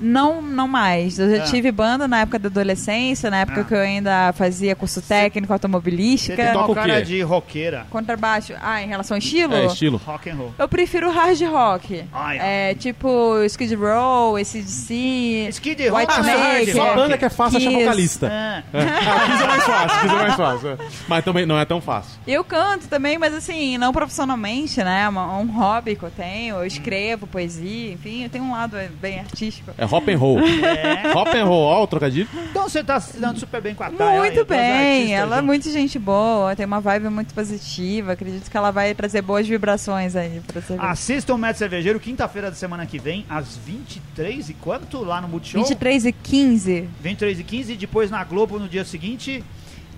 Não, 0.00 0.40
não 0.42 0.66
mais. 0.68 1.18
Eu 1.18 1.36
já 1.36 1.42
Ah. 1.42 1.46
tive 1.46 1.70
banda 1.72 2.06
na 2.08 2.20
época 2.20 2.38
da 2.38 2.48
adolescência, 2.48 3.30
na 3.30 3.38
época 3.40 3.60
Ah. 3.60 3.64
que 3.64 3.74
eu 3.74 3.78
ainda 3.80 4.32
fazia 4.32 4.74
curso 4.74 5.00
técnico, 5.02 5.46
Você 5.48 5.52
automobilística. 5.52 6.36
tem 6.42 6.52
Toca 6.52 6.72
o 6.72 6.74
cara 6.74 7.02
de 7.02 7.20
roqueira. 7.22 7.86
Contrabaixo. 7.90 8.54
Ah, 8.60 8.82
em 8.82 8.88
relação 8.88 9.14
ao 9.14 9.18
estilo? 9.18 9.54
É, 9.54 9.66
estilo. 9.66 10.00
Rock 10.04 10.30
and 10.30 10.34
roll. 10.34 10.54
Eu 10.58 10.68
prefiro 10.68 11.10
hard 11.10 11.40
rock. 11.42 12.04
Ai, 12.12 12.38
é, 12.40 12.74
tipo 12.74 13.42
Skid 13.44 13.74
Row, 13.74 14.36
ACDC, 14.36 15.48
Skid 15.50 15.80
White 15.82 15.90
Row, 15.90 15.98
Ah, 16.08 16.20
Snake. 16.20 16.40
hard 16.40 16.68
só 16.72 16.94
banda 16.94 17.18
que 17.18 17.24
é 17.24 17.30
fácil 17.30 17.58
achar 17.58 17.70
vocalista. 17.70 18.26
É. 18.26 18.62
Ah, 18.72 19.26
Kiss 19.26 19.42
é 19.42 19.46
mais 19.46 19.64
fácil, 19.64 20.00
Kiss 20.00 20.14
é 20.14 20.18
mais 20.18 20.34
fácil. 20.34 20.68
é. 20.70 20.76
Mas 21.08 21.24
também 21.24 21.46
não 21.46 21.58
é 21.58 21.64
tão 21.64 21.80
fácil. 21.80 22.18
Eu 22.26 22.44
canto 22.44 22.88
também, 22.88 23.18
mas 23.18 23.34
assim, 23.34 23.78
não 23.78 23.92
profissionalmente, 23.92 24.82
né? 24.82 25.04
É 25.04 25.08
um 25.08 25.46
hobby 25.52 25.96
que 25.96 26.02
eu 26.02 26.10
tenho. 26.10 26.56
Eu 26.56 26.66
escrevo 26.66 27.26
poesia, 27.26 27.92
enfim, 27.92 28.24
eu 28.24 28.30
tenho 28.30 28.44
um 28.44 28.52
lado 28.52 28.76
bem 29.00 29.20
artístico. 29.20 29.70
É 29.76 29.83
hop 29.84 30.08
and 30.08 30.16
roll. 30.18 30.38
É. 30.40 31.12
Hop 31.14 31.28
and 31.28 31.44
roll, 31.44 31.62
ó, 31.64 31.82
o 31.82 31.86
trocadilho. 31.86 32.28
Então 32.50 32.68
você 32.68 32.82
tá 32.82 33.00
se 33.00 33.18
dando 33.18 33.38
super 33.38 33.60
bem 33.60 33.74
com 33.74 33.82
a 33.84 33.90
Thay. 33.90 34.06
aí, 34.08 34.18
Muito 34.18 34.34
duas 34.34 34.46
bem, 34.46 34.60
artistas 34.72 35.18
ela 35.20 35.38
é 35.38 35.42
muito 35.42 35.70
gente 35.70 35.98
boa, 35.98 36.54
tem 36.56 36.66
uma 36.66 36.80
vibe 36.80 37.08
muito 37.08 37.34
positiva. 37.34 38.12
Acredito 38.12 38.50
que 38.50 38.56
ela 38.56 38.70
vai 38.70 38.94
trazer 38.94 39.22
boas 39.22 39.46
vibrações 39.46 40.16
aí 40.16 40.40
pra 40.46 40.60
você. 40.60 40.74
ver. 40.74 40.80
Assistam 40.84 41.34
o 41.34 41.38
Médio 41.38 41.58
Cervejeiro, 41.58 42.00
quinta-feira 42.00 42.50
da 42.50 42.56
semana 42.56 42.86
que 42.86 42.98
vem, 42.98 43.24
às 43.28 43.56
23 43.56 44.50
e 44.50 44.54
quanto? 44.54 45.02
Lá 45.04 45.20
no 45.20 45.28
Multishow? 45.28 45.60
23 45.62 46.06
e 46.06 46.12
15, 46.12 46.88
23 47.00 47.40
e 47.40 47.44
15 47.44 47.72
e 47.72 47.76
depois 47.76 48.10
na 48.10 48.22
Globo 48.24 48.58
no 48.58 48.68
dia 48.68 48.84
seguinte. 48.84 49.42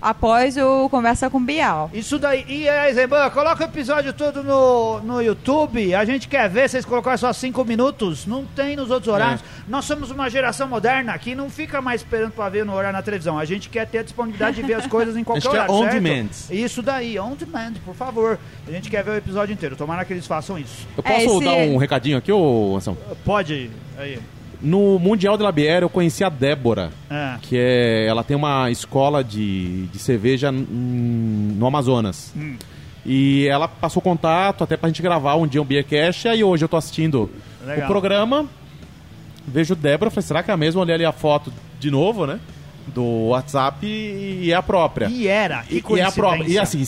Após 0.01 0.57
o 0.57 0.87
Conversa 0.89 1.29
com 1.29 1.43
Bial. 1.43 1.89
Isso 1.93 2.17
daí. 2.19 2.45
E 2.47 2.67
aí, 2.69 2.93
Zemban, 2.93 3.29
coloca 3.29 3.63
o 3.63 3.67
episódio 3.67 4.13
todo 4.13 4.43
no, 4.43 4.99
no 5.01 5.21
YouTube. 5.21 5.93
A 5.95 6.05
gente 6.05 6.27
quer 6.27 6.49
ver 6.49 6.69
vocês 6.69 6.85
colocarem 6.85 7.17
só 7.17 7.31
5 7.33 7.63
minutos. 7.65 8.25
Não 8.25 8.45
tem 8.45 8.75
nos 8.75 8.89
outros 8.91 9.13
horários. 9.13 9.43
Nós 9.67 9.85
somos 9.85 10.11
uma 10.11 10.29
geração 10.29 10.67
moderna 10.67 11.17
que 11.17 11.35
não 11.35 11.49
fica 11.49 11.81
mais 11.81 12.01
esperando 12.01 12.31
pra 12.31 12.49
ver 12.49 12.65
no 12.65 12.73
horário 12.73 12.95
na 12.97 13.01
televisão. 13.03 13.37
A 13.37 13.45
gente 13.45 13.69
quer 13.69 13.85
ter 13.87 13.99
a 13.99 14.03
disponibilidade 14.03 14.55
de 14.57 14.63
ver 14.63 14.75
as 14.75 14.87
coisas 14.87 15.15
em 15.17 15.23
qualquer 15.25 15.47
horário. 15.49 15.73
on 15.73 15.81
certo? 15.83 15.93
demand. 16.01 16.29
Isso 16.49 16.81
daí, 16.81 17.19
on 17.19 17.35
demand, 17.35 17.73
por 17.85 17.95
favor. 17.95 18.39
A 18.67 18.71
gente 18.71 18.89
quer 18.89 19.03
ver 19.03 19.11
o 19.11 19.15
episódio 19.17 19.53
inteiro. 19.53 19.75
Tomara 19.75 20.03
que 20.05 20.13
eles 20.13 20.27
façam 20.27 20.57
isso. 20.57 20.87
Eu 20.97 21.03
É, 21.05 21.13
posso 21.25 21.37
esse- 21.37 21.45
dar 21.45 21.53
um 21.55 21.77
recadinho 21.77 22.17
aqui, 22.17 22.31
ô 22.31 22.75
Anselmo? 22.77 22.99
Pode. 23.25 23.69
Aí. 23.97 24.19
No 24.61 24.97
Mundial 24.97 25.37
de 25.37 25.43
La 25.43 25.51
Bière 25.51 25.83
eu 25.83 25.89
conheci 25.89 26.23
a 26.23 26.29
Débora, 26.29 26.91
É. 27.09 27.35
que 27.41 27.55
é. 27.57 28.05
Ela 28.07 28.23
tem 28.23 28.35
uma 28.35 28.71
escola 28.71 29.23
de, 29.23 29.85
de 29.87 29.99
cerveja 29.99 30.51
hum, 30.51 31.53
no 31.57 31.67
Amazonas. 31.67 32.33
Hum. 32.35 32.55
E 33.05 33.47
ela 33.47 33.67
passou 33.67 34.01
contato 34.01 34.63
até 34.63 34.75
pra 34.75 34.89
gente 34.89 35.01
gravar 35.01 35.35
um 35.35 35.47
dia 35.47 35.61
um 35.61 35.65
Beercast. 35.65 36.27
E 36.27 36.29
aí 36.29 36.43
hoje 36.43 36.65
eu 36.65 36.69
tô 36.69 36.75
assistindo 36.75 37.29
Legal. 37.65 37.85
o 37.85 37.87
programa. 37.87 38.45
Vejo 39.47 39.75
Débora, 39.75 40.11
falei, 40.11 40.27
será 40.27 40.43
que 40.43 40.51
é 40.51 40.53
a 40.53 40.57
mesma? 40.57 40.81
Olhei 40.81 40.95
ali 40.95 41.05
a 41.05 41.11
foto 41.13 41.53
de 41.79 41.89
novo, 41.89 42.25
né? 42.25 42.39
Do 42.87 43.27
WhatsApp 43.29 43.85
e 43.85 44.51
é 44.51 44.55
a 44.55 44.61
própria. 44.63 45.07
E 45.07 45.27
era. 45.27 45.61
Que 45.63 45.75
E, 45.75 45.83
e 45.95 45.99
é 45.99 46.03
a 46.03 46.11
própria. 46.11 46.47
E 46.47 46.57
assim, 46.57 46.83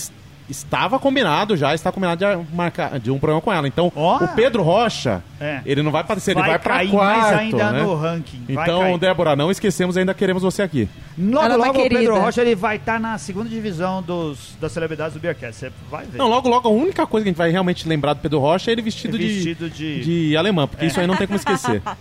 estava 0.49 0.97
combinado 0.99 1.55
já, 1.55 1.73
está 1.75 1.91
combinado 1.91 2.25
de, 2.25 2.55
marcar, 2.55 2.99
de 2.99 3.11
um 3.11 3.19
programa 3.19 3.41
com 3.41 3.51
ela. 3.53 3.67
Então, 3.67 3.91
Ó. 3.95 4.17
o 4.23 4.27
Pedro 4.29 4.63
Rocha, 4.63 5.21
É. 5.39 5.61
ele 5.65 5.83
não 5.83 5.91
vai 5.91 6.01
aparecer, 6.01 6.31
ele 6.31 6.39
vai 6.41 6.49
vai 6.49 6.59
pra 6.59 6.73
cair 6.77 6.89
quarto, 6.91 7.19
mais 7.21 7.33
ainda 7.39 7.71
né? 7.71 7.81
no 7.83 7.95
ranking. 7.95 8.43
Vai 8.49 8.63
Então, 8.63 8.79
cair. 8.81 8.97
Débora, 8.97 9.35
não 9.35 9.51
esquecemos, 9.51 9.95
ainda 9.97 10.13
queremos 10.13 10.41
você 10.43 10.61
aqui. 10.61 10.89
Logo, 11.17 11.45
Ela 11.45 11.53
é 11.53 11.57
logo 11.57 11.79
o 11.85 11.89
Pedro. 11.89 12.19
Rocha 12.19 12.41
ele 12.41 12.55
vai 12.55 12.77
estar 12.77 12.99
na 12.99 13.17
segunda 13.17 13.49
divisão 13.49 14.01
dos, 14.01 14.55
das 14.59 14.71
celebridades 14.71 15.13
do 15.13 15.19
Beercast. 15.19 15.59
Você 15.59 15.71
vai 15.89 16.05
ver. 16.05 16.17
Não, 16.17 16.27
logo, 16.27 16.49
logo, 16.49 16.67
a 16.67 16.71
única 16.71 17.05
coisa 17.05 17.23
que 17.23 17.29
a 17.29 17.31
gente 17.31 17.37
vai 17.37 17.51
realmente 17.51 17.87
lembrar 17.87 18.13
do 18.13 18.19
Pedro 18.21 18.39
Rocha 18.39 18.69
é 18.69 18.73
ele 18.73 18.81
vestido, 18.81 19.17
Vestido 19.17 19.69
de, 19.69 20.01
de- 20.03 20.29
de 20.29 20.37
alemã, 20.37 20.67
porque 20.67 20.85
É. 20.85 20.87
isso 20.87 20.99
aí 20.99 21.05
não 21.07 21.15
tem 21.15 21.27
como 21.27 21.37
esquecer. 21.37 21.81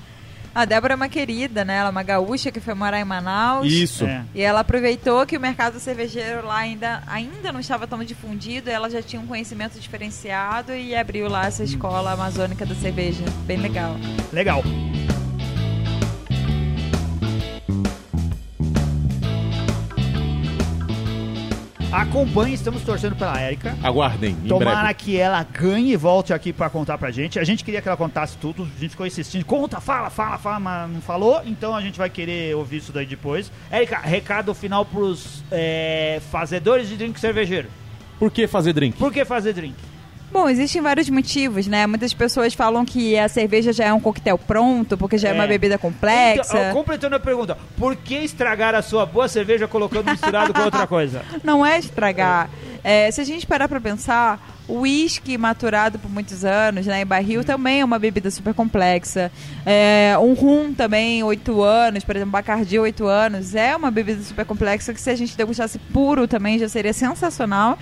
A 0.59 0.65
Débora 0.65 0.95
é 0.95 0.97
uma 0.97 1.09
querida, 1.09 1.65
né? 1.65 1.77
Ela 1.77 1.89
é 1.89 1.91
uma 1.93 2.03
gaúcha 2.03 2.51
que 2.51 2.59
foi 2.59 2.75
morar 2.75 2.99
em 2.99 3.05
Manaus. 3.05 3.65
Isso. 3.65 4.05
É. 4.05 4.25
E 4.35 4.43
ela 4.43 4.59
aproveitou 4.59 5.25
que 5.25 5.37
o 5.37 5.41
mercado 5.41 5.79
cervejeiro 5.79 6.45
lá 6.45 6.57
ainda, 6.57 7.01
ainda 7.07 7.53
não 7.53 7.61
estava 7.61 7.87
tão 7.87 8.03
difundido, 8.03 8.69
ela 8.69 8.91
já 8.91 9.01
tinha 9.01 9.23
um 9.23 9.27
conhecimento 9.29 9.79
diferenciado 9.79 10.75
e 10.75 10.97
abriu 10.97 11.29
lá 11.29 11.47
essa 11.47 11.63
escola 11.63 12.11
amazônica 12.11 12.67
da 12.67 12.75
cerveja. 12.75 13.23
Bem 13.47 13.59
legal. 13.59 13.95
Legal. 14.33 14.65
Acompanhe, 21.99 22.55
estamos 22.55 22.83
torcendo 22.83 23.17
pela 23.17 23.41
Érica. 23.41 23.77
Aguardem, 23.83 24.31
em 24.45 24.47
Tomara 24.47 24.83
breve. 24.83 24.95
que 24.95 25.19
ela 25.19 25.43
ganhe 25.43 25.95
e 25.95 25.97
volte 25.97 26.33
aqui 26.33 26.53
pra 26.53 26.71
contar 26.71 26.97
pra 26.97 27.11
gente. 27.11 27.41
A 27.41 27.45
gente 27.45 27.65
queria 27.65 27.83
que 27.83 27.89
ela 27.89 27.97
contasse 27.97 28.37
tudo, 28.39 28.63
a 28.63 28.81
gente 28.81 28.91
ficou 28.91 29.05
insistindo. 29.05 29.45
Conta, 29.45 29.81
fala, 29.81 30.09
fala, 30.09 30.39
fala, 30.39 30.61
mas 30.61 30.89
não 30.93 31.01
falou. 31.01 31.43
Então 31.45 31.75
a 31.75 31.81
gente 31.81 31.99
vai 31.99 32.09
querer 32.09 32.55
ouvir 32.55 32.77
isso 32.77 32.93
daí 32.93 33.05
depois. 33.05 33.51
Érica, 33.69 33.99
recado 33.99 34.55
final 34.55 34.85
pros 34.85 35.43
é, 35.51 36.23
fazedores 36.31 36.89
de 36.89 36.97
drink 36.97 37.19
cervejeiro. 37.19 37.69
Por 38.17 38.31
que 38.31 38.47
fazer 38.47 38.73
drink? 38.73 38.97
Por 38.97 39.13
que 39.13 39.25
fazer 39.25 39.53
drink? 39.53 39.75
Bom, 40.31 40.49
existem 40.49 40.83
vários 40.83 41.09
motivos, 41.09 41.67
né? 41.67 41.87
Muitas 41.87 42.13
pessoas 42.13 42.53
falam 42.55 42.85
que 42.85 43.19
a 43.19 43.29
cerveja 43.29 43.73
já 43.73 43.87
é 43.87 43.93
um 43.93 44.01
coquetel 44.01 44.37
pronto, 44.39 44.97
porque 44.97 45.17
já 45.17 45.29
é, 45.29 45.31
É. 45.31 45.35
uma 45.35 45.47
bebida 45.47 45.79
complexa. 45.79 46.59
Então, 46.59 46.73
completando 46.75 47.17
a 47.17 47.21
pergunta, 47.21 47.57
por 47.77 47.97
que 47.97 48.15
estragar 48.17 48.75
a 48.75 48.83
sua 48.83 49.07
boa 49.07 49.27
cerveja 49.27 49.67
colocando 49.67 50.11
misturado 50.11 50.53
com 50.53 50.61
outra 50.61 50.87
coisa? 50.87 51.23
Não 51.43 51.65
é 51.65 51.79
estragar. 51.79 52.51
É, 52.85 53.11
se 53.11 53.21
a 53.21 53.25
gente 53.25 53.47
parar 53.47 53.69
pra 53.69 53.81
pensar, 53.81 54.55
o 54.69 54.81
uísque 54.81 55.37
maturado 55.39 55.99
por 55.99 56.11
muitos 56.11 56.45
anos, 56.45 56.87
né, 56.87 57.01
em 57.01 57.07
barril, 57.07 57.43
também 57.43 57.81
é 57.81 57.85
uma 57.85 57.99
bebida 57.99 58.31
super 58.31 58.53
complexa. 58.55 59.33
É, 59.65 60.15
um 60.21 60.35
rum 60.35 60.75
também, 60.75 61.23
oito 61.23 61.63
anos, 61.63 62.05
por 62.05 62.15
exemplo, 62.15 62.33
Bacardi, 62.33 62.79
oito 62.79 63.07
anos, 63.07 63.55
é 63.55 63.75
uma 63.75 63.91
bebida 63.91 64.23
super 64.23 64.45
complexa 64.45 64.93
que 64.93 65.01
se 65.01 65.11
a 65.11 65.17
gente 65.17 65.37
degustasse 65.37 65.79
puro 65.79 66.29
também 66.29 66.59
já 66.59 66.69
seria 66.69 66.93
sensacional. 66.93 67.79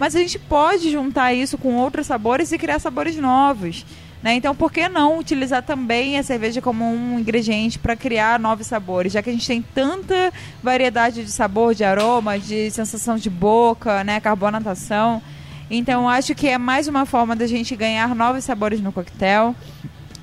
Mas 0.00 0.16
a 0.16 0.18
gente 0.18 0.38
pode 0.38 0.90
juntar 0.90 1.34
isso 1.34 1.58
com 1.58 1.76
outros 1.76 2.06
sabores 2.06 2.50
e 2.50 2.56
criar 2.56 2.78
sabores 2.78 3.16
novos. 3.16 3.84
Né? 4.22 4.34
Então, 4.34 4.56
por 4.56 4.72
que 4.72 4.88
não 4.88 5.18
utilizar 5.18 5.62
também 5.62 6.18
a 6.18 6.22
cerveja 6.22 6.62
como 6.62 6.86
um 6.86 7.18
ingrediente 7.18 7.78
para 7.78 7.94
criar 7.94 8.40
novos 8.40 8.66
sabores? 8.66 9.12
Já 9.12 9.20
que 9.20 9.28
a 9.28 9.32
gente 9.32 9.46
tem 9.46 9.60
tanta 9.60 10.32
variedade 10.62 11.22
de 11.22 11.30
sabor, 11.30 11.74
de 11.74 11.84
aroma, 11.84 12.38
de 12.38 12.70
sensação 12.70 13.16
de 13.16 13.28
boca, 13.28 14.02
né? 14.02 14.20
carbonatação. 14.20 15.20
Então, 15.70 16.08
acho 16.08 16.34
que 16.34 16.48
é 16.48 16.56
mais 16.56 16.88
uma 16.88 17.04
forma 17.04 17.36
da 17.36 17.46
gente 17.46 17.76
ganhar 17.76 18.14
novos 18.14 18.42
sabores 18.42 18.80
no 18.80 18.90
coquetel. 18.90 19.54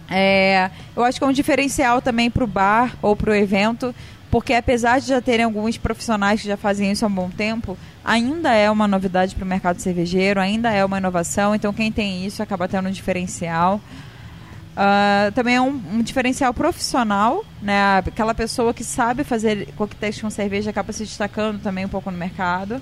É, 0.10 0.72
eu 0.96 1.04
acho 1.04 1.20
que 1.20 1.24
é 1.24 1.28
um 1.28 1.34
diferencial 1.34 2.02
também 2.02 2.32
para 2.32 2.44
o 2.44 2.48
bar 2.48 2.96
ou 3.00 3.16
para 3.16 3.30
o 3.30 3.36
evento, 3.36 3.94
porque 4.30 4.54
apesar 4.54 5.00
de 5.00 5.08
já 5.08 5.22
terem 5.22 5.46
alguns 5.46 5.78
profissionais 5.78 6.42
que 6.42 6.48
já 6.48 6.58
fazem 6.58 6.92
isso 6.92 7.06
há 7.06 7.08
um 7.08 7.12
bom 7.12 7.30
tempo, 7.30 7.78
ainda 8.04 8.54
é 8.54 8.70
uma 8.70 8.88
novidade 8.88 9.36
para 9.36 9.46
o 9.46 9.48
mercado 9.48 9.80
cervejeiro, 9.80 10.40
ainda 10.40 10.72
é 10.72 10.84
uma 10.84 10.98
inovação, 10.98 11.56
então 11.56 11.74
quem 11.74 11.92
tem 11.92 12.26
isso 12.26 12.44
acaba 12.44 12.68
tendo 12.68 12.90
um 12.90 12.92
diferencial. 12.92 13.82
Ah, 14.80 15.32
também 15.34 15.56
é 15.56 15.62
um, 15.62 15.82
um 15.92 16.02
diferencial 16.04 16.54
profissional, 16.54 17.44
né? 17.60 17.98
Aquela 17.98 18.36
pessoa 18.36 18.76
que 18.76 18.84
sabe 18.84 19.24
fazer 19.24 19.70
coquetéis 19.76 20.22
com 20.22 20.30
cerveja 20.30 20.70
acaba 20.70 20.94
se 20.94 21.04
destacando 21.04 21.60
também 21.60 21.86
um 21.86 21.90
pouco 21.90 22.12
no 22.12 22.18
mercado. 22.18 22.80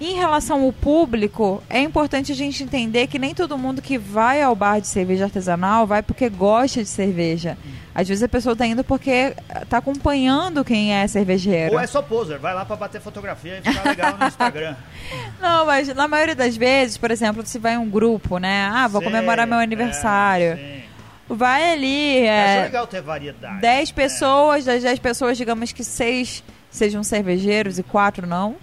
Em 0.00 0.14
relação 0.14 0.62
ao 0.62 0.72
público, 0.72 1.62
é 1.68 1.78
importante 1.78 2.32
a 2.32 2.34
gente 2.34 2.64
entender 2.64 3.06
que 3.06 3.18
nem 3.18 3.34
todo 3.34 3.58
mundo 3.58 3.82
que 3.82 3.98
vai 3.98 4.40
ao 4.40 4.56
bar 4.56 4.80
de 4.80 4.86
cerveja 4.86 5.24
artesanal 5.24 5.86
vai 5.86 6.02
porque 6.02 6.30
gosta 6.30 6.82
de 6.82 6.88
cerveja. 6.88 7.58
Às 7.94 8.08
vezes 8.08 8.22
a 8.22 8.28
pessoa 8.28 8.54
está 8.54 8.64
indo 8.64 8.82
porque 8.82 9.34
está 9.60 9.76
acompanhando 9.76 10.64
quem 10.64 10.94
é 10.94 11.06
cervejeiro. 11.06 11.74
Ou 11.74 11.80
é 11.80 11.86
só 11.86 12.00
poser, 12.00 12.38
vai 12.38 12.54
lá 12.54 12.64
pra 12.64 12.76
bater 12.76 12.98
fotografia 12.98 13.58
e 13.58 13.62
ficar 13.62 13.84
legal 13.84 14.16
no 14.16 14.26
Instagram. 14.26 14.74
Não, 15.38 15.66
mas 15.66 15.88
na 15.94 16.08
maioria 16.08 16.34
das 16.34 16.56
vezes, 16.56 16.96
por 16.96 17.10
exemplo, 17.10 17.44
se 17.44 17.58
vai 17.58 17.74
em 17.74 17.78
um 17.78 17.90
grupo, 17.90 18.38
né? 18.38 18.70
Ah, 18.72 18.88
vou 18.88 19.02
Sei, 19.02 19.10
comemorar 19.10 19.46
meu 19.46 19.58
aniversário. 19.58 20.52
é, 20.52 20.56
sim. 20.56 20.82
vai 21.28 21.72
ali, 21.72 22.18
é 22.20 22.56
é, 22.56 22.62
legal 22.62 22.86
ter 22.86 23.02
variedade. 23.02 23.60
10 23.60 23.92
pessoas, 23.92 24.64
das 24.64 24.82
10 24.82 24.98
pessoas, 24.98 25.36
digamos 25.36 25.72
que 25.72 25.84
6 25.84 26.42
sejam 26.70 27.02
cervejeiros 27.02 27.78
e 27.78 27.82
4 27.82 28.26
não. 28.26 28.56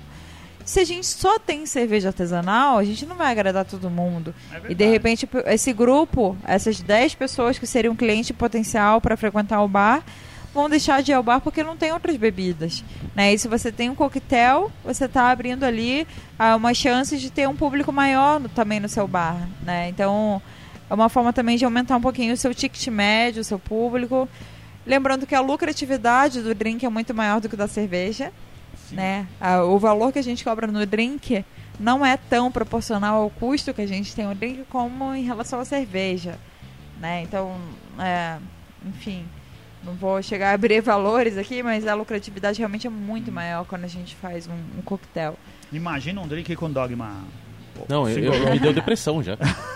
Se 0.68 0.82
a 0.82 0.84
gente 0.86 1.08
só 1.08 1.40
tem 1.40 1.66
cerveja 1.66 2.10
artesanal, 2.10 2.78
a 2.78 2.84
gente 2.84 3.06
não 3.06 3.16
vai 3.16 3.32
agradar 3.32 3.64
todo 3.64 3.90
mundo. 3.90 4.36
É 4.52 4.72
E 4.72 4.76
de 4.76 4.86
repente, 4.86 5.28
esse 5.46 5.72
grupo, 5.72 6.36
essas 6.46 6.82
10 6.82 7.16
pessoas 7.16 7.58
que 7.58 7.66
seriam 7.66 7.96
cliente 7.96 8.34
potencial 8.34 9.00
para 9.00 9.16
frequentar 9.16 9.62
o 9.64 9.68
bar, 9.70 10.04
vão 10.54 10.70
deixar 10.70 11.02
de 11.02 11.12
ir 11.12 11.14
ao 11.14 11.24
bar 11.24 11.40
porque 11.40 11.64
não 11.64 11.78
tem 11.78 11.94
outras 11.94 12.18
bebidas. 12.18 12.84
Né? 13.16 13.34
E 13.34 13.40
se 13.40 13.48
você 13.48 13.72
tem 13.72 13.90
um 13.90 13.96
coquetel, 13.96 14.70
você 14.84 15.06
está 15.06 15.32
abrindo 15.32 15.64
ali 15.64 16.06
ah, 16.38 16.58
uma 16.58 16.74
chance 16.74 17.18
de 17.18 17.30
ter 17.32 17.48
um 17.48 17.56
público 17.56 17.94
maior 17.94 18.38
no- 18.38 18.50
também 18.50 18.82
no 18.82 18.90
seu 18.90 19.08
bar. 19.08 19.38
Né? 19.64 19.88
Então, 19.88 20.42
é 20.90 20.94
uma 20.94 21.08
forma 21.08 21.32
também 21.32 21.56
de 21.58 21.64
aumentar 21.64 21.96
um 21.96 22.02
pouquinho 22.02 22.34
o 22.34 22.38
seu 22.38 22.54
ticket 22.54 22.86
médio, 22.88 23.40
o 23.42 23.46
seu 23.46 23.58
público. 23.58 24.28
Lembrando 24.86 25.26
que 25.26 25.36
a 25.36 25.40
lucratividade 25.40 26.42
do 26.42 26.54
drink 26.54 26.86
é 26.86 26.90
muito 26.90 27.14
maior 27.14 27.40
do 27.40 27.48
que 27.48 27.56
da 27.56 27.68
cerveja. 27.70 28.34
Né? 28.92 29.28
O 29.68 29.78
valor 29.80 30.12
que 30.14 30.20
a 30.20 30.24
gente 30.24 30.44
cobra 30.44 30.68
no 30.68 30.86
drink 30.86 31.44
não 31.80 32.06
é 32.06 32.18
tão 32.18 32.52
proporcional 32.52 33.22
ao 33.24 33.30
custo 33.30 33.74
que 33.74 33.82
a 33.82 33.88
gente 33.88 34.16
tem 34.16 34.26
no 34.26 34.34
drink 34.36 34.64
como 34.70 35.14
em 35.14 35.24
relação 35.24 35.60
à 35.60 35.66
cerveja. 35.66 36.38
Né? 37.00 37.22
Então, 37.24 37.56
é, 38.00 38.38
enfim. 38.86 39.26
não 39.84 39.94
vou 39.94 40.22
chegar 40.24 40.52
a 40.52 40.54
abrir 40.54 40.82
valores 40.82 41.38
aqui, 41.38 41.62
mas 41.62 41.86
a 41.88 41.94
lucratividade 41.94 42.58
realmente 42.60 42.88
é 42.88 42.90
muito 42.90 43.32
maior 43.32 43.66
quando 43.66 43.84
a 43.84 43.88
gente 43.90 44.16
faz 44.16 44.48
um, 44.48 44.54
um 44.78 44.82
coquetel. 44.84 45.36
Imagina 45.72 46.22
um 46.22 46.28
drink 46.28 46.56
com 46.56 46.72
dogma. 46.72 47.16
Não, 47.88 48.10
eu, 48.10 48.34
eu- 48.34 48.52
me 48.52 48.60
deu 48.60 48.74
depressão 48.74 49.22
já. 49.22 49.34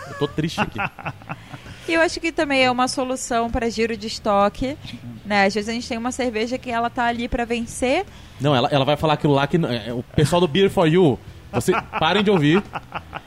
Eu 0.07 0.13
tô 0.17 0.27
triste 0.27 0.59
aqui. 0.61 0.79
E 1.91 1.93
eu 1.93 1.99
acho 1.99 2.21
que 2.21 2.31
também 2.31 2.63
é 2.63 2.71
uma 2.71 2.87
solução 2.87 3.51
para 3.51 3.69
giro 3.69 3.97
de 3.97 4.07
estoque, 4.07 4.77
né? 5.25 5.45
Às 5.47 5.53
vezes 5.53 5.67
a 5.67 5.73
gente 5.73 5.89
tem 5.89 5.97
uma 5.97 6.13
cerveja 6.13 6.57
que 6.57 6.71
ela 6.71 6.89
tá 6.89 7.03
ali 7.03 7.27
para 7.27 7.43
vencer, 7.43 8.05
Não, 8.39 8.55
ela, 8.55 8.69
ela 8.71 8.85
vai 8.85 8.95
falar 8.95 9.15
aquilo 9.15 9.33
lá 9.33 9.45
que. 9.45 9.57
é, 9.57 9.91
o 9.91 10.01
pessoal 10.01 10.39
do 10.39 10.47
Beer 10.47 10.69
for 10.69 10.87
You, 10.87 11.19
você, 11.51 11.73
parem 11.99 12.23
de 12.23 12.31
ouvir. 12.31 12.63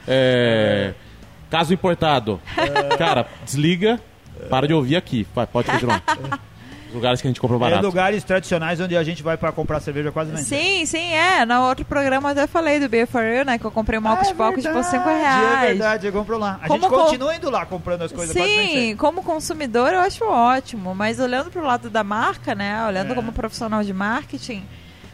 É, 0.07 0.95
caso 1.47 1.75
importado. 1.75 2.41
Cara, 2.97 3.27
desliga, 3.43 4.01
para 4.49 4.67
de 4.67 4.73
ouvir 4.73 4.95
aqui. 4.95 5.27
Vai, 5.35 5.45
pode 5.45 5.69
continuar. 5.69 6.01
Lugares 6.95 7.21
que 7.21 7.27
a 7.27 7.29
gente 7.29 7.39
comprou 7.41 7.59
É 7.59 7.63
barato. 7.69 7.85
lugares 7.85 8.23
tradicionais 8.23 8.79
onde 8.79 8.95
a 8.95 9.03
gente 9.03 9.21
vai 9.21 9.37
pra 9.37 9.51
comprar 9.51 9.79
cerveja 9.79 10.11
quase 10.11 10.31
não 10.31 10.37
Sim, 10.37 10.85
sim, 10.85 11.13
é. 11.13 11.45
No 11.45 11.61
outro 11.67 11.83
programa 11.85 12.29
eu 12.29 12.31
até 12.31 12.47
falei 12.47 12.79
do 12.79 12.87
Beer 12.89 13.05
for 13.05 13.21
You, 13.23 13.43
né? 13.45 13.57
Que 13.57 13.65
eu 13.65 13.71
comprei 13.71 13.99
um 13.99 14.07
álcool 14.07 14.25
de 14.25 14.33
palcos 14.33 14.65
por 14.65 14.83
5 14.83 15.09
É 15.09 15.19
reais. 15.21 15.67
verdade, 15.69 16.07
eu 16.07 16.13
compro 16.13 16.37
lá. 16.37 16.59
A 16.61 16.67
Como 16.67 16.81
gente 16.81 16.89
co- 16.89 17.03
continua 17.03 17.35
indo 17.35 17.49
lá 17.49 17.65
comprando 17.65 18.01
as 18.03 18.11
coisas 18.11 18.33
Sim, 18.33 18.95
como 18.97 19.21
consumidor 19.21 19.91
eu 19.93 19.99
acho 19.99 20.23
ótimo, 20.25 20.95
mas 20.95 21.19
olhando 21.19 21.51
pro 21.51 21.63
lado 21.63 21.89
da 21.89 22.03
marca, 22.03 22.55
né? 22.55 22.85
Olhando 22.87 23.11
É. 23.11 23.15
como 23.15 23.31
profissional 23.33 23.83
de 23.83 23.93
marketing, 23.93 24.63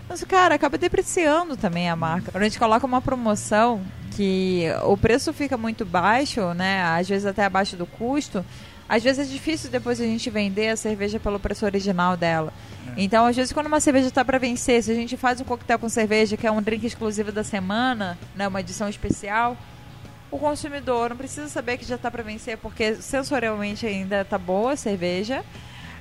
mas 0.08 0.24
cara, 0.24 0.56
acaba 0.56 0.78
depreciando 0.78 1.58
também 1.58 1.90
a 1.90 1.96
marca. 1.96 2.32
Quando 2.32 2.42
a 2.44 2.48
gente 2.48 2.60
coloca 2.60 2.86
uma 2.86 3.02
promoção 3.02 3.82
que 4.16 4.66
o 4.84 4.96
preço 4.98 5.32
fica 5.34 5.58
muito 5.58 5.86
baixo, 5.86 6.54
né? 6.54 6.84
Às 6.84 7.08
vezes 7.10 7.26
até 7.26 7.46
abaixo 7.46 7.76
do 7.76 7.86
custo. 7.86 8.46
Às 8.92 9.02
vezes 9.02 9.26
é 9.26 9.32
difícil 9.32 9.72
depois 9.72 10.02
a 10.02 10.04
gente 10.04 10.30
vender 10.30 10.68
a 10.68 10.76
cerveja 10.76 11.18
pelo 11.18 11.40
preço 11.40 11.64
original 11.64 12.18
dela. 12.18 12.52
Então, 12.98 13.26
às 13.26 13.38
vezes, 13.38 13.54
quando 13.54 13.68
uma 13.68 13.80
cerveja 13.80 14.10
está 14.10 14.26
para 14.26 14.38
vencer, 14.38 14.84
se 14.84 14.92
a 14.92 14.94
gente 14.94 15.16
faz 15.16 15.40
um 15.40 15.46
coquetel 15.46 15.80
com 15.80 15.88
cerveja, 15.88 16.36
que 16.36 16.46
é 16.46 16.52
um 16.52 16.62
drink 16.62 16.86
exclusivo 16.86 17.32
da 17.32 17.42
semana, 17.42 18.20
né, 18.36 18.50
uma 18.50 18.60
edição 18.60 18.90
especial, 18.90 19.56
o 20.30 20.38
consumidor 20.38 21.12
não 21.12 21.16
precisa 21.16 21.48
saber 21.48 21.78
que 21.78 21.86
já 21.86 21.96
está 21.96 22.12
para 22.12 22.22
vencer, 22.22 22.58
porque 22.58 22.96
sensorialmente 22.96 23.86
ainda 23.86 24.24
está 24.24 24.38
boa 24.38 24.74
a 24.74 24.76
cerveja. 24.76 25.42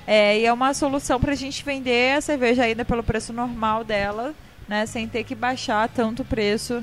É, 0.05 0.41
e 0.41 0.45
é 0.45 0.53
uma 0.53 0.75
solução 0.75 1.21
para 1.21 1.31
a 1.31 1.37
gente 1.37 1.65
vender 1.65 2.17
a 2.17 2.21
cerveja 2.21 2.65
ainda 2.65 2.85
pelo 2.85 3.05
preço 3.05 3.33
normal 3.33 3.85
dela, 3.85 4.35
né, 4.67 4.85
sem 4.85 5.07
ter 5.07 5.23
que 5.23 5.37
baixar 5.37 5.89
tanto 5.89 6.23
o 6.23 6.25
preço, 6.25 6.83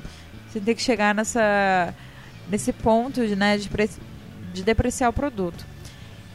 sem 0.50 0.62
ter 0.62 0.74
que 0.74 0.80
chegar 0.80 1.14
nessa, 1.14 1.92
nesse 2.48 2.72
ponto 2.72 3.20
né, 3.20 3.58
de, 3.58 3.68
de 4.54 4.62
depreciar 4.62 5.10
o 5.10 5.12
produto. 5.12 5.76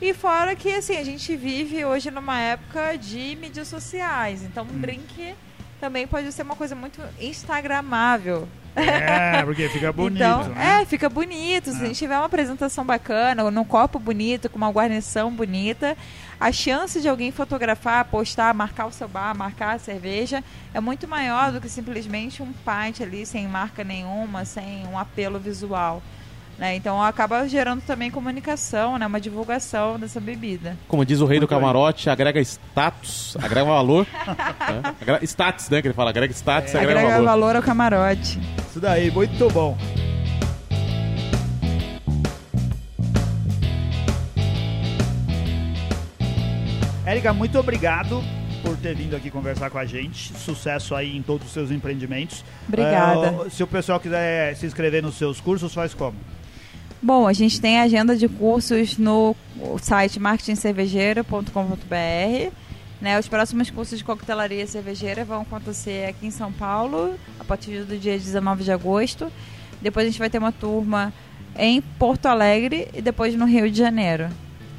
E 0.03 0.13
fora 0.13 0.53
que 0.53 0.69
assim, 0.69 0.97
a 0.97 1.03
gente 1.05 1.33
vive 1.33 1.85
hoje 1.85 2.11
numa 2.11 2.37
época 2.37 2.97
de 2.97 3.37
mídias 3.39 3.69
sociais, 3.69 4.43
então 4.43 4.65
um 4.69 4.77
drink 4.81 5.33
também 5.79 6.05
pode 6.05 6.29
ser 6.33 6.41
uma 6.41 6.57
coisa 6.57 6.75
muito 6.75 6.99
instagramável. 7.21 8.45
É, 8.75 9.41
porque 9.47 9.69
fica 9.69 9.93
bonito, 9.93 10.17
então, 10.17 10.43
né? 10.49 10.81
é, 10.81 10.85
fica 10.85 11.07
bonito. 11.07 11.71
Se 11.71 11.79
É. 11.79 11.83
a 11.83 11.87
gente 11.87 11.97
tiver 11.99 12.17
uma 12.17 12.25
apresentação 12.25 12.83
bacana, 12.83 13.45
ou 13.45 13.51
num 13.51 13.63
copo 13.63 13.97
bonito, 13.97 14.49
com 14.49 14.57
uma 14.57 14.69
guarnição 14.69 15.31
bonita, 15.31 15.95
a 16.37 16.51
chance 16.51 16.99
de 16.99 17.07
alguém 17.07 17.31
fotografar, 17.31 18.03
postar, 18.03 18.53
marcar 18.53 18.87
o 18.87 18.91
seu 18.91 19.07
bar, 19.07 19.33
marcar 19.33 19.75
a 19.77 19.79
cerveja, 19.79 20.43
é 20.73 20.81
muito 20.81 21.07
maior 21.07 21.53
do 21.53 21.61
que 21.61 21.69
simplesmente 21.69 22.43
um 22.43 22.51
pint 22.51 22.99
ali 22.99 23.25
sem 23.25 23.47
marca 23.47 23.85
nenhuma, 23.85 24.43
sem 24.43 24.85
um 24.85 24.99
apelo 24.99 25.39
visual. 25.39 26.03
Né? 26.57 26.75
Então 26.75 27.01
acaba 27.01 27.47
gerando 27.47 27.81
também 27.81 28.11
comunicação, 28.11 28.97
né? 28.97 29.05
uma 29.07 29.19
divulgação 29.19 29.99
dessa 29.99 30.19
bebida. 30.19 30.77
Como 30.87 31.05
diz 31.05 31.19
o 31.19 31.25
rei 31.25 31.39
do 31.39 31.47
bem. 31.47 31.57
camarote, 31.57 32.09
agrega 32.09 32.39
status, 32.41 33.35
agrega 33.41 33.65
valor. 33.65 34.05
né? 34.27 34.95
Agrega- 35.01 35.25
status, 35.25 35.69
né? 35.69 35.81
Que 35.81 35.87
ele 35.87 35.93
fala, 35.93 36.09
agrega 36.11 36.33
status, 36.33 36.75
agrega, 36.75 36.91
Agrega 36.99 37.13
valor. 37.15 37.25
valor 37.25 37.55
ao 37.57 37.61
camarote. 37.63 38.39
Isso 38.69 38.79
daí, 38.79 39.11
muito 39.11 39.49
bom. 39.49 39.77
Érica, 47.05 47.33
muito 47.33 47.59
obrigado 47.59 48.23
por 48.61 48.77
ter 48.77 48.95
vindo 48.95 49.15
aqui 49.15 49.29
conversar 49.29 49.69
com 49.69 49.77
a 49.77 49.85
gente. 49.85 50.33
Sucesso 50.37 50.95
aí 50.95 51.15
em 51.17 51.21
todos 51.21 51.47
os 51.47 51.53
seus 51.53 51.69
empreendimentos. 51.69 52.43
Obrigada. 52.67 53.45
É, 53.45 53.49
se 53.49 53.61
o 53.61 53.67
pessoal 53.67 53.99
quiser 53.99 54.55
se 54.55 54.65
inscrever 54.65 55.03
nos 55.03 55.15
seus 55.15 55.41
cursos, 55.41 55.73
faz 55.73 55.93
como? 55.93 56.15
Bom, 57.03 57.27
a 57.27 57.33
gente 57.33 57.59
tem 57.59 57.81
agenda 57.81 58.15
de 58.15 58.29
cursos 58.29 58.97
no 58.97 59.35
site 59.81 60.21
marketingcervejeira.com.br. 60.21 62.55
Né, 63.01 63.19
os 63.19 63.27
próximos 63.27 63.69
cursos 63.69 63.97
de 63.97 64.05
coquetelaria 64.05 64.65
cervejeira 64.65 65.25
vão 65.25 65.41
acontecer 65.41 66.07
aqui 66.07 66.27
em 66.27 66.31
São 66.31 66.49
Paulo, 66.49 67.15
a 67.37 67.43
partir 67.43 67.83
do 67.83 67.97
dia 67.97 68.17
19 68.17 68.63
de 68.63 68.71
agosto. 68.71 69.29
Depois 69.81 70.05
a 70.05 70.09
gente 70.09 70.17
vai 70.17 70.29
ter 70.29 70.37
uma 70.37 70.53
turma 70.53 71.11
em 71.59 71.81
Porto 71.81 72.27
Alegre 72.27 72.87
e 72.93 73.01
depois 73.01 73.35
no 73.35 73.43
Rio 73.43 73.69
de 73.69 73.77
Janeiro. 73.77 74.29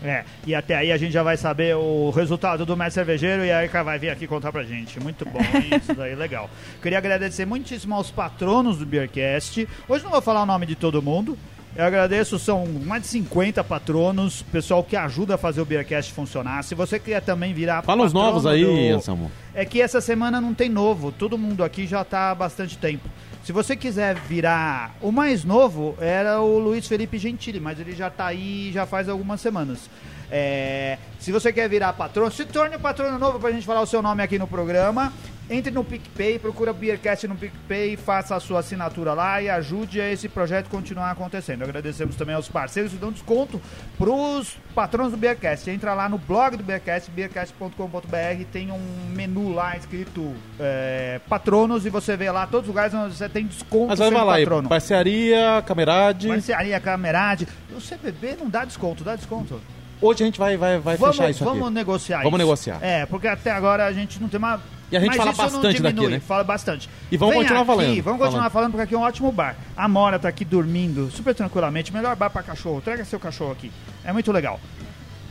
É, 0.03 0.25
e 0.47 0.55
até 0.55 0.77
aí 0.77 0.93
a 0.93 0.97
gente 0.97 1.13
já 1.13 1.23
vai 1.23 1.37
saber 1.37 1.77
o 1.77 2.09
resultado 2.09 2.65
do 2.65 2.75
mestre 2.75 2.95
cervejeiro 2.95 3.45
e 3.45 3.53
a 3.53 3.61
Erika 3.61 3.85
vai 3.85 3.99
vir 3.99 4.09
aqui 4.09 4.27
contar 4.27 4.51
pra 4.51 4.63
gente. 4.63 4.99
Muito 4.99 5.27
bom, 5.27 5.41
isso 5.77 5.95
daí, 5.95 6.15
legal. 6.15 6.49
Queria 6.81 6.97
agradecer 6.97 7.45
muitíssimo 7.45 7.95
aos 7.95 8.11
patronos 8.11 8.79
do 8.79 8.87
Beercast. 8.87 9.69
Hoje 9.87 10.03
não 10.03 10.11
vou 10.11 10.23
falar 10.23 10.43
o 10.43 10.47
nome 10.47 10.65
de 10.65 10.75
todo 10.75 11.03
mundo. 11.03 11.37
Eu 11.77 11.85
agradeço, 11.85 12.39
são 12.39 12.67
mais 12.67 13.03
de 13.03 13.09
50 13.09 13.65
patronos, 13.65 14.43
pessoal 14.43 14.85
que 14.85 14.95
ajuda 14.95 15.35
a 15.35 15.39
fazer 15.39 15.61
o 15.61 15.65
Beercast 15.65 16.13
funcionar. 16.13 16.63
Se 16.63 16.73
você 16.73 17.01
quer 17.01 17.21
também 17.21 17.53
virar 17.53 17.83
Fala 17.83 18.05
os 18.05 18.13
novos 18.13 18.47
aí, 18.47 18.65
do- 18.65 18.97
Anselmo. 18.97 19.31
é 19.53 19.65
que 19.65 19.83
essa 19.83 20.01
semana 20.01 20.41
não 20.41 20.55
tem 20.55 20.69
novo, 20.69 21.11
todo 21.11 21.37
mundo 21.37 21.65
aqui 21.65 21.85
já 21.85 22.05
tá 22.05 22.31
há 22.31 22.35
bastante 22.35 22.79
tempo. 22.79 23.09
Se 23.43 23.53
você 23.53 23.75
quiser 23.77 24.15
virar. 24.15 24.95
O 25.03 25.11
mais 25.11 25.45
novo 25.45 25.97
era 26.01 26.41
o 26.41 26.59
Luiz 26.61 26.87
Felipe 26.87 27.19
Gentili, 27.19 27.59
mas 27.61 27.79
ele 27.81 27.93
já 27.93 28.09
tá 28.09 28.27
aí 28.27 28.71
já 28.73 28.87
faz 28.87 29.09
algumas 29.09 29.41
semanas. 29.41 29.91
É, 30.31 30.97
se 31.19 31.31
você 31.31 31.53
quer 31.53 31.69
virar 31.69 31.93
patrono, 31.93 32.31
se 32.31 32.45
torne 32.47 32.79
patrono 32.79 33.19
novo 33.19 33.39
pra 33.39 33.51
gente 33.51 33.67
falar 33.67 33.83
o 33.83 33.87
seu 33.87 34.01
nome 34.01 34.23
aqui 34.23 34.39
no 34.39 34.47
programa. 34.47 35.13
Entre 35.49 35.71
no 35.71 35.85
PicPay, 35.85 36.39
procura 36.39 36.73
Beercast 36.73 37.29
no 37.29 37.37
PicPay, 37.37 37.99
faça 37.99 38.35
a 38.35 38.41
sua 38.41 38.61
assinatura 38.61 39.13
lá 39.13 39.43
e 39.43 39.51
ajude 39.51 40.01
a 40.01 40.11
esse 40.11 40.27
projeto 40.27 40.71
continuar 40.71 41.11
acontecendo. 41.11 41.63
Agradecemos 41.63 42.17
também 42.17 42.35
aos 42.35 42.49
parceiros 42.49 42.93
que 42.93 42.99
dão 42.99 43.13
desconto 43.13 43.61
pros 43.99 44.57
patronos 44.75 45.13
do 45.13 45.19
Beercast. 45.19 45.71
Entra 45.71 45.93
lá 45.93 46.09
no 46.09 46.17
blog 46.17 46.57
do 46.57 46.65
Beercast, 46.65 47.11
beercast.com.br, 47.11 48.45
tem 48.51 48.73
um 48.73 48.81
menu 49.15 49.53
lá 49.53 49.77
escrito 49.77 50.35
é, 50.59 51.21
patronos 51.29 51.85
e 51.85 51.91
você 51.91 52.17
vê 52.17 52.31
lá 52.31 52.47
todos 52.47 52.67
os 52.67 52.69
lugares 52.69 52.95
onde 52.95 53.15
você 53.15 53.29
tem 53.29 53.47
desconto 53.47 53.89
Mas 53.89 53.99
vai 53.99 54.11
lá 54.11 54.39
patrono. 54.39 54.69
parcearia, 54.69 55.63
camerade. 55.67 56.27
Mercearia, 56.27 56.81
camerade. 56.81 57.47
O 57.71 57.81
CBB 57.81 58.37
não 58.41 58.49
dá 58.49 58.65
desconto, 58.65 59.05
dá 59.05 59.15
desconto. 59.15 59.61
Hoje 60.01 60.23
a 60.23 60.27
gente 60.27 60.39
vai, 60.39 60.57
vai, 60.57 60.79
vai 60.79 60.97
vamos 60.97 61.17
fechar 61.17 61.31
isso 61.31 61.45
aqui. 61.45 61.59
vamos 61.59 61.73
negociar 61.73 62.19
Vamos 62.19 62.33
isso. 62.33 62.39
negociar. 62.39 62.79
É, 62.83 63.07
porque 63.07 63.27
até 63.27 63.51
agora 63.51 63.87
a 63.87 63.93
gente 63.93 64.21
não 64.21 64.29
tem 64.29 64.39
uma... 64.39 64.61
E 64.93 64.97
a 64.97 65.01
gente 65.01 65.09
Mas 65.09 65.17
fala 65.17 65.31
isso 65.31 65.41
não 65.41 65.49
bastante 65.51 65.83
daqui, 65.83 65.95
diminui, 65.95 66.13
né? 66.13 66.21
Fala 66.21 66.45
bastante. 66.45 66.89
E 67.11 67.17
vamos 67.17 67.35
Vem 67.35 67.43
continuar 67.43 67.63
aqui, 67.63 67.67
falando. 67.67 68.03
Vamos 68.03 68.19
continuar 68.21 68.31
Falando. 68.31 68.53
falando, 68.53 68.71
porque 68.73 68.83
aqui 68.85 68.95
é 68.95 68.99
um 68.99 69.03
ótimo 69.03 69.33
bar. 69.33 69.57
A 69.77 69.89
Mora 69.89 70.19
tá 70.19 70.29
aqui 70.29 70.45
dormindo 70.45 71.11
super 71.11 71.35
tranquilamente. 71.35 71.93
Melhor 71.93 72.15
bar 72.15 72.31
pra 72.31 72.43
cachorro. 72.43 72.81
Traga 72.81 73.05
seu 73.05 73.19
cachorro 73.19 73.53
aqui. 73.53 73.73
É 74.05 74.13
muito 74.13 74.31
legal. 74.31 74.61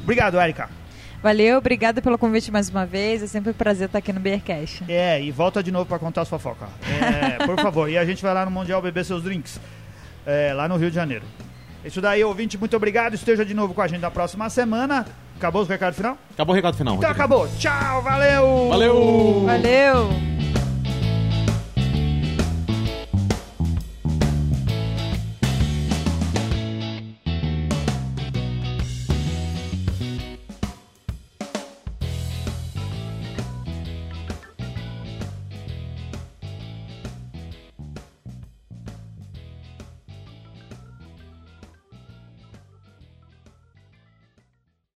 Obrigado, 0.02 0.40
Erika. 0.42 0.70
Valeu, 1.22 1.60
obrigada 1.60 2.02
pelo 2.02 2.18
convite 2.18 2.52
mais 2.52 2.68
uma 2.68 2.86
vez. 2.86 3.24
É 3.24 3.28
sempre 3.28 3.52
um 3.52 3.54
prazer 3.54 3.86
estar 3.86 4.00
aqui 4.00 4.12
no 4.12 4.20
Beercast. 4.20 4.84
É, 4.90 5.22
e 5.22 5.32
volta 5.32 5.64
de 5.64 5.72
novo 5.72 5.86
pra 5.86 5.98
contar 5.98 6.22
as 6.24 6.30
fofocas. 6.30 6.68
É, 7.40 7.46
por 7.46 7.58
favor. 7.62 7.90
E 7.90 7.98
a 7.98 8.04
gente 8.04 8.22
vai 8.22 8.34
lá 8.34 8.44
no 8.44 8.52
Mundial 8.52 8.82
beber 8.82 9.06
seus 9.06 9.24
drinks. 9.24 9.62
É, 10.26 10.52
lá 10.54 10.68
no 10.68 10.76
Rio 10.76 10.90
de 10.90 10.96
Janeiro. 10.96 11.24
Isso 11.86 12.00
daí, 12.02 12.24
ouvinte, 12.24 12.58
muito 12.58 12.76
obrigado. 12.76 13.14
Esteja 13.14 13.46
de 13.46 13.54
novo 13.54 13.74
com 13.74 13.82
a 13.82 13.88
gente 13.88 14.02
na 14.02 14.12
próxima 14.12 14.50
semana. 14.50 15.06
Acabou 15.38 15.64
o 15.64 15.66
recado 15.66 15.94
final? 15.94 16.18
Acabou 16.34 16.54
o 16.54 16.56
recado 16.56 16.78
final. 16.78 16.96
Então 16.96 17.10
Rodrigo. 17.10 17.24
acabou. 17.24 17.48
Tchau, 17.58 18.02
valeu! 18.02 18.68
Valeu! 18.70 19.44
Valeu! 19.46 20.43